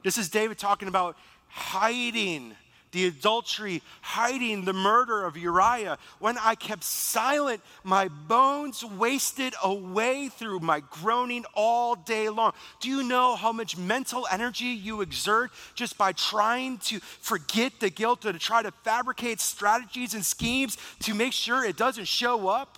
this 0.03 0.17
is 0.17 0.29
David 0.29 0.57
talking 0.57 0.87
about 0.87 1.17
hiding 1.47 2.55
the 2.93 3.07
adultery, 3.07 3.81
hiding 4.01 4.63
the 4.63 4.73
murder 4.73 5.25
of 5.25 5.35
Uriah. 5.35 5.97
When 6.19 6.37
I 6.37 6.55
kept 6.55 6.83
silent, 6.83 7.61
my 7.83 8.07
bones 8.07 8.85
wasted 8.85 9.53
away 9.61 10.29
through 10.29 10.59
my 10.59 10.81
groaning 10.91 11.43
all 11.55 11.95
day 11.95 12.29
long. 12.29 12.53
Do 12.79 12.89
you 12.89 13.03
know 13.03 13.35
how 13.35 13.51
much 13.51 13.75
mental 13.75 14.27
energy 14.31 14.65
you 14.65 15.01
exert 15.01 15.51
just 15.75 15.97
by 15.97 16.13
trying 16.13 16.77
to 16.79 16.99
forget 16.99 17.79
the 17.79 17.89
guilt 17.89 18.25
or 18.25 18.31
to 18.31 18.39
try 18.39 18.61
to 18.61 18.71
fabricate 18.83 19.41
strategies 19.41 20.13
and 20.13 20.23
schemes 20.23 20.77
to 21.01 21.13
make 21.13 21.33
sure 21.33 21.65
it 21.65 21.75
doesn't 21.75 22.07
show 22.07 22.47
up? 22.47 22.77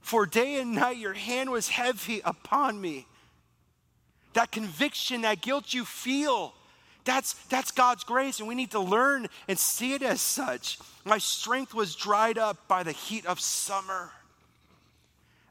For 0.00 0.26
day 0.26 0.60
and 0.60 0.74
night 0.74 0.96
your 0.96 1.14
hand 1.14 1.50
was 1.50 1.68
heavy 1.68 2.20
upon 2.24 2.80
me 2.80 3.06
that 4.34 4.52
conviction, 4.52 5.22
that 5.22 5.40
guilt 5.40 5.72
you 5.72 5.84
feel. 5.84 6.54
That's, 7.04 7.34
that's 7.48 7.70
God's 7.70 8.04
grace, 8.04 8.38
and 8.38 8.48
we 8.48 8.54
need 8.54 8.70
to 8.72 8.80
learn 8.80 9.28
and 9.48 9.58
see 9.58 9.92
it 9.92 10.02
as 10.02 10.20
such. 10.20 10.78
My 11.04 11.18
strength 11.18 11.74
was 11.74 11.96
dried 11.96 12.38
up 12.38 12.68
by 12.68 12.82
the 12.82 12.92
heat 12.92 13.26
of 13.26 13.40
summer. 13.40 14.12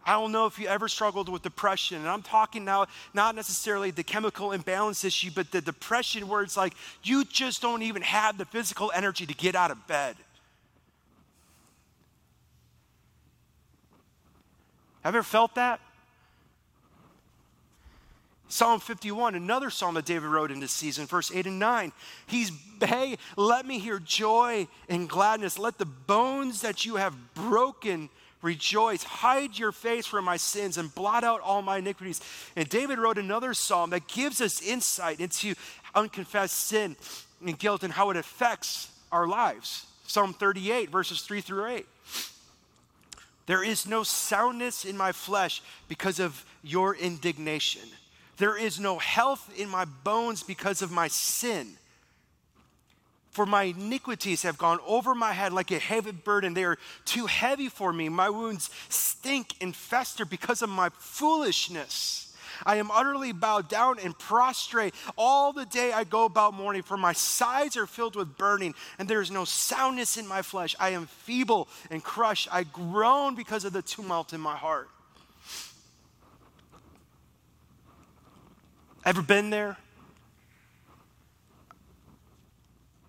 I 0.06 0.14
don't 0.14 0.32
know 0.32 0.48
if 0.48 0.58
you 0.58 0.68
ever 0.68 0.88
struggled 0.88 1.30
with 1.30 1.44
depression, 1.44 1.98
and 1.98 2.08
I'm 2.08 2.24
talking 2.24 2.66
now 2.66 2.88
not 3.14 3.36
necessarily 3.36 3.92
the 3.92 4.04
chemical 4.04 4.52
imbalance 4.52 5.04
issue, 5.04 5.30
but 5.34 5.52
the 5.52 5.62
depression 5.62 6.28
where 6.28 6.42
it's 6.42 6.58
like 6.58 6.74
you 7.04 7.24
just 7.26 7.62
don't 7.62 7.84
even 7.84 8.02
have 8.02 8.38
the 8.38 8.46
physical 8.46 8.92
energy 8.96 9.26
to 9.26 9.34
get 9.34 9.54
out 9.54 9.70
of 9.70 9.86
bed. 9.88 10.16
Have 15.04 15.14
you 15.14 15.20
ever 15.20 15.24
felt 15.24 15.56
that? 15.56 15.80
Psalm 18.52 18.82
51, 18.82 19.34
another 19.36 19.70
psalm 19.70 19.96
that 19.96 20.04
David 20.04 20.28
wrote 20.28 20.52
in 20.52 20.60
this 20.60 20.74
season, 20.74 21.06
verse 21.06 21.32
8 21.34 21.48
and 21.48 21.58
9. 21.58 21.94
He's, 22.28 22.52
hey, 22.82 23.16
let 23.38 23.66
me 23.66 23.80
hear 23.80 23.98
joy 23.98 24.68
and 24.90 25.08
gladness. 25.08 25.58
Let 25.58 25.78
the 25.78 25.86
bones 25.86 26.60
that 26.62 26.86
you 26.86 26.98
have 26.98 27.16
broken 27.34 28.10
rejoice. 28.42 29.04
Hide 29.04 29.58
your 29.58 29.72
face 29.72 30.06
from 30.06 30.26
my 30.26 30.36
sins 30.36 30.78
and 30.78 30.94
blot 30.94 31.24
out 31.24 31.40
all 31.40 31.62
my 31.62 31.78
iniquities. 31.78 32.20
And 32.58 32.68
David 32.68 33.00
wrote 33.00 33.18
another 33.18 33.54
psalm 33.54 33.92
that 33.92 34.10
gives 34.10 34.42
us 34.42 34.62
insight 34.62 35.22
into 35.22 35.56
unconfessed 35.96 36.58
sin 36.58 36.98
and 37.46 37.58
guilt 37.58 37.84
and 37.84 37.94
how 37.94 38.10
it 38.10 38.18
affects 38.18 38.92
our 39.14 39.28
lives. 39.28 39.86
Psalm 40.08 40.34
38, 40.34 40.90
verses 40.90 41.22
3 41.22 41.40
through 41.40 41.68
8. 41.68 41.86
There 43.46 43.64
is 43.64 43.88
no 43.88 44.04
soundness 44.04 44.84
in 44.84 44.98
my 44.98 45.14
flesh 45.14 45.62
because 45.88 46.20
of 46.20 46.44
your 46.64 46.94
indignation. 46.96 47.90
There 48.42 48.58
is 48.58 48.80
no 48.80 48.98
health 48.98 49.54
in 49.56 49.70
my 49.70 49.86
bones 49.86 50.42
because 50.42 50.82
of 50.82 50.92
my 50.92 51.10
sin. 51.10 51.74
For 53.30 53.46
my 53.46 53.66
iniquities 53.66 54.42
have 54.42 54.58
gone 54.58 54.80
over 54.88 55.14
my 55.14 55.32
head 55.32 55.54
like 55.54 55.70
a 55.70 55.78
heavy 55.78 56.12
burden. 56.12 56.56
They 56.56 56.64
are 56.64 56.80
too 57.06 57.28
heavy 57.28 57.70
for 57.70 57.94
me. 57.94 58.10
My 58.10 58.32
wounds 58.32 58.72
stink 58.90 59.54
and 59.62 59.76
fester 59.76 60.26
because 60.26 60.64
of 60.64 60.72
my 60.72 60.90
foolishness. 60.90 62.36
I 62.66 62.78
am 62.78 62.90
utterly 62.90 63.32
bowed 63.32 63.70
down 63.70 64.00
and 64.00 64.18
prostrate 64.18 64.96
all 65.20 65.54
the 65.54 65.68
day 65.68 65.92
I 65.92 66.04
go 66.04 66.26
about 66.26 66.56
mourning, 66.56 66.82
for 66.82 66.98
my 66.98 67.14
sides 67.14 67.78
are 67.78 67.86
filled 67.86 68.16
with 68.16 68.40
burning, 68.40 68.74
and 68.98 69.08
there 69.08 69.22
is 69.22 69.30
no 69.30 69.46
soundness 69.46 70.18
in 70.18 70.26
my 70.28 70.42
flesh. 70.42 70.76
I 70.80 70.90
am 70.90 71.06
feeble 71.06 71.68
and 71.92 72.04
crushed. 72.04 72.48
I 72.52 72.64
groan 72.64 73.36
because 73.36 73.66
of 73.66 73.74
the 73.74 73.84
tumult 73.84 74.34
in 74.34 74.42
my 74.42 74.58
heart. 74.58 74.90
Ever 79.04 79.22
been 79.22 79.50
there? 79.50 79.78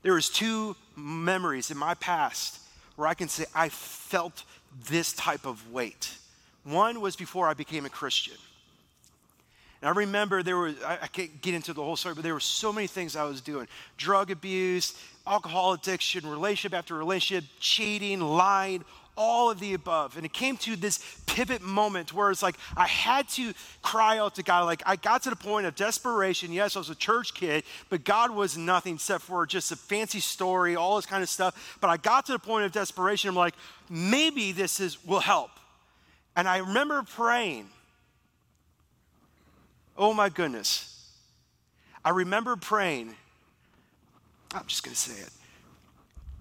There 0.03 0.14
was 0.14 0.28
two 0.30 0.74
memories 0.97 1.70
in 1.70 1.76
my 1.78 1.95
past 1.95 2.61
where 2.97 3.07
I 3.07 3.14
can 3.14 3.28
say 3.28 3.45
I 3.55 3.68
felt 3.68 4.45
this 4.88 5.12
type 5.12 5.47
of 5.47 5.70
weight. 5.70 6.16
One 6.64 7.01
was 7.01 7.14
before 7.16 7.49
I 7.49 7.55
became 7.55 7.84
a 7.84 7.90
Christian. 7.90 8.36
And 9.80 9.88
I 9.88 9.93
remember 9.93 10.43
there 10.43 10.57
were, 10.57 10.74
I, 10.84 10.99
I 11.03 11.07
can't 11.09 11.43
get 11.43 11.55
into 11.55 11.72
the 11.72 11.82
whole 11.82 11.97
story, 11.97 12.14
but 12.14 12.22
there 12.22 12.34
were 12.34 12.40
so 12.40 12.72
many 12.72 12.86
things 12.86 13.16
I 13.16 13.24
was 13.24 13.40
doing 13.40 13.66
drug 13.97 14.30
abuse, 14.30 14.97
alcohol 15.26 15.72
addiction, 15.72 16.28
relationship 16.28 16.76
after 16.76 16.95
relationship, 16.95 17.45
cheating, 17.59 18.20
lying, 18.20 18.84
all 19.22 19.52
of 19.52 19.60
the 19.60 19.72
above. 19.72 20.16
And 20.16 20.26
it 20.26 20.32
came 20.32 20.56
to 20.58 20.74
this 20.74 20.98
pivot 21.26 21.62
moment 21.62 22.12
where 22.12 22.32
it's 22.32 22.42
like 22.42 22.56
I 22.76 22.88
had 22.88 23.28
to 23.30 23.54
cry 23.80 24.18
out 24.18 24.34
to 24.34 24.42
God. 24.42 24.64
Like 24.64 24.82
I 24.84 24.96
got 24.96 25.22
to 25.22 25.30
the 25.30 25.36
point 25.36 25.64
of 25.64 25.76
desperation. 25.76 26.52
Yes, 26.52 26.74
I 26.74 26.80
was 26.80 26.90
a 26.90 26.96
church 26.96 27.32
kid, 27.32 27.62
but 27.88 28.02
God 28.02 28.32
was 28.32 28.58
nothing 28.58 28.96
except 28.96 29.22
for 29.22 29.46
just 29.46 29.70
a 29.70 29.76
fancy 29.76 30.18
story, 30.18 30.74
all 30.74 30.96
this 30.96 31.06
kind 31.06 31.22
of 31.22 31.28
stuff. 31.28 31.78
But 31.80 31.88
I 31.88 31.98
got 31.98 32.26
to 32.26 32.32
the 32.32 32.40
point 32.40 32.64
of 32.64 32.72
desperation. 32.72 33.28
I'm 33.28 33.36
like, 33.36 33.54
maybe 33.88 34.50
this 34.50 34.80
is 34.80 35.02
will 35.04 35.20
help. 35.20 35.50
And 36.34 36.48
I 36.48 36.58
remember 36.58 37.04
praying. 37.04 37.68
Oh 39.96 40.12
my 40.12 40.30
goodness. 40.30 40.88
I 42.04 42.10
remember 42.10 42.56
praying. 42.56 43.14
I'm 44.52 44.66
just 44.66 44.82
going 44.82 44.94
to 44.94 45.00
say 45.00 45.22
it. 45.22 45.30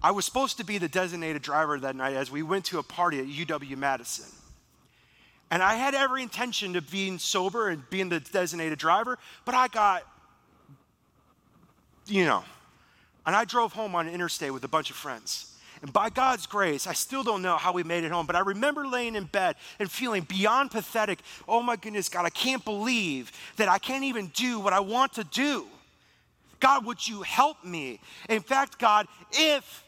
I 0.02 0.10
was 0.10 0.24
supposed 0.24 0.56
to 0.58 0.64
be 0.64 0.78
the 0.78 0.88
designated 0.88 1.42
driver 1.42 1.78
that 1.78 1.94
night 1.94 2.14
as 2.14 2.30
we 2.30 2.42
went 2.42 2.64
to 2.66 2.78
a 2.78 2.82
party 2.82 3.20
at 3.20 3.26
UW 3.26 3.76
Madison. 3.76 4.26
And 5.50 5.62
I 5.62 5.74
had 5.74 5.94
every 5.94 6.22
intention 6.22 6.76
of 6.76 6.90
being 6.90 7.18
sober 7.18 7.68
and 7.68 7.88
being 7.90 8.08
the 8.08 8.20
designated 8.20 8.78
driver, 8.78 9.18
but 9.44 9.54
I 9.54 9.68
got, 9.68 10.02
you 12.06 12.24
know, 12.24 12.42
and 13.26 13.36
I 13.36 13.44
drove 13.44 13.72
home 13.72 13.94
on 13.94 14.08
an 14.08 14.14
interstate 14.14 14.52
with 14.52 14.64
a 14.64 14.68
bunch 14.68 14.90
of 14.90 14.96
friends. 14.96 15.54
And 15.82 15.92
by 15.92 16.10
God's 16.10 16.46
grace, 16.46 16.86
I 16.86 16.92
still 16.92 17.22
don't 17.22 17.42
know 17.42 17.56
how 17.56 17.72
we 17.72 17.82
made 17.82 18.04
it 18.04 18.12
home, 18.12 18.24
but 18.24 18.36
I 18.36 18.40
remember 18.40 18.86
laying 18.86 19.16
in 19.16 19.24
bed 19.24 19.56
and 19.78 19.90
feeling 19.90 20.22
beyond 20.22 20.70
pathetic. 20.70 21.18
Oh 21.48 21.60
my 21.60 21.76
goodness, 21.76 22.08
God, 22.08 22.24
I 22.24 22.30
can't 22.30 22.64
believe 22.64 23.32
that 23.56 23.68
I 23.68 23.78
can't 23.78 24.04
even 24.04 24.28
do 24.28 24.58
what 24.60 24.72
I 24.72 24.80
want 24.80 25.12
to 25.14 25.24
do. 25.24 25.66
God, 26.60 26.86
would 26.86 27.06
you 27.06 27.22
help 27.22 27.64
me? 27.64 28.00
In 28.28 28.40
fact, 28.40 28.78
God, 28.78 29.08
if 29.32 29.84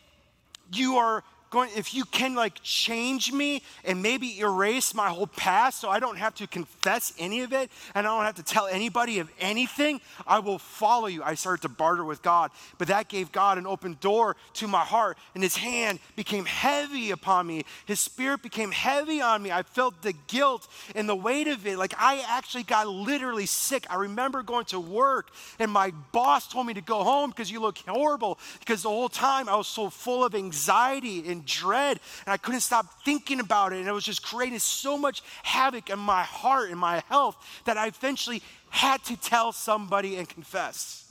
you 0.73 0.97
are 0.97 1.25
going, 1.55 1.71
if 1.77 1.95
you 1.95 2.05
can 2.05 2.35
like 2.35 2.61
change 2.63 3.33
me 3.33 3.63
and 3.85 4.03
maybe 4.03 4.41
erase 4.41 4.93
my 4.93 5.09
whole 5.09 5.29
past 5.29 5.81
so 5.81 5.89
I 5.89 6.01
don't 6.01 6.19
have 6.19 6.35
to 6.35 6.47
confess 6.47 7.15
any 7.19 7.43
of 7.43 7.53
it 7.53 7.71
and 7.95 8.07
I 8.07 8.11
don't 8.11 8.25
have 8.25 8.35
to 8.35 8.43
tell 8.43 8.67
anybody 8.67 9.21
of 9.21 9.31
anything, 9.39 10.01
I 10.27 10.41
will 10.41 10.59
follow 10.59 11.07
you. 11.07 11.23
I 11.23 11.35
started 11.35 11.63
to 11.63 11.69
barter 11.69 12.05
with 12.05 12.23
God, 12.23 12.51
but 12.77 12.89
that 12.89 13.09
gave 13.09 13.31
God 13.31 13.57
an 13.57 13.67
open 13.67 13.97
door 14.01 14.37
to 14.55 14.67
my 14.67 14.81
heart 14.81 15.17
and 15.35 15.43
his 15.43 15.57
hand 15.57 16.01
became 16.17 16.45
heavy 16.45 17.13
upon 17.13 17.47
me. 17.47 17.65
His 17.87 18.01
spirit 18.01 18.43
became 18.43 18.73
heavy 18.73 19.23
on 19.23 19.41
me. 19.41 19.53
I 19.53 19.63
felt 19.63 20.03
the 20.03 20.15
guilt 20.27 20.67
and 20.97 21.09
the 21.09 21.15
weight 21.15 21.47
of 21.47 21.65
it. 21.67 21.79
Like 21.79 21.95
I 21.97 22.25
actually 22.27 22.65
got 22.65 22.89
literally 22.89 23.47
sick. 23.47 23.87
I 23.89 23.95
remember 23.95 24.43
going 24.43 24.65
to 24.67 24.81
work 24.81 25.31
and 25.61 25.71
my 25.71 25.93
boss 26.11 26.49
told 26.49 26.67
me 26.67 26.75
to 26.75 26.81
go 26.81 27.05
home 27.05 27.31
because 27.31 27.49
you 27.49 27.61
look 27.61 27.79
horrible 27.87 28.41
because 28.59 28.83
the 28.83 28.89
whole 28.89 29.09
time 29.09 29.49
I 29.49 29.55
was 29.55 29.69
so 29.69 29.89
full 29.89 30.25
of 30.25 30.35
anxiety 30.35 31.29
and 31.29 31.44
dread, 31.45 32.01
and 32.27 32.33
I 32.33 32.37
couldn't 32.37 32.61
stop 32.61 32.87
thinking 33.05 33.41
about 33.41 33.73
it. 33.73 33.79
And 33.79 33.89
it 33.89 33.93
was 33.93 34.05
just 34.05 34.23
creating 34.23 34.59
so 34.59 34.99
much 34.99 35.23
havoc 35.43 35.91
in 35.91 35.99
my 35.99 36.23
heart 36.23 36.71
and 36.71 36.79
my 36.79 37.03
health 37.09 37.37
that 37.65 37.77
I 37.77 37.87
eventually 37.87 38.43
had 38.71 39.03
to 39.05 39.17
tell 39.17 39.53
somebody 39.53 40.17
and 40.17 40.29
confess. 40.29 41.05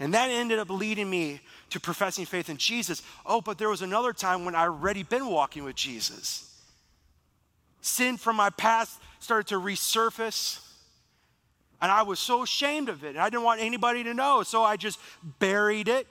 And 0.00 0.14
that 0.14 0.30
ended 0.30 0.58
up 0.58 0.68
leading 0.68 1.08
me 1.08 1.40
to 1.70 1.78
professing 1.78 2.24
faith 2.24 2.50
in 2.50 2.56
Jesus. 2.56 3.02
Oh, 3.24 3.40
but 3.40 3.56
there 3.56 3.68
was 3.68 3.82
another 3.82 4.12
time 4.12 4.44
when 4.44 4.54
I 4.54 4.62
already 4.62 5.04
been 5.04 5.26
walking 5.26 5.64
with 5.64 5.76
Jesus. 5.76 6.48
Sin 7.80 8.16
from 8.16 8.36
my 8.36 8.50
past 8.50 9.00
started 9.20 9.46
to 9.48 9.60
resurface. 9.60 10.60
And 11.80 11.90
I 11.90 12.02
was 12.02 12.18
so 12.20 12.42
ashamed 12.42 12.88
of 12.88 13.04
it. 13.04 13.10
And 13.10 13.18
I 13.18 13.28
didn't 13.28 13.44
want 13.44 13.60
anybody 13.60 14.04
to 14.04 14.14
know. 14.14 14.42
So 14.42 14.62
I 14.62 14.76
just 14.76 14.98
buried 15.38 15.88
it, 15.88 16.06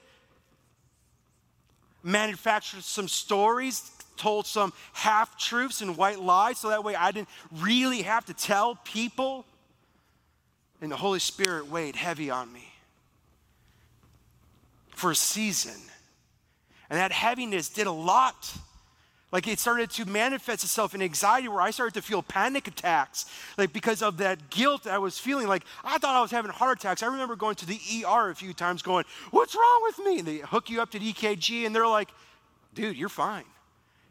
manufactured 2.02 2.82
some 2.82 3.08
stories, 3.08 3.90
told 4.16 4.46
some 4.46 4.72
half 4.92 5.38
truths 5.38 5.80
and 5.80 5.96
white 5.96 6.20
lies. 6.20 6.58
So 6.58 6.68
that 6.68 6.84
way 6.84 6.94
I 6.94 7.12
didn't 7.12 7.28
really 7.60 8.02
have 8.02 8.24
to 8.26 8.34
tell 8.34 8.76
people. 8.84 9.44
And 10.80 10.90
the 10.90 10.96
Holy 10.96 11.20
Spirit 11.20 11.68
weighed 11.68 11.96
heavy 11.96 12.30
on 12.30 12.52
me 12.52 12.72
for 14.90 15.12
a 15.12 15.16
season. 15.16 15.80
And 16.90 16.98
that 16.98 17.12
heaviness 17.12 17.68
did 17.68 17.86
a 17.86 17.92
lot. 17.92 18.56
Like 19.32 19.48
it 19.48 19.58
started 19.58 19.90
to 19.92 20.04
manifest 20.04 20.62
itself 20.62 20.94
in 20.94 21.00
anxiety 21.00 21.48
where 21.48 21.62
I 21.62 21.70
started 21.70 21.94
to 21.94 22.02
feel 22.02 22.22
panic 22.22 22.68
attacks, 22.68 23.24
like 23.56 23.72
because 23.72 24.02
of 24.02 24.18
that 24.18 24.50
guilt 24.50 24.86
I 24.86 24.98
was 24.98 25.18
feeling. 25.18 25.48
Like 25.48 25.64
I 25.82 25.96
thought 25.96 26.14
I 26.14 26.20
was 26.20 26.30
having 26.30 26.50
heart 26.50 26.78
attacks. 26.78 27.02
I 27.02 27.06
remember 27.06 27.34
going 27.34 27.54
to 27.56 27.66
the 27.66 27.80
ER 28.04 28.28
a 28.28 28.34
few 28.34 28.52
times 28.52 28.82
going, 28.82 29.06
What's 29.30 29.54
wrong 29.54 29.80
with 29.84 29.98
me? 30.00 30.18
And 30.18 30.28
they 30.28 30.36
hook 30.38 30.68
you 30.68 30.82
up 30.82 30.90
to 30.90 30.98
the 30.98 31.12
EKG 31.12 31.64
and 31.64 31.74
they're 31.74 31.88
like, 31.88 32.10
Dude, 32.74 32.94
you're 32.94 33.08
fine. 33.08 33.44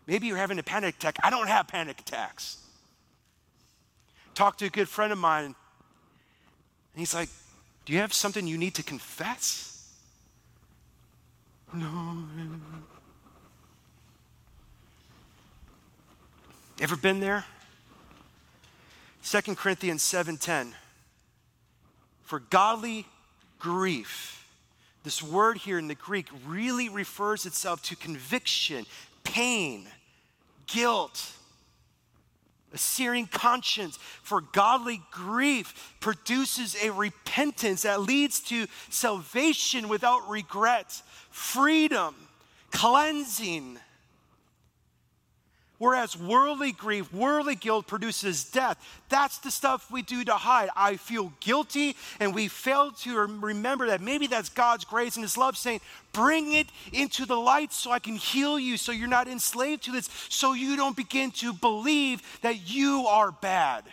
Maybe 0.08 0.26
you're 0.26 0.38
having 0.38 0.58
a 0.58 0.64
panic 0.64 0.96
attack. 0.96 1.18
I 1.24 1.30
don't 1.30 1.48
have 1.48 1.68
panic 1.68 2.00
attacks. 2.00 2.58
Talked 4.34 4.60
to 4.60 4.66
a 4.66 4.70
good 4.70 4.90
friend 4.90 5.14
of 5.14 5.20
mine, 5.20 5.46
and 5.46 5.56
he's 6.96 7.14
like, 7.14 7.30
Do 7.86 7.94
you 7.94 8.00
have 8.00 8.12
something 8.12 8.48
you 8.48 8.58
need 8.58 8.74
to 8.76 8.84
confess? 8.84 9.88
No. 11.74 12.26
Ever 16.82 16.96
been 16.96 17.20
there? 17.20 17.46
2 19.24 19.56
Corinthians 19.56 20.02
7:10. 20.02 20.74
For 22.24 22.40
godly 22.40 23.06
grief. 23.60 24.48
This 25.04 25.22
word 25.22 25.60
here 25.60 25.78
in 25.78 25.88
the 25.88 25.96
Greek 25.96 26.28
really 26.44 26.90
refers 26.90 27.46
itself 27.46 27.84
to 27.84 27.96
conviction, 27.96 28.88
pain, 29.24 29.88
guilt, 30.66 31.34
a 32.74 32.80
searing 32.80 33.28
conscience 33.28 33.98
for 34.24 34.42
godly 34.42 35.04
grief 35.12 35.94
produces 36.00 36.76
a 36.82 36.90
repentance 36.92 37.84
that 37.84 38.02
leads 38.02 38.40
to 38.40 38.66
salvation 38.90 39.88
without 39.88 40.28
regret, 40.28 41.04
freedom, 41.30 42.16
cleansing. 42.72 43.80
Whereas 45.82 46.16
worldly 46.16 46.74
grief, 46.74 47.12
worldly 47.12 47.56
guilt 47.56 47.88
produces 47.88 48.44
death. 48.44 48.78
That's 49.10 49.40
the 49.40 49.50
stuff 49.50 49.90
we 49.90 50.04
do 50.04 50.24
to 50.26 50.36
hide. 50.36 50.70
I 50.76 50.98
feel 50.98 51.34
guilty, 51.40 51.96
and 52.20 52.36
we 52.36 52.50
fail 52.50 52.92
to 52.92 53.18
remember 53.18 53.88
that 53.88 54.00
maybe 54.00 54.28
that's 54.28 54.50
God's 54.50 54.86
grace 54.86 55.16
and 55.16 55.24
His 55.24 55.40
love 55.40 55.58
saying, 55.58 55.82
Bring 56.14 56.52
it 56.52 56.68
into 56.94 57.26
the 57.26 57.36
light 57.36 57.74
so 57.74 57.90
I 57.90 57.98
can 57.98 58.16
heal 58.16 58.60
you, 58.60 58.78
so 58.78 58.92
you're 58.92 59.08
not 59.08 59.28
enslaved 59.28 59.86
to 59.86 59.92
this, 59.92 60.08
so 60.30 60.54
you 60.54 60.76
don't 60.76 60.96
begin 60.96 61.32
to 61.32 61.52
believe 61.52 62.22
that 62.44 62.70
you 62.70 63.08
are 63.08 63.32
bad. 63.32 63.84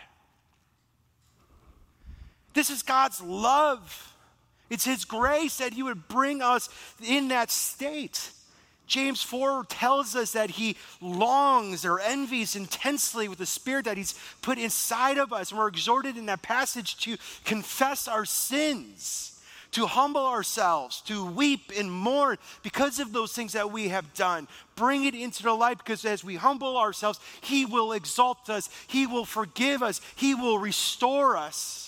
This 2.52 2.68
is 2.68 2.82
God's 2.82 3.22
love. 3.22 4.12
It's 4.68 4.84
His 4.84 5.06
grace 5.06 5.56
that 5.56 5.72
He 5.72 5.82
would 5.82 6.06
bring 6.06 6.42
us 6.42 6.68
in 7.02 7.28
that 7.28 7.50
state. 7.50 8.30
James 8.88 9.22
4 9.22 9.66
tells 9.68 10.16
us 10.16 10.32
that 10.32 10.50
he 10.50 10.76
longs 11.00 11.84
or 11.84 12.00
envies 12.00 12.56
intensely 12.56 13.28
with 13.28 13.38
the 13.38 13.46
spirit 13.46 13.84
that 13.84 13.98
he's 13.98 14.14
put 14.42 14.58
inside 14.58 15.18
of 15.18 15.32
us. 15.32 15.50
And 15.50 15.58
we're 15.58 15.68
exhorted 15.68 16.16
in 16.16 16.26
that 16.26 16.42
passage 16.42 16.96
to 17.02 17.18
confess 17.44 18.08
our 18.08 18.24
sins, 18.24 19.40
to 19.72 19.86
humble 19.86 20.26
ourselves, 20.26 21.02
to 21.02 21.24
weep 21.24 21.70
and 21.76 21.92
mourn 21.92 22.38
because 22.62 22.98
of 22.98 23.12
those 23.12 23.32
things 23.32 23.52
that 23.52 23.70
we 23.70 23.88
have 23.88 24.14
done. 24.14 24.48
Bring 24.74 25.04
it 25.04 25.14
into 25.14 25.42
the 25.42 25.52
light 25.52 25.78
because 25.78 26.04
as 26.06 26.24
we 26.24 26.36
humble 26.36 26.78
ourselves, 26.78 27.20
he 27.42 27.66
will 27.66 27.92
exalt 27.92 28.48
us, 28.48 28.70
he 28.86 29.06
will 29.06 29.26
forgive 29.26 29.82
us, 29.82 30.00
he 30.16 30.34
will 30.34 30.58
restore 30.58 31.36
us. 31.36 31.87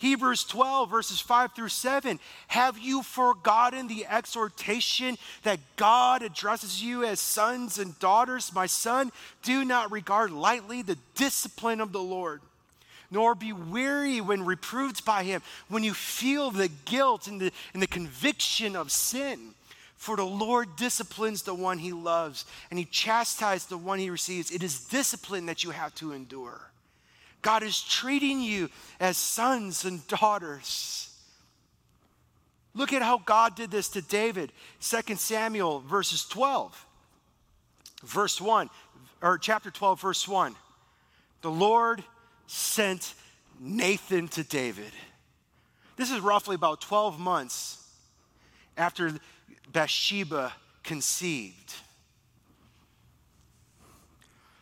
Hebrews 0.00 0.44
12, 0.44 0.90
verses 0.90 1.20
5 1.20 1.52
through 1.52 1.68
7. 1.68 2.18
Have 2.48 2.78
you 2.78 3.02
forgotten 3.02 3.86
the 3.86 4.06
exhortation 4.06 5.18
that 5.42 5.60
God 5.76 6.22
addresses 6.22 6.82
you 6.82 7.04
as 7.04 7.20
sons 7.20 7.78
and 7.78 7.98
daughters? 7.98 8.50
My 8.54 8.64
son, 8.64 9.12
do 9.42 9.62
not 9.62 9.92
regard 9.92 10.30
lightly 10.30 10.80
the 10.80 10.96
discipline 11.16 11.82
of 11.82 11.92
the 11.92 12.02
Lord, 12.02 12.40
nor 13.10 13.34
be 13.34 13.52
weary 13.52 14.22
when 14.22 14.42
reproved 14.46 15.04
by 15.04 15.22
him, 15.22 15.42
when 15.68 15.84
you 15.84 15.92
feel 15.92 16.50
the 16.50 16.70
guilt 16.86 17.26
and 17.26 17.38
the, 17.38 17.52
and 17.74 17.82
the 17.82 17.86
conviction 17.86 18.76
of 18.76 18.90
sin. 18.90 19.54
For 19.96 20.16
the 20.16 20.24
Lord 20.24 20.76
disciplines 20.76 21.42
the 21.42 21.52
one 21.52 21.76
he 21.76 21.92
loves, 21.92 22.46
and 22.70 22.78
he 22.78 22.86
chastises 22.86 23.66
the 23.66 23.76
one 23.76 23.98
he 23.98 24.08
receives. 24.08 24.50
It 24.50 24.62
is 24.62 24.80
discipline 24.80 25.44
that 25.44 25.62
you 25.62 25.72
have 25.72 25.94
to 25.96 26.14
endure. 26.14 26.70
God 27.42 27.62
is 27.62 27.80
treating 27.82 28.40
you 28.40 28.68
as 28.98 29.16
sons 29.16 29.84
and 29.84 30.06
daughters. 30.08 31.14
Look 32.74 32.92
at 32.92 33.02
how 33.02 33.18
God 33.18 33.56
did 33.56 33.70
this 33.70 33.88
to 33.90 34.02
David. 34.02 34.52
2 34.80 35.16
Samuel 35.16 35.80
verses 35.80 36.24
12. 36.26 36.86
Verse 38.02 38.40
1 38.40 38.70
or 39.22 39.38
chapter 39.38 39.70
12 39.70 40.00
verse 40.00 40.28
1. 40.28 40.54
The 41.42 41.50
Lord 41.50 42.02
sent 42.46 43.14
Nathan 43.58 44.28
to 44.28 44.44
David. 44.44 44.92
This 45.96 46.10
is 46.10 46.20
roughly 46.20 46.54
about 46.54 46.80
12 46.80 47.18
months 47.18 47.86
after 48.76 49.12
Bathsheba 49.70 50.52
conceived. 50.82 51.74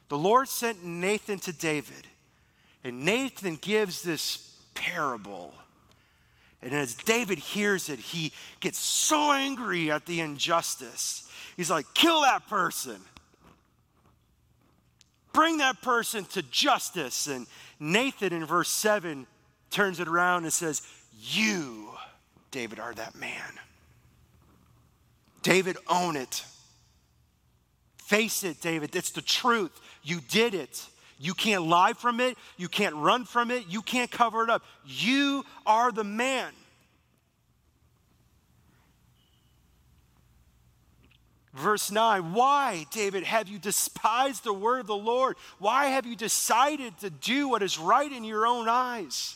The 0.09 0.19
Lord 0.19 0.49
sent 0.49 0.85
Nathan 0.85 1.39
to 1.41 1.53
David 1.53 2.07
and 2.89 3.05
Nathan 3.05 3.57
gives 3.57 4.03
this 4.03 4.57
parable. 4.75 5.55
And 6.63 6.73
as 6.73 6.95
David 6.95 7.39
hears 7.39 7.89
it, 7.89 7.99
he 7.99 8.33
gets 8.61 8.79
so 8.79 9.33
angry 9.33 9.91
at 9.91 10.07
the 10.07 10.21
injustice. 10.21 11.31
He's 11.57 11.71
like, 11.71 11.87
kill 11.95 12.23
that 12.23 12.49
person. 12.49 12.97
Bring 15.33 15.59
that 15.59 15.81
person 15.83 16.25
to 16.27 16.43
justice. 16.43 17.29
And 17.29 17.47
Nathan 17.79 18.33
in 18.33 18.45
verse 18.45 18.71
7 18.71 19.27
turns 19.71 20.01
it 20.01 20.09
around 20.09 20.45
and 20.45 20.53
says, 20.53 20.83
You, 21.17 21.91
David, 22.51 22.81
are 22.81 22.95
that 22.95 23.15
man. 23.15 23.53
David, 25.43 25.77
own 25.87 26.17
it. 26.17 26.43
Face 27.99 28.43
it, 28.43 28.61
David. 28.61 28.97
It's 28.97 29.11
the 29.11 29.23
truth. 29.23 29.79
You 30.03 30.21
did 30.29 30.55
it. 30.55 30.87
You 31.19 31.35
can't 31.35 31.67
lie 31.67 31.95
from 31.95 32.21
it. 32.21 32.39
You 32.57 32.69
can't 32.69 32.95
run 32.95 33.25
from 33.25 33.51
it. 33.51 33.65
You 33.69 33.83
can't 33.83 34.11
cover 34.11 34.45
it 34.45 34.51
up. 34.51 34.63
You 34.87 35.45
are 35.67 35.91
the 35.91 36.05
man. 36.05 36.53
Verse 41.55 41.91
9, 41.91 42.35
why, 42.35 42.87
David, 42.93 43.25
have 43.25 43.49
you 43.49 43.59
despised 43.59 44.45
the 44.45 44.53
word 44.53 44.81
of 44.81 44.87
the 44.87 44.97
Lord? 44.97 45.37
Why 45.59 45.87
have 45.87 46.07
you 46.07 46.15
decided 46.15 46.97
to 46.99 47.11
do 47.11 47.49
what 47.49 47.65
is 47.65 47.79
right 47.79 48.11
in 48.11 48.23
your 48.23 48.47
own 48.47 48.69
eyes? 48.69 49.35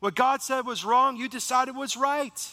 What 0.00 0.14
God 0.14 0.42
said 0.42 0.66
was 0.66 0.84
wrong, 0.84 1.16
you 1.16 1.26
decided 1.26 1.74
was 1.74 1.96
right. 1.96 2.48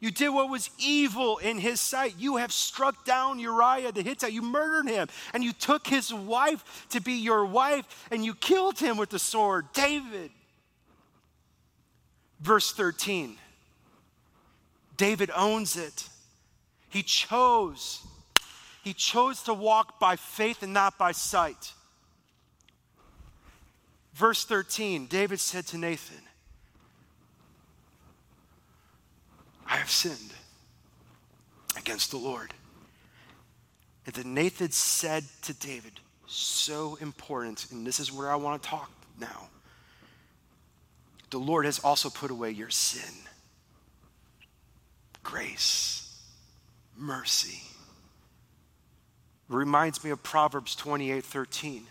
You 0.00 0.10
did 0.10 0.30
what 0.30 0.48
was 0.48 0.70
evil 0.78 1.36
in 1.38 1.58
his 1.58 1.78
sight. 1.78 2.14
You 2.18 2.36
have 2.36 2.52
struck 2.52 3.04
down 3.04 3.38
Uriah 3.38 3.92
the 3.92 4.02
Hittite. 4.02 4.32
You 4.32 4.40
murdered 4.40 4.88
him, 4.88 5.08
and 5.34 5.44
you 5.44 5.52
took 5.52 5.86
his 5.86 6.12
wife 6.12 6.86
to 6.90 7.00
be 7.00 7.12
your 7.12 7.44
wife, 7.44 7.84
and 8.10 8.24
you 8.24 8.34
killed 8.34 8.78
him 8.78 8.96
with 8.96 9.10
the 9.10 9.18
sword. 9.18 9.66
David. 9.74 10.30
Verse 12.40 12.72
13 12.72 13.36
David 14.96 15.30
owns 15.34 15.76
it. 15.76 16.08
He 16.88 17.02
chose. 17.02 18.02
He 18.82 18.94
chose 18.94 19.42
to 19.44 19.54
walk 19.54 20.00
by 20.00 20.16
faith 20.16 20.62
and 20.62 20.72
not 20.72 20.96
by 20.96 21.12
sight. 21.12 21.74
Verse 24.14 24.44
13 24.44 25.06
David 25.06 25.40
said 25.40 25.66
to 25.68 25.78
Nathan, 25.78 26.22
I 29.66 29.79
have 29.90 29.94
sinned 29.94 30.32
against 31.76 32.12
the 32.12 32.16
Lord. 32.16 32.54
And 34.06 34.14
then 34.14 34.34
Nathan 34.34 34.70
said 34.70 35.24
to 35.42 35.52
David, 35.52 35.92
so 36.26 36.96
important, 37.00 37.66
and 37.72 37.84
this 37.84 37.98
is 37.98 38.12
where 38.12 38.30
I 38.30 38.36
want 38.36 38.62
to 38.62 38.68
talk 38.68 38.90
now. 39.18 39.48
The 41.30 41.38
Lord 41.38 41.64
has 41.64 41.80
also 41.80 42.08
put 42.08 42.30
away 42.30 42.50
your 42.52 42.70
sin. 42.70 43.14
grace, 45.24 46.18
mercy. 46.96 47.62
Reminds 49.48 50.04
me 50.04 50.10
of 50.10 50.22
Proverbs 50.22 50.76
28 50.76 51.24
13. 51.24 51.86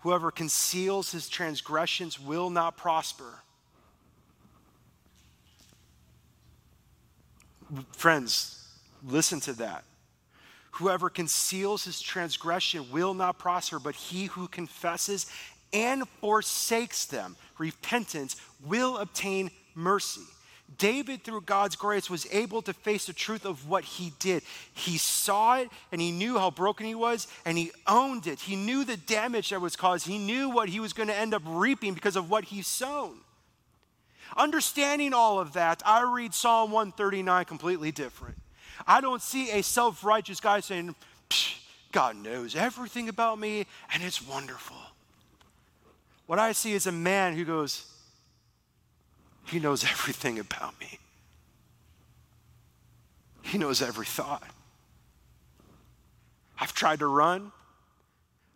Whoever 0.00 0.30
conceals 0.30 1.12
his 1.12 1.28
transgressions 1.28 2.18
will 2.20 2.50
not 2.50 2.76
prosper. 2.76 3.42
Friends, 7.92 8.66
listen 9.04 9.40
to 9.40 9.52
that. 9.54 9.84
Whoever 10.72 11.10
conceals 11.10 11.84
his 11.84 12.00
transgression 12.00 12.90
will 12.92 13.14
not 13.14 13.38
prosper, 13.38 13.78
but 13.78 13.94
he 13.94 14.26
who 14.26 14.48
confesses 14.48 15.26
and 15.72 16.08
forsakes 16.20 17.04
them, 17.06 17.36
repentance, 17.58 18.36
will 18.64 18.98
obtain 18.98 19.50
mercy. 19.74 20.22
David, 20.76 21.24
through 21.24 21.40
God's 21.42 21.76
grace, 21.76 22.10
was 22.10 22.26
able 22.30 22.60
to 22.62 22.74
face 22.74 23.06
the 23.06 23.12
truth 23.12 23.46
of 23.46 23.68
what 23.68 23.84
he 23.84 24.12
did. 24.18 24.42
He 24.74 24.98
saw 24.98 25.58
it 25.58 25.70
and 25.90 26.00
he 26.00 26.12
knew 26.12 26.38
how 26.38 26.50
broken 26.50 26.86
he 26.86 26.94
was 26.94 27.26
and 27.44 27.56
he 27.56 27.72
owned 27.86 28.26
it. 28.26 28.40
He 28.40 28.54
knew 28.54 28.84
the 28.84 28.98
damage 28.98 29.50
that 29.50 29.60
was 29.60 29.76
caused. 29.76 30.06
He 30.06 30.18
knew 30.18 30.50
what 30.50 30.68
he 30.68 30.78
was 30.78 30.92
going 30.92 31.08
to 31.08 31.16
end 31.16 31.32
up 31.32 31.42
reaping 31.46 31.94
because 31.94 32.16
of 32.16 32.30
what 32.30 32.44
he 32.44 32.62
sown. 32.62 33.16
Understanding 34.36 35.12
all 35.14 35.40
of 35.40 35.54
that, 35.54 35.82
I 35.84 36.02
read 36.02 36.34
Psalm 36.34 36.70
139 36.70 37.44
completely 37.44 37.90
different. 37.90 38.36
I 38.86 39.00
don't 39.00 39.22
see 39.22 39.50
a 39.50 39.62
self 39.62 40.04
righteous 40.04 40.40
guy 40.40 40.60
saying, 40.60 40.94
God 41.92 42.16
knows 42.16 42.54
everything 42.54 43.08
about 43.08 43.38
me 43.38 43.66
and 43.92 44.02
it's 44.02 44.26
wonderful. 44.26 44.76
What 46.26 46.38
I 46.38 46.52
see 46.52 46.74
is 46.74 46.86
a 46.86 46.92
man 46.92 47.34
who 47.34 47.44
goes, 47.44 47.86
He 49.46 49.58
knows 49.58 49.84
everything 49.84 50.38
about 50.38 50.78
me. 50.80 50.98
He 53.42 53.56
knows 53.56 53.80
every 53.80 54.04
thought. 54.04 54.46
I've 56.60 56.74
tried 56.74 56.98
to 56.98 57.06
run. 57.06 57.52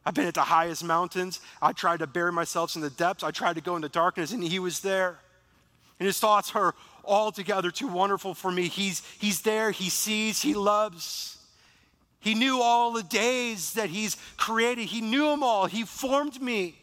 I've 0.05 0.15
been 0.15 0.27
at 0.27 0.35
the 0.35 0.43
highest 0.43 0.85
mountains. 0.85 1.41
I 1.63 1.73
tried 1.73 2.01
to 2.01 2.07
bury 2.07 2.33
myself 2.33 2.75
in 2.75 2.83
the 2.83 2.91
depths. 2.91 3.23
I 3.23 3.31
tried 3.31 3.55
to 3.55 3.63
go 3.63 3.77
into 3.77 3.89
darkness, 3.89 4.33
and 4.33 4.45
He 4.45 4.59
was 4.59 4.81
there. 4.81 5.19
And 6.03 6.07
His 6.09 6.19
thoughts 6.19 6.53
are 6.57 6.75
altogether 7.05 7.71
too 7.71 7.87
wonderful 7.87 8.35
for 8.35 8.51
me. 8.51 8.67
He's, 8.67 9.05
he's 9.21 9.43
there, 9.43 9.71
He 9.71 9.89
sees, 9.89 10.43
He 10.43 10.53
loves. 10.53 11.39
He 12.19 12.35
knew 12.35 12.61
all 12.61 12.93
the 12.93 13.05
days 13.05 13.75
that 13.75 13.89
He's 13.89 14.17
created, 14.37 14.87
He 14.87 15.01
knew 15.01 15.27
them 15.27 15.45
all. 15.45 15.67
He 15.67 15.85
formed 15.85 16.43
me. 16.43 16.75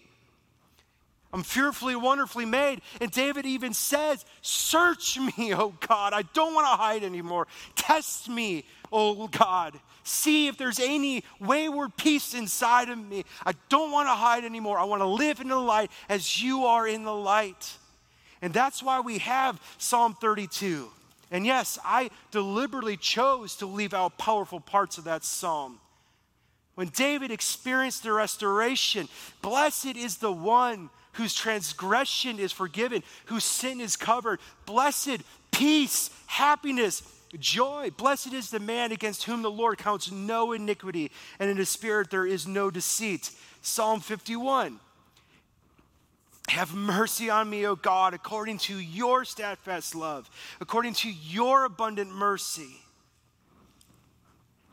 I'm 1.34 1.43
fearfully, 1.43 1.97
wonderfully 1.97 2.45
made. 2.45 2.80
And 3.01 3.11
David 3.11 3.45
even 3.45 3.74
says, 3.74 4.24
Search 4.41 5.20
me, 5.20 5.53
oh 5.53 5.74
God. 5.86 6.13
I 6.13 6.22
don't 6.22 6.53
want 6.53 6.67
to 6.67 6.82
hide 6.82 7.03
anymore. 7.03 7.45
Test 7.76 8.30
me, 8.30 8.63
oh 8.89 9.28
God. 9.28 9.78
See 10.03 10.47
if 10.47 10.57
there's 10.57 10.80
any 10.80 11.26
wayward 11.41 11.97
piece 11.97 12.34
inside 12.34 12.88
of 12.88 12.97
me. 12.97 13.26
I 13.45 13.51
don't 13.67 13.91
want 13.91 14.07
to 14.07 14.13
hide 14.13 14.45
anymore. 14.45 14.80
I 14.80 14.86
want 14.86 15.01
to 15.01 15.07
live 15.07 15.41
in 15.41 15.49
the 15.49 15.59
light 15.59 15.91
as 16.07 16.41
you 16.41 16.67
are 16.67 16.88
in 16.88 17.03
the 17.03 17.13
light. 17.13 17.78
And 18.41 18.53
that's 18.53 18.81
why 18.81 18.99
we 18.99 19.19
have 19.19 19.59
Psalm 19.77 20.15
32. 20.19 20.89
And 21.31 21.45
yes, 21.45 21.77
I 21.83 22.09
deliberately 22.31 22.97
chose 22.97 23.55
to 23.57 23.65
leave 23.65 23.93
out 23.93 24.17
powerful 24.17 24.59
parts 24.59 24.97
of 24.97 25.03
that 25.03 25.23
psalm. 25.23 25.79
When 26.75 26.87
David 26.87 27.29
experienced 27.29 28.03
the 28.03 28.13
restoration, 28.13 29.09
blessed 29.41 29.97
is 29.97 30.17
the 30.17 30.31
one 30.31 30.89
whose 31.13 31.35
transgression 31.35 32.39
is 32.39 32.51
forgiven, 32.51 33.03
whose 33.25 33.43
sin 33.43 33.81
is 33.81 33.97
covered. 33.97 34.39
Blessed, 34.65 35.17
peace, 35.51 36.09
happiness, 36.27 37.03
joy. 37.37 37.91
Blessed 37.97 38.33
is 38.33 38.49
the 38.49 38.59
man 38.59 38.91
against 38.91 39.25
whom 39.25 39.41
the 39.41 39.51
Lord 39.51 39.77
counts 39.77 40.11
no 40.11 40.53
iniquity, 40.53 41.11
and 41.37 41.49
in 41.49 41.57
his 41.57 41.69
spirit 41.69 42.09
there 42.09 42.25
is 42.25 42.47
no 42.47 42.71
deceit. 42.71 43.31
Psalm 43.61 43.99
51. 43.99 44.79
Have 46.49 46.73
mercy 46.73 47.29
on 47.29 47.47
me, 47.47 47.67
O 47.67 47.75
God, 47.75 48.15
according 48.15 48.57
to 48.59 48.79
your 48.79 49.23
steadfast 49.23 49.93
love, 49.93 50.29
according 50.59 50.93
to 50.95 51.09
your 51.11 51.65
abundant 51.65 52.11
mercy. 52.11 52.81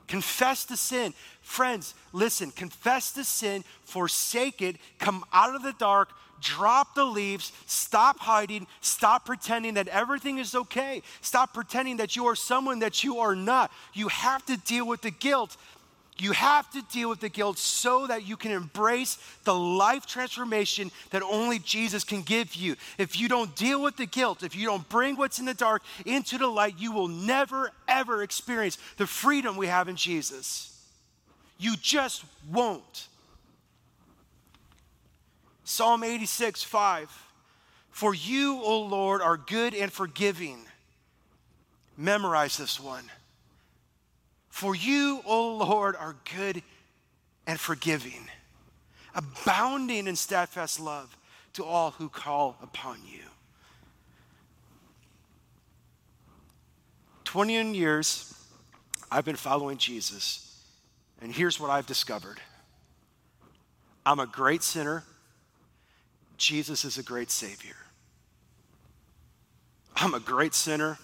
Confess 0.08 0.64
the 0.64 0.76
sin. 0.76 1.12
Friends, 1.42 1.94
listen, 2.14 2.50
confess 2.50 3.12
the 3.12 3.24
sin, 3.24 3.62
forsake 3.84 4.62
it, 4.62 4.76
come 4.98 5.24
out 5.34 5.54
of 5.54 5.62
the 5.62 5.74
dark, 5.74 6.10
drop 6.40 6.94
the 6.94 7.04
leaves, 7.04 7.52
stop 7.66 8.20
hiding, 8.20 8.66
stop 8.80 9.26
pretending 9.26 9.74
that 9.74 9.88
everything 9.88 10.38
is 10.38 10.54
okay, 10.54 11.02
stop 11.20 11.52
pretending 11.52 11.98
that 11.98 12.16
you 12.16 12.26
are 12.26 12.36
someone 12.36 12.78
that 12.78 13.04
you 13.04 13.18
are 13.18 13.36
not. 13.36 13.70
You 13.92 14.08
have 14.08 14.46
to 14.46 14.56
deal 14.56 14.86
with 14.86 15.02
the 15.02 15.10
guilt. 15.10 15.56
You 16.18 16.32
have 16.32 16.70
to 16.70 16.82
deal 16.90 17.10
with 17.10 17.20
the 17.20 17.28
guilt 17.28 17.58
so 17.58 18.06
that 18.06 18.26
you 18.26 18.36
can 18.36 18.50
embrace 18.50 19.18
the 19.44 19.54
life 19.54 20.06
transformation 20.06 20.90
that 21.10 21.22
only 21.22 21.58
Jesus 21.58 22.04
can 22.04 22.22
give 22.22 22.54
you. 22.54 22.76
If 22.96 23.20
you 23.20 23.28
don't 23.28 23.54
deal 23.54 23.82
with 23.82 23.98
the 23.98 24.06
guilt, 24.06 24.42
if 24.42 24.56
you 24.56 24.64
don't 24.64 24.88
bring 24.88 25.16
what's 25.16 25.38
in 25.38 25.44
the 25.44 25.52
dark 25.52 25.82
into 26.06 26.38
the 26.38 26.46
light, 26.46 26.76
you 26.78 26.92
will 26.92 27.08
never, 27.08 27.70
ever 27.86 28.22
experience 28.22 28.78
the 28.96 29.06
freedom 29.06 29.56
we 29.56 29.66
have 29.66 29.88
in 29.88 29.96
Jesus. 29.96 30.72
You 31.58 31.76
just 31.76 32.24
won't. 32.50 33.08
Psalm 35.64 36.02
86, 36.02 36.62
5. 36.62 37.26
For 37.90 38.14
you, 38.14 38.60
O 38.62 38.82
Lord, 38.82 39.20
are 39.20 39.36
good 39.36 39.74
and 39.74 39.92
forgiving. 39.92 40.58
Memorize 41.96 42.56
this 42.56 42.78
one. 42.78 43.04
For 44.56 44.74
you, 44.74 45.20
O 45.26 45.56
Lord, 45.56 45.96
are 45.96 46.16
good 46.34 46.62
and 47.46 47.60
forgiving, 47.60 48.26
abounding 49.14 50.06
in 50.06 50.16
steadfast 50.16 50.80
love 50.80 51.14
to 51.52 51.62
all 51.62 51.90
who 51.90 52.08
call 52.08 52.56
upon 52.62 53.00
you. 53.04 53.20
21 57.24 57.74
years, 57.74 58.32
I've 59.10 59.26
been 59.26 59.36
following 59.36 59.76
Jesus, 59.76 60.58
and 61.20 61.30
here's 61.30 61.60
what 61.60 61.68
I've 61.68 61.86
discovered 61.86 62.40
I'm 64.06 64.20
a 64.20 64.26
great 64.26 64.62
sinner. 64.62 65.04
Jesus 66.38 66.86
is 66.86 66.96
a 66.96 67.02
great 67.02 67.30
Savior. 67.30 67.76
I'm 69.96 70.14
a 70.14 70.20
great 70.20 70.54
sinner, 70.54 70.96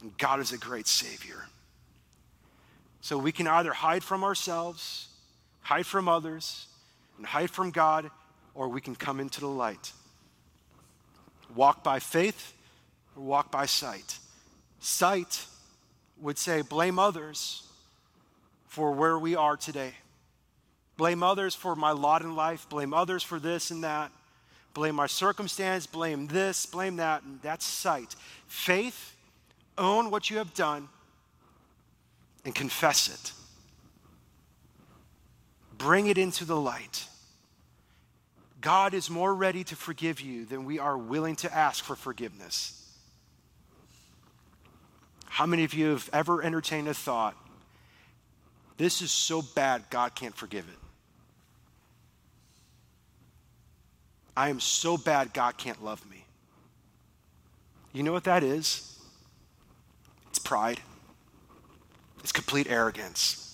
and 0.00 0.16
God 0.16 0.40
is 0.40 0.52
a 0.52 0.58
great 0.58 0.86
Savior. 0.86 1.44
So 3.08 3.16
we 3.16 3.32
can 3.32 3.46
either 3.46 3.72
hide 3.72 4.04
from 4.04 4.22
ourselves, 4.22 5.08
hide 5.62 5.86
from 5.86 6.10
others, 6.10 6.66
and 7.16 7.24
hide 7.24 7.48
from 7.48 7.70
God, 7.70 8.10
or 8.54 8.68
we 8.68 8.82
can 8.82 8.94
come 8.94 9.18
into 9.18 9.40
the 9.40 9.46
light. 9.46 9.92
Walk 11.56 11.82
by 11.82 12.00
faith 12.00 12.52
or 13.16 13.22
walk 13.22 13.50
by 13.50 13.64
sight. 13.64 14.18
Sight 14.80 15.46
would 16.20 16.36
say, 16.36 16.60
blame 16.60 16.98
others 16.98 17.62
for 18.66 18.92
where 18.92 19.18
we 19.18 19.34
are 19.34 19.56
today. 19.56 19.94
Blame 20.98 21.22
others 21.22 21.54
for 21.54 21.74
my 21.74 21.92
lot 21.92 22.20
in 22.20 22.36
life. 22.36 22.68
Blame 22.68 22.92
others 22.92 23.22
for 23.22 23.40
this 23.40 23.70
and 23.70 23.84
that. 23.84 24.12
Blame 24.74 24.96
my 24.96 25.06
circumstance. 25.06 25.86
Blame 25.86 26.26
this. 26.26 26.66
Blame 26.66 26.96
that. 26.96 27.22
And 27.22 27.40
that's 27.40 27.64
sight. 27.64 28.14
Faith, 28.48 29.16
own 29.78 30.10
what 30.10 30.28
you 30.28 30.36
have 30.36 30.52
done 30.52 30.90
and 32.44 32.54
confess 32.54 33.08
it. 33.08 33.32
Bring 35.76 36.06
it 36.06 36.18
into 36.18 36.44
the 36.44 36.60
light. 36.60 37.06
God 38.60 38.94
is 38.94 39.08
more 39.08 39.32
ready 39.32 39.62
to 39.64 39.76
forgive 39.76 40.20
you 40.20 40.44
than 40.44 40.64
we 40.64 40.78
are 40.78 40.98
willing 40.98 41.36
to 41.36 41.54
ask 41.54 41.84
for 41.84 41.94
forgiveness. 41.94 42.74
How 45.26 45.46
many 45.46 45.62
of 45.62 45.74
you 45.74 45.90
have 45.90 46.10
ever 46.12 46.42
entertained 46.42 46.88
a 46.88 46.94
thought, 46.94 47.36
this 48.76 49.02
is 49.02 49.12
so 49.12 49.42
bad, 49.42 49.84
God 49.90 50.14
can't 50.16 50.34
forgive 50.34 50.68
it? 50.68 50.78
I 54.36 54.50
am 54.50 54.58
so 54.58 54.96
bad, 54.96 55.32
God 55.32 55.56
can't 55.56 55.84
love 55.84 56.08
me. 56.10 56.24
You 57.92 58.02
know 58.02 58.12
what 58.12 58.24
that 58.24 58.42
is? 58.42 58.98
It's 60.30 60.38
pride. 60.38 60.80
It's 62.20 62.32
complete 62.32 62.66
arrogance. 62.68 63.44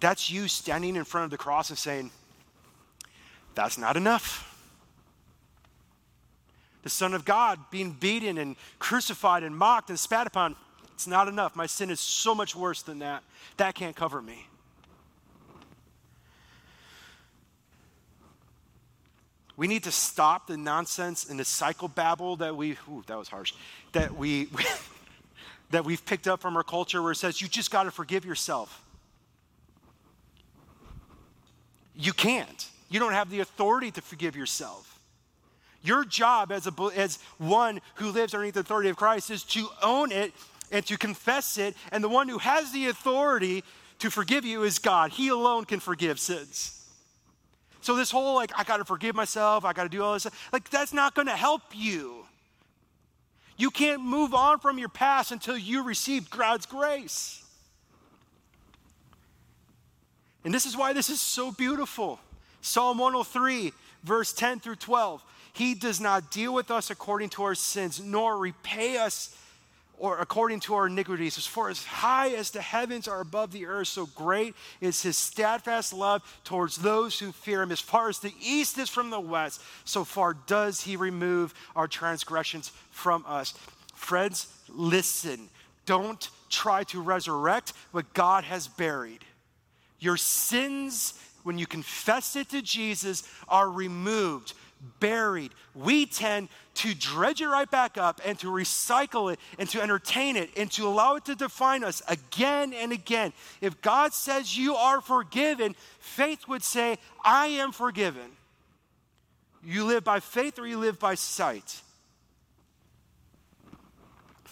That's 0.00 0.30
you 0.30 0.48
standing 0.48 0.96
in 0.96 1.04
front 1.04 1.24
of 1.24 1.30
the 1.30 1.38
cross 1.38 1.70
and 1.70 1.78
saying, 1.78 2.10
That's 3.54 3.78
not 3.78 3.96
enough. 3.96 4.52
The 6.82 6.90
Son 6.90 7.14
of 7.14 7.24
God 7.24 7.58
being 7.70 7.90
beaten 7.90 8.38
and 8.38 8.54
crucified 8.78 9.42
and 9.42 9.56
mocked 9.56 9.90
and 9.90 9.98
spat 9.98 10.28
upon, 10.28 10.54
it's 10.94 11.06
not 11.06 11.26
enough. 11.26 11.56
My 11.56 11.66
sin 11.66 11.90
is 11.90 11.98
so 11.98 12.34
much 12.34 12.54
worse 12.54 12.82
than 12.82 13.00
that. 13.00 13.24
That 13.56 13.74
can't 13.74 13.96
cover 13.96 14.22
me. 14.22 14.46
We 19.56 19.66
need 19.66 19.84
to 19.84 19.90
stop 19.90 20.46
the 20.46 20.56
nonsense 20.56 21.28
and 21.28 21.40
the 21.40 21.44
psychobabble 21.44 22.38
that 22.38 22.56
we, 22.56 22.72
ooh, 22.88 23.02
that 23.06 23.18
was 23.18 23.28
harsh, 23.28 23.54
that 23.92 24.16
we, 24.16 24.48
that 25.70 25.84
we've 25.84 26.04
picked 26.04 26.28
up 26.28 26.40
from 26.40 26.56
our 26.56 26.62
culture 26.62 27.02
where 27.02 27.12
it 27.12 27.16
says 27.16 27.40
you 27.40 27.48
just 27.48 27.70
got 27.70 27.84
to 27.84 27.90
forgive 27.90 28.24
yourself. 28.24 28.82
You 31.94 32.12
can't. 32.12 32.68
You 32.88 33.00
don't 33.00 33.12
have 33.12 33.30
the 33.30 33.40
authority 33.40 33.90
to 33.92 34.00
forgive 34.00 34.36
yourself. 34.36 35.00
Your 35.82 36.04
job 36.04 36.52
as, 36.52 36.66
a, 36.66 36.72
as 36.96 37.18
one 37.38 37.80
who 37.96 38.10
lives 38.10 38.34
underneath 38.34 38.54
the 38.54 38.60
authority 38.60 38.88
of 38.88 38.96
Christ 38.96 39.30
is 39.30 39.42
to 39.44 39.68
own 39.82 40.12
it 40.12 40.32
and 40.70 40.84
to 40.86 40.96
confess 40.96 41.58
it. 41.58 41.74
And 41.92 42.02
the 42.02 42.08
one 42.08 42.28
who 42.28 42.38
has 42.38 42.72
the 42.72 42.88
authority 42.88 43.64
to 44.00 44.10
forgive 44.10 44.44
you 44.44 44.64
is 44.64 44.78
God. 44.78 45.12
He 45.12 45.28
alone 45.28 45.64
can 45.64 45.80
forgive 45.80 46.18
sins. 46.20 46.72
So, 47.80 47.94
this 47.94 48.10
whole 48.10 48.34
like, 48.34 48.50
I 48.56 48.64
got 48.64 48.78
to 48.78 48.84
forgive 48.84 49.14
myself, 49.14 49.64
I 49.64 49.72
got 49.72 49.84
to 49.84 49.88
do 49.88 50.02
all 50.02 50.14
this, 50.14 50.26
like, 50.52 50.68
that's 50.70 50.92
not 50.92 51.14
going 51.14 51.28
to 51.28 51.36
help 51.36 51.62
you. 51.72 52.25
You 53.56 53.70
can't 53.70 54.02
move 54.02 54.34
on 54.34 54.58
from 54.58 54.78
your 54.78 54.88
past 54.88 55.32
until 55.32 55.56
you 55.56 55.82
receive 55.82 56.30
God's 56.30 56.66
grace. 56.66 57.42
And 60.44 60.52
this 60.52 60.66
is 60.66 60.76
why 60.76 60.92
this 60.92 61.10
is 61.10 61.20
so 61.20 61.50
beautiful. 61.50 62.20
Psalm 62.60 62.98
103, 62.98 63.72
verse 64.04 64.32
10 64.32 64.60
through 64.60 64.76
12. 64.76 65.22
He 65.52 65.74
does 65.74 66.00
not 66.00 66.30
deal 66.30 66.52
with 66.52 66.70
us 66.70 66.90
according 66.90 67.30
to 67.30 67.42
our 67.44 67.54
sins, 67.54 68.00
nor 68.00 68.36
repay 68.36 68.98
us 68.98 69.36
or 69.98 70.18
according 70.18 70.60
to 70.60 70.74
our 70.74 70.86
iniquities. 70.86 71.38
As 71.38 71.46
far 71.46 71.68
as 71.70 71.84
high 71.84 72.30
as 72.30 72.50
the 72.50 72.62
heavens 72.62 73.08
are 73.08 73.20
above 73.20 73.52
the 73.52 73.66
earth, 73.66 73.88
so 73.88 74.06
great 74.06 74.54
is 74.80 75.02
his 75.02 75.16
steadfast 75.16 75.92
love 75.92 76.22
towards 76.44 76.76
those 76.76 77.18
who 77.18 77.32
fear 77.32 77.62
him. 77.62 77.72
As 77.72 77.80
far 77.80 78.08
as 78.08 78.18
the 78.18 78.34
east 78.40 78.78
is 78.78 78.88
from 78.88 79.10
the 79.10 79.20
west, 79.20 79.60
so 79.84 80.04
far 80.04 80.34
does 80.34 80.82
he 80.82 80.96
remove 80.96 81.54
our 81.74 81.88
transgressions 81.88 82.72
from 82.90 83.24
us. 83.26 83.54
Friends, 83.94 84.46
listen. 84.68 85.48
Don't 85.86 86.28
try 86.50 86.84
to 86.84 87.00
resurrect 87.00 87.72
what 87.92 88.12
God 88.12 88.44
has 88.44 88.68
buried. 88.68 89.24
Your 89.98 90.16
sins, 90.16 91.18
when 91.42 91.58
you 91.58 91.66
confess 91.66 92.36
it 92.36 92.50
to 92.50 92.60
Jesus, 92.60 93.22
are 93.48 93.70
removed 93.70 94.52
buried. 95.00 95.52
We 95.74 96.06
tend 96.06 96.48
to 96.74 96.94
dredge 96.94 97.40
it 97.40 97.48
right 97.48 97.70
back 97.70 97.96
up 97.96 98.20
and 98.24 98.38
to 98.40 98.48
recycle 98.48 99.32
it 99.32 99.40
and 99.58 99.68
to 99.70 99.80
entertain 99.80 100.36
it 100.36 100.50
and 100.56 100.70
to 100.72 100.86
allow 100.86 101.16
it 101.16 101.24
to 101.26 101.34
define 101.34 101.84
us 101.84 102.02
again 102.08 102.72
and 102.72 102.92
again. 102.92 103.32
If 103.60 103.80
God 103.80 104.12
says 104.12 104.56
you 104.56 104.74
are 104.74 105.00
forgiven, 105.00 105.74
faith 105.98 106.46
would 106.48 106.62
say, 106.62 106.98
I 107.24 107.46
am 107.46 107.72
forgiven. 107.72 108.30
You 109.64 109.84
live 109.84 110.04
by 110.04 110.20
faith 110.20 110.58
or 110.58 110.66
you 110.66 110.78
live 110.78 110.98
by 110.98 111.14
sight. 111.14 111.82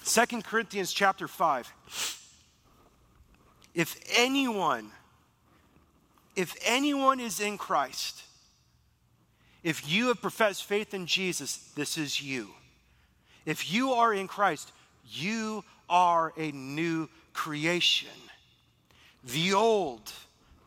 2 0.04 0.42
Corinthians 0.42 0.92
chapter 0.92 1.28
5. 1.28 2.20
If 3.74 3.98
anyone, 4.16 4.90
if 6.36 6.54
anyone 6.64 7.20
is 7.20 7.40
in 7.40 7.58
Christ, 7.58 8.22
if 9.64 9.90
you 9.90 10.08
have 10.08 10.20
professed 10.20 10.64
faith 10.64 10.94
in 10.94 11.06
Jesus, 11.06 11.56
this 11.74 11.98
is 11.98 12.22
you. 12.22 12.50
If 13.46 13.72
you 13.72 13.92
are 13.92 14.12
in 14.12 14.28
Christ, 14.28 14.70
you 15.10 15.64
are 15.88 16.32
a 16.36 16.52
new 16.52 17.08
creation. 17.32 18.08
The 19.24 19.54
old, 19.54 20.12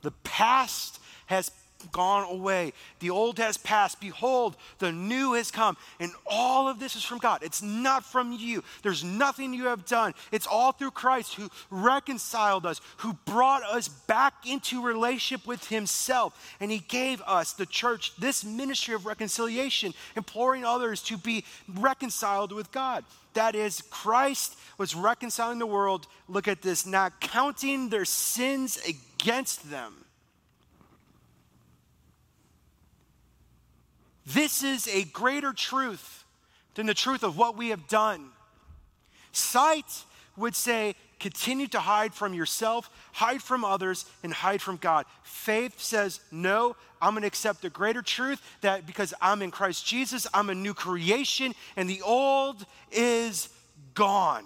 the 0.02 0.12
past 0.24 1.00
has 1.28 1.52
gone 1.92 2.30
away. 2.32 2.74
The 3.00 3.10
old 3.10 3.38
has 3.40 3.58
passed. 3.58 4.00
Behold, 4.00 4.56
the 4.80 4.92
new 4.92 5.34
has 5.34 5.52
come. 5.52 5.78
And 6.00 6.12
all 6.26 6.68
of 6.68 6.80
this 6.80 6.96
is 6.96 7.04
from 7.04 7.20
God. 7.20 7.44
It's 7.44 7.62
not 7.62 8.04
from 8.04 8.32
you. 8.34 8.64
There's 8.84 9.04
nothing 9.04 9.54
you 9.54 9.66
have 9.66 9.86
done. 9.86 10.14
It's 10.32 10.48
all 10.48 10.72
through 10.72 10.92
Christ 10.92 11.36
who 11.36 11.50
reconciled 11.70 12.66
us, 12.66 12.82
who 12.98 13.14
brought 13.26 13.64
us 13.64 13.88
back 13.88 14.34
into 14.48 14.84
relationship 14.84 15.46
with 15.48 15.68
Himself. 15.68 16.56
And 16.60 16.72
He 16.72 16.80
gave 16.80 17.22
us, 17.22 17.54
the 17.54 17.66
church, 17.66 18.16
this 18.18 18.44
ministry 18.44 18.96
of 18.96 19.06
reconciliation, 19.06 19.94
imploring 20.16 20.66
others 20.66 21.02
to 21.04 21.18
be 21.18 21.44
reconciled 21.68 22.52
with 22.52 22.72
God. 22.72 23.04
That 23.34 23.56
is, 23.56 23.84
Christ 23.92 24.58
was 24.80 24.96
reconciling 24.96 25.60
the 25.60 25.68
world. 25.68 26.08
Look 26.28 26.48
at 26.48 26.64
this, 26.64 26.88
not 26.88 27.22
counting 27.22 27.90
their 27.90 28.06
sins 28.06 28.80
against 28.88 29.70
them 29.70 30.07
This 34.28 34.62
is 34.62 34.90
a 34.90 35.06
greater 35.06 35.54
truth 35.54 36.26
than 36.76 36.86
the 36.86 36.94
truth 36.94 37.24
of 37.24 37.38
what 37.38 37.56
we 37.56 37.70
have 37.70 37.88
done. 37.88 38.30
Sight 39.32 40.04
would 40.36 40.54
say, 40.54 40.96
continue 41.18 41.68
to 41.68 41.80
hide 41.80 42.14
from 42.14 42.34
yourself, 42.34 42.90
hide 43.14 43.42
from 43.42 43.64
others, 43.64 44.06
and 44.24 44.34
hide 44.34 44.62
from 44.62 44.76
God. 44.76 45.06
Faith 45.24 45.80
says, 45.80 46.20
no, 46.30 46.76
I'm 47.02 47.14
going 47.14 47.22
to 47.22 47.28
accept 47.28 47.62
the 47.62 47.70
greater 47.70 48.02
truth 48.02 48.42
that 48.62 48.86
because 48.86 49.14
I'm 49.22 49.42
in 49.42 49.50
Christ 49.50 49.86
Jesus, 49.86 50.28
I'm 50.34 50.50
a 50.50 50.56
new 50.56 50.74
creation, 50.74 51.56
and 51.78 51.90
the 51.90 52.02
old 52.02 52.66
is 52.92 53.48
gone. 53.94 54.44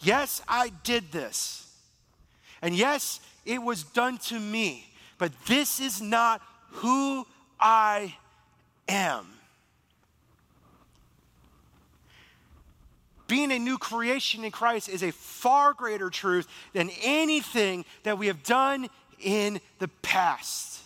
Yes, 0.00 0.42
I 0.48 0.72
did 0.82 1.12
this. 1.12 1.72
And 2.60 2.74
yes, 2.74 3.20
it 3.44 3.62
was 3.62 3.84
done 3.84 4.18
to 4.18 4.40
me 4.40 4.88
but 5.18 5.32
this 5.46 5.80
is 5.80 6.00
not 6.00 6.42
who 6.72 7.26
I 7.58 8.14
am. 8.88 9.26
Being 13.28 13.50
a 13.50 13.58
new 13.58 13.76
creation 13.76 14.44
in 14.44 14.52
Christ 14.52 14.88
is 14.88 15.02
a 15.02 15.10
far 15.10 15.72
greater 15.72 16.10
truth 16.10 16.46
than 16.72 16.90
anything 17.02 17.84
that 18.04 18.18
we 18.18 18.28
have 18.28 18.42
done 18.44 18.88
in 19.20 19.60
the 19.78 19.88
past. 20.02 20.80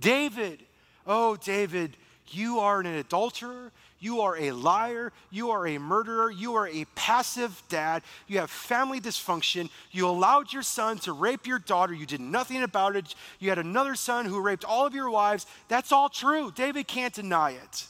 David, 0.00 0.60
oh, 1.06 1.36
David, 1.36 1.96
you 2.28 2.58
are 2.58 2.80
an 2.80 2.86
adulterer. 2.86 3.70
You 3.98 4.20
are 4.20 4.36
a 4.36 4.52
liar. 4.52 5.12
You 5.30 5.50
are 5.50 5.66
a 5.66 5.78
murderer. 5.78 6.30
You 6.30 6.54
are 6.54 6.68
a 6.68 6.84
passive 6.94 7.62
dad. 7.68 8.02
You 8.26 8.38
have 8.38 8.50
family 8.50 9.00
dysfunction. 9.00 9.70
You 9.90 10.06
allowed 10.08 10.52
your 10.52 10.62
son 10.62 10.98
to 10.98 11.12
rape 11.12 11.46
your 11.46 11.58
daughter. 11.58 11.94
You 11.94 12.06
did 12.06 12.20
nothing 12.20 12.62
about 12.62 12.96
it. 12.96 13.14
You 13.38 13.48
had 13.48 13.58
another 13.58 13.94
son 13.94 14.26
who 14.26 14.40
raped 14.40 14.64
all 14.64 14.86
of 14.86 14.94
your 14.94 15.10
wives. 15.10 15.46
That's 15.68 15.92
all 15.92 16.08
true. 16.08 16.52
David 16.54 16.86
can't 16.86 17.14
deny 17.14 17.52
it. 17.52 17.86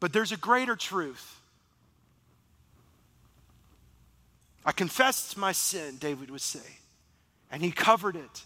But 0.00 0.12
there's 0.12 0.32
a 0.32 0.36
greater 0.38 0.74
truth. 0.74 1.36
I 4.64 4.72
confessed 4.72 5.36
my 5.36 5.52
sin, 5.52 5.96
David 5.98 6.30
would 6.30 6.40
say, 6.40 6.78
and 7.50 7.62
he 7.62 7.70
covered 7.70 8.16
it. 8.16 8.44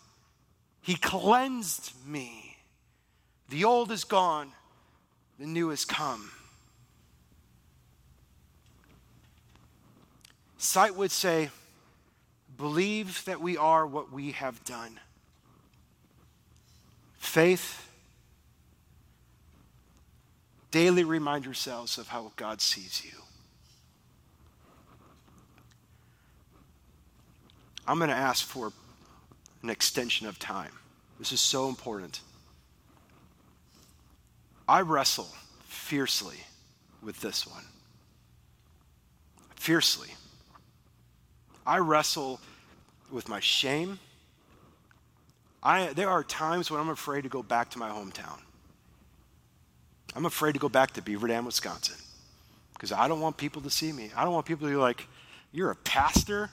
He 0.80 0.94
cleansed 0.94 1.92
me. 2.06 2.56
The 3.48 3.64
old 3.64 3.90
is 3.90 4.04
gone, 4.04 4.52
the 5.38 5.46
new 5.46 5.70
has 5.70 5.84
come. 5.84 6.30
Sight 10.64 10.96
would 10.96 11.10
say, 11.10 11.50
believe 12.56 13.22
that 13.26 13.38
we 13.38 13.58
are 13.58 13.86
what 13.86 14.10
we 14.10 14.32
have 14.32 14.64
done. 14.64 14.98
Faith, 17.18 17.86
daily 20.70 21.04
remind 21.04 21.44
yourselves 21.44 21.98
of 21.98 22.08
how 22.08 22.32
God 22.36 22.62
sees 22.62 23.04
you. 23.04 23.18
I'm 27.86 27.98
going 27.98 28.08
to 28.08 28.16
ask 28.16 28.44
for 28.44 28.72
an 29.62 29.68
extension 29.68 30.26
of 30.26 30.38
time. 30.38 30.72
This 31.18 31.30
is 31.30 31.42
so 31.42 31.68
important. 31.68 32.22
I 34.66 34.80
wrestle 34.80 35.28
fiercely 35.68 36.38
with 37.02 37.20
this 37.20 37.46
one. 37.46 37.64
Fiercely. 39.56 40.08
I 41.66 41.78
wrestle 41.78 42.40
with 43.10 43.28
my 43.28 43.40
shame. 43.40 43.98
I, 45.62 45.92
there 45.94 46.10
are 46.10 46.22
times 46.22 46.70
when 46.70 46.80
I'm 46.80 46.90
afraid 46.90 47.22
to 47.22 47.28
go 47.28 47.42
back 47.42 47.70
to 47.70 47.78
my 47.78 47.88
hometown. 47.88 48.38
I'm 50.14 50.26
afraid 50.26 50.52
to 50.52 50.58
go 50.60 50.68
back 50.68 50.92
to 50.92 51.02
Beaver 51.02 51.28
Dam, 51.28 51.46
Wisconsin, 51.46 51.96
because 52.74 52.92
I 52.92 53.08
don't 53.08 53.20
want 53.20 53.36
people 53.36 53.62
to 53.62 53.70
see 53.70 53.92
me. 53.92 54.10
I 54.14 54.24
don't 54.24 54.34
want 54.34 54.46
people 54.46 54.68
to 54.68 54.72
be 54.72 54.76
like, 54.76 55.08
You're 55.52 55.70
a 55.70 55.76
pastor? 55.76 56.50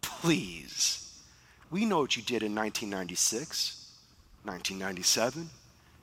Please. 0.00 1.04
We 1.70 1.84
know 1.84 2.00
what 2.00 2.16
you 2.16 2.22
did 2.22 2.42
in 2.42 2.54
1996, 2.54 3.92
1997, 4.44 5.50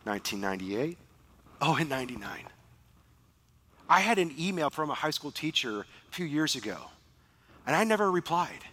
1998, 0.03 0.97
oh, 1.62 1.76
in 1.76 1.89
99. 1.89 2.30
I 3.89 3.99
had 3.99 4.20
an 4.20 4.34
email 4.39 4.70
from 4.70 4.91
a 4.91 4.93
high 4.93 5.10
school 5.10 5.32
teacher 5.32 5.82
a 5.82 6.12
few 6.12 6.26
years 6.26 6.56
ago 6.56 6.78
and 7.66 7.76
I 7.76 7.84
never 7.84 8.11
replied 8.11 8.63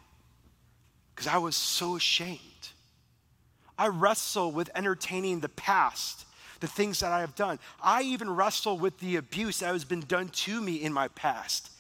because 1.15 1.27
I 1.27 1.39
was 1.39 1.57
so 1.57 1.97
ashamed. 1.97 2.41
I 3.79 3.89
wrestle 3.89 4.53
with 4.53 4.71
entertaining 4.75 5.41
the 5.41 5.49
past, 5.49 6.27
the 6.61 6.67
things 6.67 7.01
that 7.01 7.13
I 7.13 7.21
have 7.21 7.35
done. 7.35 7.59
I 7.83 8.03
even 8.03 8.31
wrestle 8.31 8.79
with 8.79 8.99
the 8.99 9.17
abuse 9.17 9.61
that 9.61 9.73
has 9.73 9.85
been 9.85 10.01
done 10.01 10.29
to 10.29 10.61
me 10.61 10.77
in 10.77 10.93
my 10.93 11.09
past. 11.09 11.71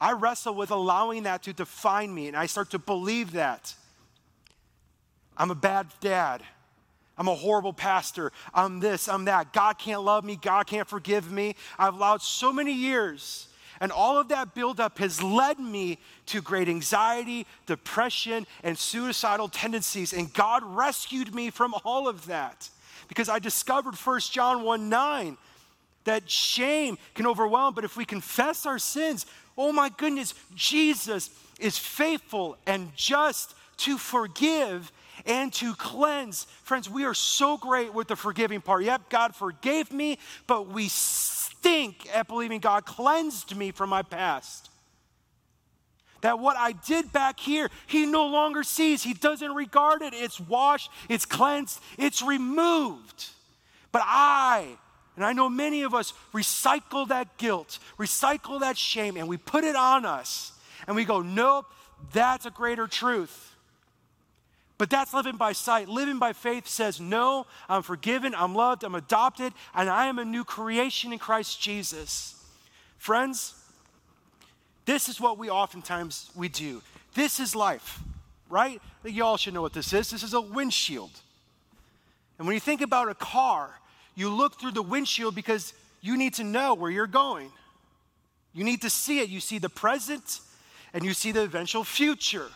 I 0.00 0.12
wrestle 0.12 0.54
with 0.54 0.70
allowing 0.70 1.24
that 1.24 1.42
to 1.44 1.52
define 1.52 2.14
me, 2.14 2.28
and 2.28 2.36
I 2.36 2.46
start 2.46 2.70
to 2.70 2.78
believe 2.78 3.32
that. 3.32 3.74
I'm 5.36 5.50
a 5.50 5.54
bad 5.54 5.88
dad. 6.00 6.42
I'm 7.18 7.28
a 7.28 7.34
horrible 7.34 7.74
pastor. 7.74 8.32
I'm 8.54 8.80
this, 8.80 9.08
I'm 9.08 9.26
that. 9.26 9.52
God 9.52 9.78
can't 9.78 10.02
love 10.02 10.24
me. 10.24 10.36
God 10.36 10.66
can't 10.66 10.88
forgive 10.88 11.30
me. 11.30 11.54
I've 11.78 11.94
allowed 11.94 12.22
so 12.22 12.50
many 12.50 12.72
years 12.72 13.48
and 13.80 13.90
all 13.90 14.18
of 14.18 14.28
that 14.28 14.54
buildup 14.54 14.98
has 14.98 15.22
led 15.22 15.58
me 15.58 15.98
to 16.26 16.42
great 16.42 16.68
anxiety, 16.68 17.46
depression, 17.66 18.46
and 18.62 18.76
suicidal 18.76 19.48
tendencies. 19.48 20.12
And 20.12 20.32
God 20.34 20.62
rescued 20.62 21.34
me 21.34 21.50
from 21.50 21.74
all 21.84 22.06
of 22.06 22.26
that 22.26 22.68
because 23.08 23.30
I 23.30 23.38
discovered 23.38 23.94
1 23.94 24.20
John 24.20 24.62
1 24.62 24.88
9 24.88 25.36
that 26.04 26.30
shame 26.30 26.98
can 27.14 27.26
overwhelm, 27.26 27.74
but 27.74 27.84
if 27.84 27.96
we 27.96 28.04
confess 28.04 28.66
our 28.66 28.78
sins, 28.78 29.26
oh 29.56 29.72
my 29.72 29.88
goodness, 29.88 30.34
Jesus 30.54 31.30
is 31.58 31.78
faithful 31.78 32.56
and 32.66 32.94
just 32.96 33.54
to 33.78 33.98
forgive 33.98 34.92
and 35.26 35.52
to 35.54 35.74
cleanse. 35.74 36.44
Friends, 36.62 36.88
we 36.88 37.04
are 37.04 37.14
so 37.14 37.56
great 37.56 37.92
with 37.92 38.08
the 38.08 38.16
forgiving 38.16 38.60
part. 38.60 38.84
Yep, 38.84 39.10
God 39.10 39.34
forgave 39.34 39.92
me, 39.92 40.18
but 40.46 40.68
we 40.68 40.88
stink 41.60 42.08
at 42.14 42.26
believing 42.26 42.60
God 42.60 42.86
cleansed 42.86 43.54
me 43.56 43.70
from 43.70 43.90
my 43.90 44.02
past. 44.02 44.70
That 46.22 46.38
what 46.38 46.56
I 46.56 46.72
did 46.72 47.12
back 47.12 47.40
here, 47.40 47.70
He 47.86 48.06
no 48.06 48.26
longer 48.26 48.62
sees. 48.62 49.02
He 49.02 49.14
doesn't 49.14 49.52
regard 49.54 50.02
it. 50.02 50.12
It's 50.14 50.40
washed, 50.40 50.90
it's 51.08 51.26
cleansed, 51.26 51.80
it's 51.98 52.22
removed. 52.22 53.28
But 53.92 54.02
I, 54.04 54.68
and 55.16 55.24
I 55.24 55.32
know 55.32 55.48
many 55.48 55.82
of 55.82 55.94
us, 55.94 56.12
recycle 56.32 57.08
that 57.08 57.36
guilt, 57.38 57.78
recycle 57.98 58.60
that 58.60 58.76
shame, 58.76 59.16
and 59.16 59.28
we 59.28 59.36
put 59.36 59.64
it 59.64 59.76
on 59.76 60.04
us. 60.04 60.52
And 60.86 60.96
we 60.96 61.04
go, 61.04 61.20
nope, 61.20 61.66
that's 62.12 62.46
a 62.46 62.50
greater 62.50 62.86
truth. 62.86 63.49
But 64.80 64.88
that's 64.88 65.12
living 65.12 65.36
by 65.36 65.52
sight. 65.52 65.90
Living 65.90 66.18
by 66.18 66.32
faith 66.32 66.66
says, 66.66 67.02
No, 67.02 67.44
I'm 67.68 67.82
forgiven, 67.82 68.34
I'm 68.34 68.54
loved, 68.54 68.82
I'm 68.82 68.94
adopted, 68.94 69.52
and 69.74 69.90
I 69.90 70.06
am 70.06 70.18
a 70.18 70.24
new 70.24 70.42
creation 70.42 71.12
in 71.12 71.18
Christ 71.18 71.60
Jesus. 71.60 72.42
Friends, 72.96 73.52
this 74.86 75.10
is 75.10 75.20
what 75.20 75.36
we 75.36 75.50
oftentimes 75.50 76.30
we 76.34 76.48
do. 76.48 76.80
This 77.12 77.40
is 77.40 77.54
life, 77.54 78.00
right? 78.48 78.80
You 79.04 79.22
all 79.22 79.36
should 79.36 79.52
know 79.52 79.60
what 79.60 79.74
this 79.74 79.92
is. 79.92 80.08
This 80.08 80.22
is 80.22 80.32
a 80.32 80.40
windshield. 80.40 81.10
And 82.38 82.46
when 82.46 82.54
you 82.54 82.60
think 82.60 82.80
about 82.80 83.10
a 83.10 83.14
car, 83.14 83.78
you 84.14 84.30
look 84.30 84.58
through 84.58 84.72
the 84.72 84.82
windshield 84.82 85.34
because 85.34 85.74
you 86.00 86.16
need 86.16 86.32
to 86.36 86.42
know 86.42 86.72
where 86.72 86.90
you're 86.90 87.06
going. 87.06 87.50
You 88.54 88.64
need 88.64 88.80
to 88.80 88.88
see 88.88 89.20
it. 89.20 89.28
You 89.28 89.40
see 89.40 89.58
the 89.58 89.68
present 89.68 90.40
and 90.94 91.04
you 91.04 91.12
see 91.12 91.32
the 91.32 91.42
eventual 91.42 91.84
future. 91.84 92.48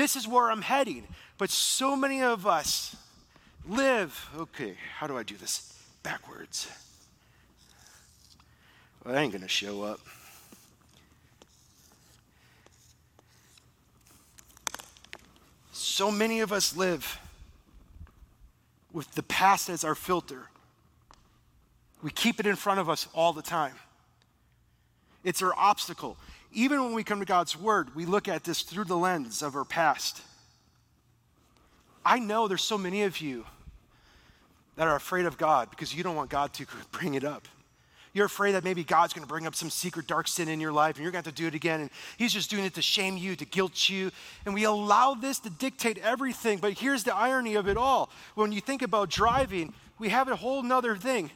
This 0.00 0.16
is 0.16 0.26
where 0.26 0.50
I'm 0.50 0.62
heading. 0.62 1.06
But 1.36 1.50
so 1.50 1.94
many 1.94 2.22
of 2.22 2.46
us 2.46 2.96
live, 3.68 4.30
okay, 4.34 4.74
how 4.96 5.06
do 5.06 5.18
I 5.18 5.22
do 5.22 5.36
this? 5.36 5.78
Backwards. 6.02 6.70
Well, 9.04 9.14
ain't 9.14 9.30
going 9.30 9.42
to 9.42 9.48
show 9.48 9.82
up. 9.82 10.00
So 15.70 16.10
many 16.10 16.40
of 16.40 16.50
us 16.50 16.74
live 16.74 17.20
with 18.94 19.14
the 19.16 19.22
past 19.22 19.68
as 19.68 19.84
our 19.84 19.94
filter. 19.94 20.48
We 22.02 22.10
keep 22.10 22.40
it 22.40 22.46
in 22.46 22.56
front 22.56 22.80
of 22.80 22.88
us 22.88 23.06
all 23.12 23.34
the 23.34 23.42
time. 23.42 23.74
It's 25.24 25.42
our 25.42 25.52
obstacle. 25.54 26.16
Even 26.52 26.82
when 26.82 26.94
we 26.94 27.04
come 27.04 27.20
to 27.20 27.26
God's 27.26 27.56
Word, 27.56 27.94
we 27.94 28.04
look 28.04 28.28
at 28.28 28.44
this 28.44 28.62
through 28.62 28.84
the 28.84 28.96
lens 28.96 29.42
of 29.42 29.54
our 29.54 29.64
past. 29.64 30.22
I 32.04 32.18
know 32.18 32.48
there's 32.48 32.62
so 32.62 32.78
many 32.78 33.02
of 33.02 33.20
you 33.20 33.44
that 34.76 34.88
are 34.88 34.96
afraid 34.96 35.26
of 35.26 35.36
God 35.36 35.70
because 35.70 35.94
you 35.94 36.02
don't 36.02 36.16
want 36.16 36.30
God 36.30 36.52
to 36.54 36.66
bring 36.92 37.14
it 37.14 37.24
up. 37.24 37.46
You're 38.12 38.26
afraid 38.26 38.52
that 38.52 38.64
maybe 38.64 38.82
God's 38.82 39.12
going 39.12 39.22
to 39.22 39.28
bring 39.28 39.46
up 39.46 39.54
some 39.54 39.70
secret 39.70 40.08
dark 40.08 40.26
sin 40.26 40.48
in 40.48 40.58
your 40.58 40.72
life 40.72 40.96
and 40.96 41.04
you're 41.04 41.12
going 41.12 41.22
to 41.22 41.28
have 41.28 41.34
to 41.36 41.42
do 41.42 41.46
it 41.46 41.54
again. 41.54 41.82
And 41.82 41.90
He's 42.16 42.32
just 42.32 42.50
doing 42.50 42.64
it 42.64 42.74
to 42.74 42.82
shame 42.82 43.16
you, 43.16 43.36
to 43.36 43.44
guilt 43.44 43.88
you. 43.88 44.10
And 44.44 44.52
we 44.52 44.64
allow 44.64 45.14
this 45.14 45.38
to 45.40 45.50
dictate 45.50 45.98
everything. 45.98 46.58
But 46.58 46.72
here's 46.72 47.04
the 47.04 47.14
irony 47.14 47.54
of 47.54 47.68
it 47.68 47.76
all. 47.76 48.10
When 48.34 48.50
you 48.50 48.60
think 48.60 48.82
about 48.82 49.10
driving, 49.10 49.72
we 50.00 50.08
have 50.08 50.26
a 50.26 50.34
whole 50.34 50.62
nother 50.62 50.96
thing. 50.96 51.30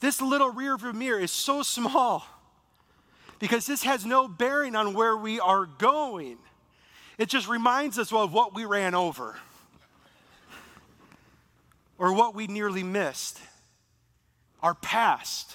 This 0.00 0.20
little 0.20 0.50
rear 0.50 0.76
view 0.76 0.92
mirror 0.92 1.20
is 1.20 1.30
so 1.30 1.62
small 1.62 2.26
because 3.38 3.66
this 3.66 3.82
has 3.82 4.04
no 4.04 4.28
bearing 4.28 4.76
on 4.76 4.94
where 4.94 5.16
we 5.16 5.40
are 5.40 5.66
going. 5.66 6.38
It 7.18 7.28
just 7.28 7.48
reminds 7.48 7.98
us 7.98 8.12
of 8.12 8.32
what 8.32 8.54
we 8.54 8.64
ran 8.64 8.94
over 8.94 9.36
or 11.98 12.12
what 12.12 12.34
we 12.34 12.46
nearly 12.46 12.82
missed, 12.82 13.40
our 14.62 14.74
past. 14.74 15.54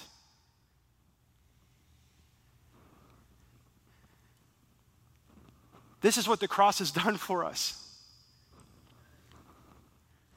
This 6.00 6.16
is 6.16 6.26
what 6.26 6.40
the 6.40 6.48
cross 6.48 6.80
has 6.80 6.90
done 6.90 7.16
for 7.16 7.44
us. 7.44 7.78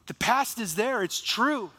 The 0.05 0.13
past 0.13 0.59
is 0.59 0.75
there, 0.75 1.01
it's 1.01 1.19
true 1.19 1.71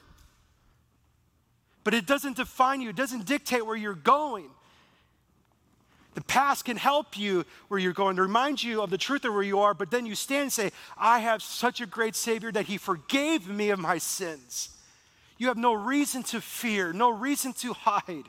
but 1.86 1.94
it 1.94 2.04
doesn't 2.04 2.36
define 2.36 2.80
you, 2.80 2.88
it 2.88 2.96
doesn't 2.96 3.26
dictate 3.26 3.64
where 3.64 3.76
you're 3.76 3.94
going. 3.94 4.50
The 6.14 6.20
past 6.22 6.64
can 6.64 6.76
help 6.76 7.16
you 7.16 7.44
where 7.68 7.78
you're 7.78 7.92
going 7.92 8.16
to 8.16 8.22
remind 8.22 8.60
you 8.60 8.82
of 8.82 8.90
the 8.90 8.98
truth 8.98 9.24
of 9.24 9.32
where 9.32 9.44
you 9.44 9.60
are, 9.60 9.72
but 9.72 9.92
then 9.92 10.04
you 10.04 10.16
stand 10.16 10.42
and 10.42 10.52
say, 10.52 10.72
I 10.98 11.20
have 11.20 11.44
such 11.44 11.80
a 11.80 11.86
great 11.86 12.16
Savior 12.16 12.50
that 12.50 12.66
He 12.66 12.76
forgave 12.76 13.46
me 13.46 13.70
of 13.70 13.78
my 13.78 13.98
sins. 13.98 14.70
You 15.38 15.46
have 15.46 15.56
no 15.56 15.74
reason 15.74 16.24
to 16.24 16.40
fear, 16.40 16.92
no 16.92 17.08
reason 17.08 17.52
to 17.52 17.72
hide. 17.72 18.24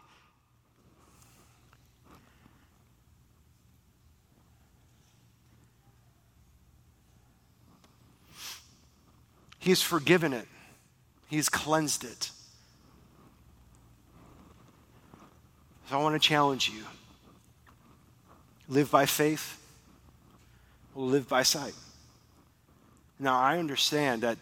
He's 9.58 9.82
forgiven 9.82 10.32
it, 10.32 10.48
He's 11.28 11.50
cleansed 11.50 12.04
it. 12.04 12.30
So 15.90 15.98
I 15.98 16.04
want 16.04 16.22
to 16.22 16.28
challenge 16.28 16.70
you 16.70 16.84
live 18.68 18.92
by 18.92 19.06
faith 19.06 19.62
or 20.94 21.06
live 21.06 21.30
by 21.30 21.44
sight. 21.44 21.74
Now, 23.20 23.40
I 23.40 23.58
understand 23.58 24.24
that 24.24 24.38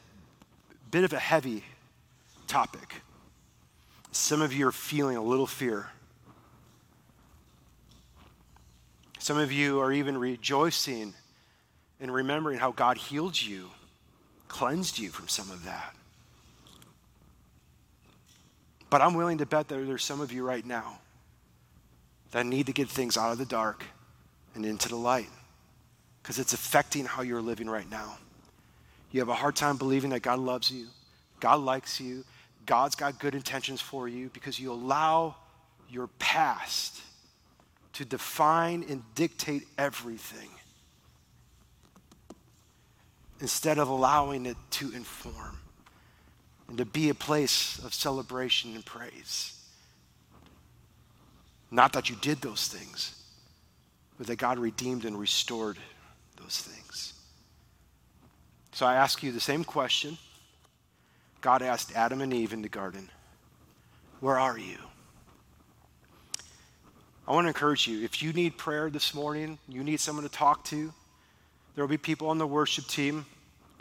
bit 0.90 1.04
of 1.04 1.14
a 1.14 1.20
heavy 1.20 1.64
topic. 2.48 2.96
Some 4.12 4.42
of 4.42 4.54
you 4.54 4.68
are 4.68 4.72
feeling 4.72 5.18
a 5.18 5.24
little 5.24 5.46
fear. 5.46 5.88
Some 9.20 9.38
of 9.38 9.52
you 9.52 9.80
are 9.80 9.92
even 9.92 10.18
rejoicing 10.18 11.14
and 12.02 12.12
remembering 12.12 12.58
how 12.58 12.72
God 12.72 12.98
healed 12.98 13.40
you, 13.40 13.70
cleansed 14.48 14.98
you 14.98 15.10
from 15.10 15.28
some 15.28 15.52
of 15.52 15.64
that. 15.66 15.96
But 18.90 19.02
I'm 19.02 19.14
willing 19.14 19.38
to 19.40 19.46
bet 19.46 19.68
that 19.68 19.86
there's 19.86 20.04
some 20.04 20.22
of 20.22 20.32
you 20.32 20.44
right 20.44 20.66
now 20.66 21.00
that 22.32 22.46
need 22.46 22.66
to 22.66 22.74
get 22.74 22.90
things 22.90 23.18
out 23.18 23.32
of 23.32 23.38
the 23.38 23.46
dark 23.46 23.84
and 24.54 24.66
into 24.66 24.90
the 24.90 24.96
light 24.96 25.30
because 26.22 26.40
it's 26.40 26.54
affecting 26.54 27.06
how 27.06 27.22
you're 27.22 27.42
living 27.42 27.70
right 27.70 27.90
now. 27.90 28.18
You 29.12 29.22
have 29.22 29.30
a 29.30 29.36
hard 29.36 29.56
time 29.56 29.78
believing 29.78 30.10
that 30.10 30.22
God 30.22 30.40
loves 30.40 30.72
you, 30.72 30.88
God 31.40 31.62
likes 31.62 32.00
you, 32.00 32.24
God's 32.66 32.96
got 32.96 33.20
good 33.20 33.36
intentions 33.36 33.80
for 33.80 34.08
you 34.08 34.30
because 34.34 34.60
you 34.60 34.72
allow 34.72 35.36
your 35.90 36.08
past 36.20 37.00
to 37.94 38.06
define 38.06 38.84
and 38.90 39.04
dictate 39.14 39.68
everything 39.78 40.50
instead 43.40 43.78
of 43.78 43.88
allowing 43.88 44.46
it 44.46 44.58
to 44.72 44.92
inform 44.94 45.60
and 46.68 46.78
to 46.78 46.86
be 46.86 47.10
a 47.10 47.14
place 47.14 47.80
of 47.84 47.94
celebration 47.94 48.74
and 48.76 48.86
praise. 48.86 49.55
Not 51.76 51.92
that 51.92 52.10
you 52.10 52.16
did 52.16 52.40
those 52.40 52.70
things, 52.70 53.22
but 54.18 54.28
that 54.28 54.38
God 54.38 54.58
redeemed 54.60 55.04
and 55.04 55.20
restored 55.20 55.78
those 56.38 56.58
things. 56.60 57.12
So 58.72 58.86
I 58.86 58.96
ask 58.96 59.22
you 59.22 59.34
the 59.34 59.42
same 59.42 59.66
question 59.66 60.18
God 61.42 61.62
asked 61.62 61.94
Adam 61.94 62.22
and 62.22 62.34
Eve 62.34 62.54
in 62.54 62.62
the 62.62 62.70
garden 62.70 63.10
Where 64.22 64.40
are 64.40 64.58
you? 64.58 64.78
I 67.28 67.34
want 67.34 67.44
to 67.44 67.50
encourage 67.50 67.88
you 67.88 68.06
if 68.06 68.24
you 68.24 68.32
need 68.32 68.58
prayer 68.58 68.90
this 68.90 69.14
morning, 69.14 69.60
you 69.68 69.84
need 69.84 70.00
someone 70.00 70.24
to 70.24 70.32
talk 70.32 70.64
to, 70.66 70.94
There 71.76 71.84
will 71.84 71.90
be 71.90 71.98
people 71.98 72.30
on 72.30 72.38
the 72.38 72.48
worship 72.48 72.88
team. 72.88 73.26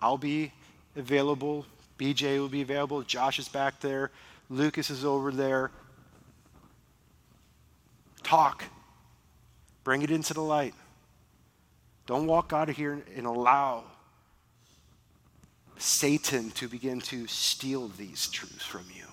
I'll 0.01 0.19
be 0.19 0.53
available. 0.97 1.65
BJ 1.97 2.41
will 2.41 2.49
be 2.49 2.63
available. 2.63 3.03
Josh 3.03 3.39
is 3.39 3.49
back 3.49 3.79
there. 3.79 4.11
Lucas 4.51 4.91
is 4.91 5.05
over 5.05 5.31
there. 5.31 5.71
Talk. 8.25 8.65
Bring 9.85 10.03
it 10.03 10.11
into 10.11 10.35
the 10.35 10.43
light. 10.43 10.75
Don't 12.07 12.27
walk 12.27 12.53
out 12.53 12.69
of 12.69 12.77
here 12.77 13.03
and 13.17 13.27
allow 13.27 13.85
Satan 15.79 16.51
to 16.53 16.69
begin 16.69 17.01
to 17.03 17.27
steal 17.27 17.89
these 17.89 18.29
truths 18.29 18.65
from 18.65 18.85
you. 18.95 19.05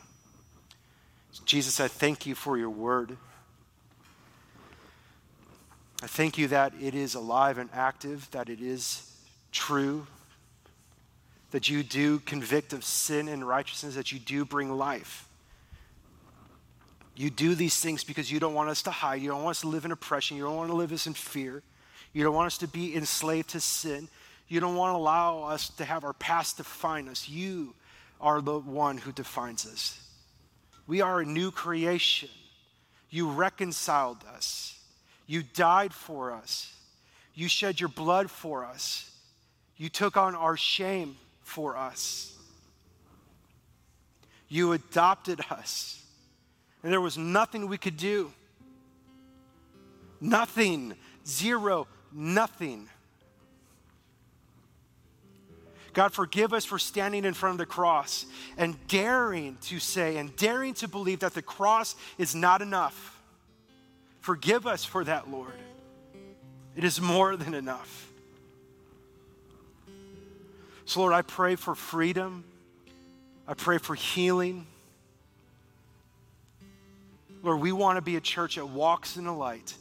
Jesus, 1.46 1.80
I 1.80 1.88
thank 1.88 2.26
you 2.26 2.36
for 2.36 2.58
your 2.58 2.70
word. 2.70 3.18
I 6.04 6.08
thank 6.08 6.38
you 6.38 6.48
that 6.48 6.74
it 6.82 6.96
is 6.96 7.16
alive 7.16 7.58
and 7.58 7.70
active, 7.74 8.30
that 8.32 8.50
it 8.50 8.62
is 8.62 9.16
true, 9.52 10.08
that 11.52 11.70
you 11.70 11.84
do 11.84 12.20
convict 12.20 12.74
of 12.74 12.84
sin 12.84 13.28
and 13.28 13.48
righteousness, 13.48 13.96
that 13.96 14.12
you 14.12 14.20
do 14.20 14.46
bring 14.46 14.72
life. 14.72 15.28
You 17.22 17.30
do 17.30 17.54
these 17.54 17.80
things 17.80 18.04
because 18.04 18.32
you 18.32 18.40
don't 18.40 18.56
want 18.56 18.72
us 18.72 18.82
to 18.82 18.90
hide. 18.90 19.22
You 19.22 19.30
don't 19.30 19.44
want 19.44 19.58
us 19.58 19.62
to 19.62 19.68
live 19.68 19.86
in 19.86 19.92
oppression. 19.92 20.38
You 20.38 20.44
don't 20.46 20.56
want 20.56 20.72
to 20.72 20.76
live 20.76 20.92
us 20.92 21.06
in 21.06 21.14
fear. 21.14 21.62
You 22.14 22.24
don't 22.24 22.34
want 22.34 22.48
us 22.48 22.58
to 22.58 22.68
be 22.68 22.96
enslaved 22.96 23.50
to 23.50 23.60
sin. 23.60 24.08
You 24.48 24.60
don't 24.60 24.74
want 24.76 24.96
to 24.96 24.98
allow 24.98 25.44
us 25.44 25.70
to 25.70 25.86
have 25.86 26.04
our 26.04 26.14
past 26.14 26.58
define 26.58 27.08
us. 27.08 27.30
You 27.30 27.76
are 28.20 28.42
the 28.42 28.58
one 28.58 28.98
who 28.98 29.12
defines 29.12 29.68
us. 29.68 30.04
We 30.88 31.02
are 31.02 31.20
a 31.22 31.26
new 31.26 31.52
creation. 31.52 32.30
You 33.12 33.30
reconciled 33.30 34.24
us. 34.34 34.80
You 35.28 35.44
died 35.44 35.94
for 35.94 36.32
us. 36.32 36.74
You 37.36 37.48
shed 37.48 37.80
your 37.80 37.90
blood 37.90 38.32
for 38.32 38.66
us. 38.66 39.12
You 39.78 39.90
took 39.90 40.18
on 40.18 40.34
our 40.34 40.58
shame 40.58 41.18
for 41.44 41.78
us. 41.78 42.36
You 44.48 44.72
adopted 44.72 45.40
us. 45.52 46.01
And 46.84 46.92
there 46.92 47.02
was 47.02 47.18
nothing 47.18 47.68
we 47.68 47.78
could 47.78 47.98
do. 47.98 48.32
Nothing. 50.20 50.96
Zero. 51.26 51.88
Nothing. 52.12 52.90
God, 55.94 56.14
forgive 56.14 56.54
us 56.54 56.64
for 56.64 56.80
standing 56.80 57.26
in 57.26 57.34
front 57.34 57.56
of 57.56 57.58
the 57.58 57.66
cross 57.66 58.26
and 58.58 58.76
daring 58.88 59.58
to 59.64 59.80
say 59.80 60.18
and 60.18 60.34
daring 60.38 60.74
to 60.76 60.88
believe 60.88 61.20
that 61.20 61.34
the 61.34 61.42
cross 61.42 61.96
is 62.18 62.34
not 62.34 62.62
enough. 62.62 63.22
Forgive 64.22 64.66
us 64.66 64.86
for 64.86 65.04
that, 65.04 65.30
Lord. 65.30 65.54
It 66.76 66.84
is 66.84 67.02
more 67.02 67.36
than 67.36 67.54
enough. 67.54 68.10
So, 70.86 71.02
Lord, 71.02 71.14
I 71.14 71.22
pray 71.22 71.56
for 71.56 71.76
freedom. 71.76 72.46
I 73.48 73.54
pray 73.54 73.78
for 73.78 73.96
healing. 73.96 74.68
Lord, 77.44 77.60
we 77.60 77.72
want 77.72 77.98
to 77.98 78.02
be 78.02 78.18
a 78.18 78.22
church 78.22 78.56
that 78.56 78.68
walks 78.68 79.18
in 79.18 79.26
the 79.26 79.34
light 79.34 79.74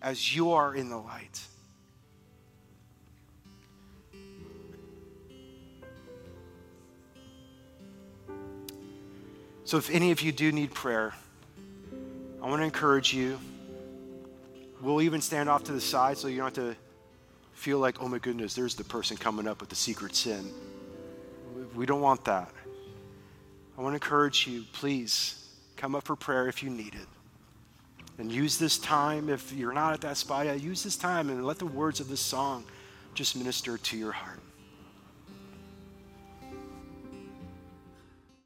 as 0.00 0.34
you 0.34 0.52
are 0.52 0.74
in 0.74 0.88
the 0.88 0.96
light. 0.96 1.40
So, 9.64 9.78
if 9.78 9.90
any 9.90 10.12
of 10.12 10.20
you 10.20 10.30
do 10.30 10.52
need 10.52 10.72
prayer, 10.72 11.12
I 12.40 12.48
want 12.48 12.60
to 12.60 12.64
encourage 12.64 13.12
you. 13.12 13.40
We'll 14.80 15.02
even 15.02 15.20
stand 15.20 15.48
off 15.48 15.64
to 15.64 15.72
the 15.72 15.80
side 15.80 16.18
so 16.18 16.28
you 16.28 16.36
don't 16.36 16.56
have 16.56 16.66
to 16.66 16.76
feel 17.52 17.80
like, 17.80 18.00
oh 18.00 18.06
my 18.06 18.18
goodness, 18.18 18.54
there's 18.54 18.76
the 18.76 18.84
person 18.84 19.16
coming 19.16 19.48
up 19.48 19.58
with 19.58 19.70
the 19.70 19.74
secret 19.74 20.14
sin. 20.14 20.52
We 21.74 21.84
don't 21.84 22.00
want 22.00 22.24
that. 22.26 22.52
I 23.76 23.82
want 23.82 23.92
to 23.92 23.96
encourage 23.96 24.46
you, 24.46 24.64
please 24.72 25.45
come 25.76 25.94
up 25.94 26.04
for 26.04 26.16
prayer 26.16 26.48
if 26.48 26.62
you 26.62 26.70
need 26.70 26.94
it. 26.94 27.06
And 28.18 28.32
use 28.32 28.56
this 28.56 28.78
time, 28.78 29.28
if 29.28 29.52
you're 29.52 29.74
not 29.74 29.92
at 29.92 30.00
that 30.00 30.16
spot, 30.16 30.46
yet. 30.46 30.60
use 30.60 30.82
this 30.82 30.96
time 30.96 31.28
and 31.28 31.44
let 31.44 31.58
the 31.58 31.66
words 31.66 32.00
of 32.00 32.08
this 32.08 32.20
song 32.20 32.64
just 33.14 33.36
minister 33.36 33.76
to 33.76 33.96
your 33.96 34.12
heart. 34.12 34.40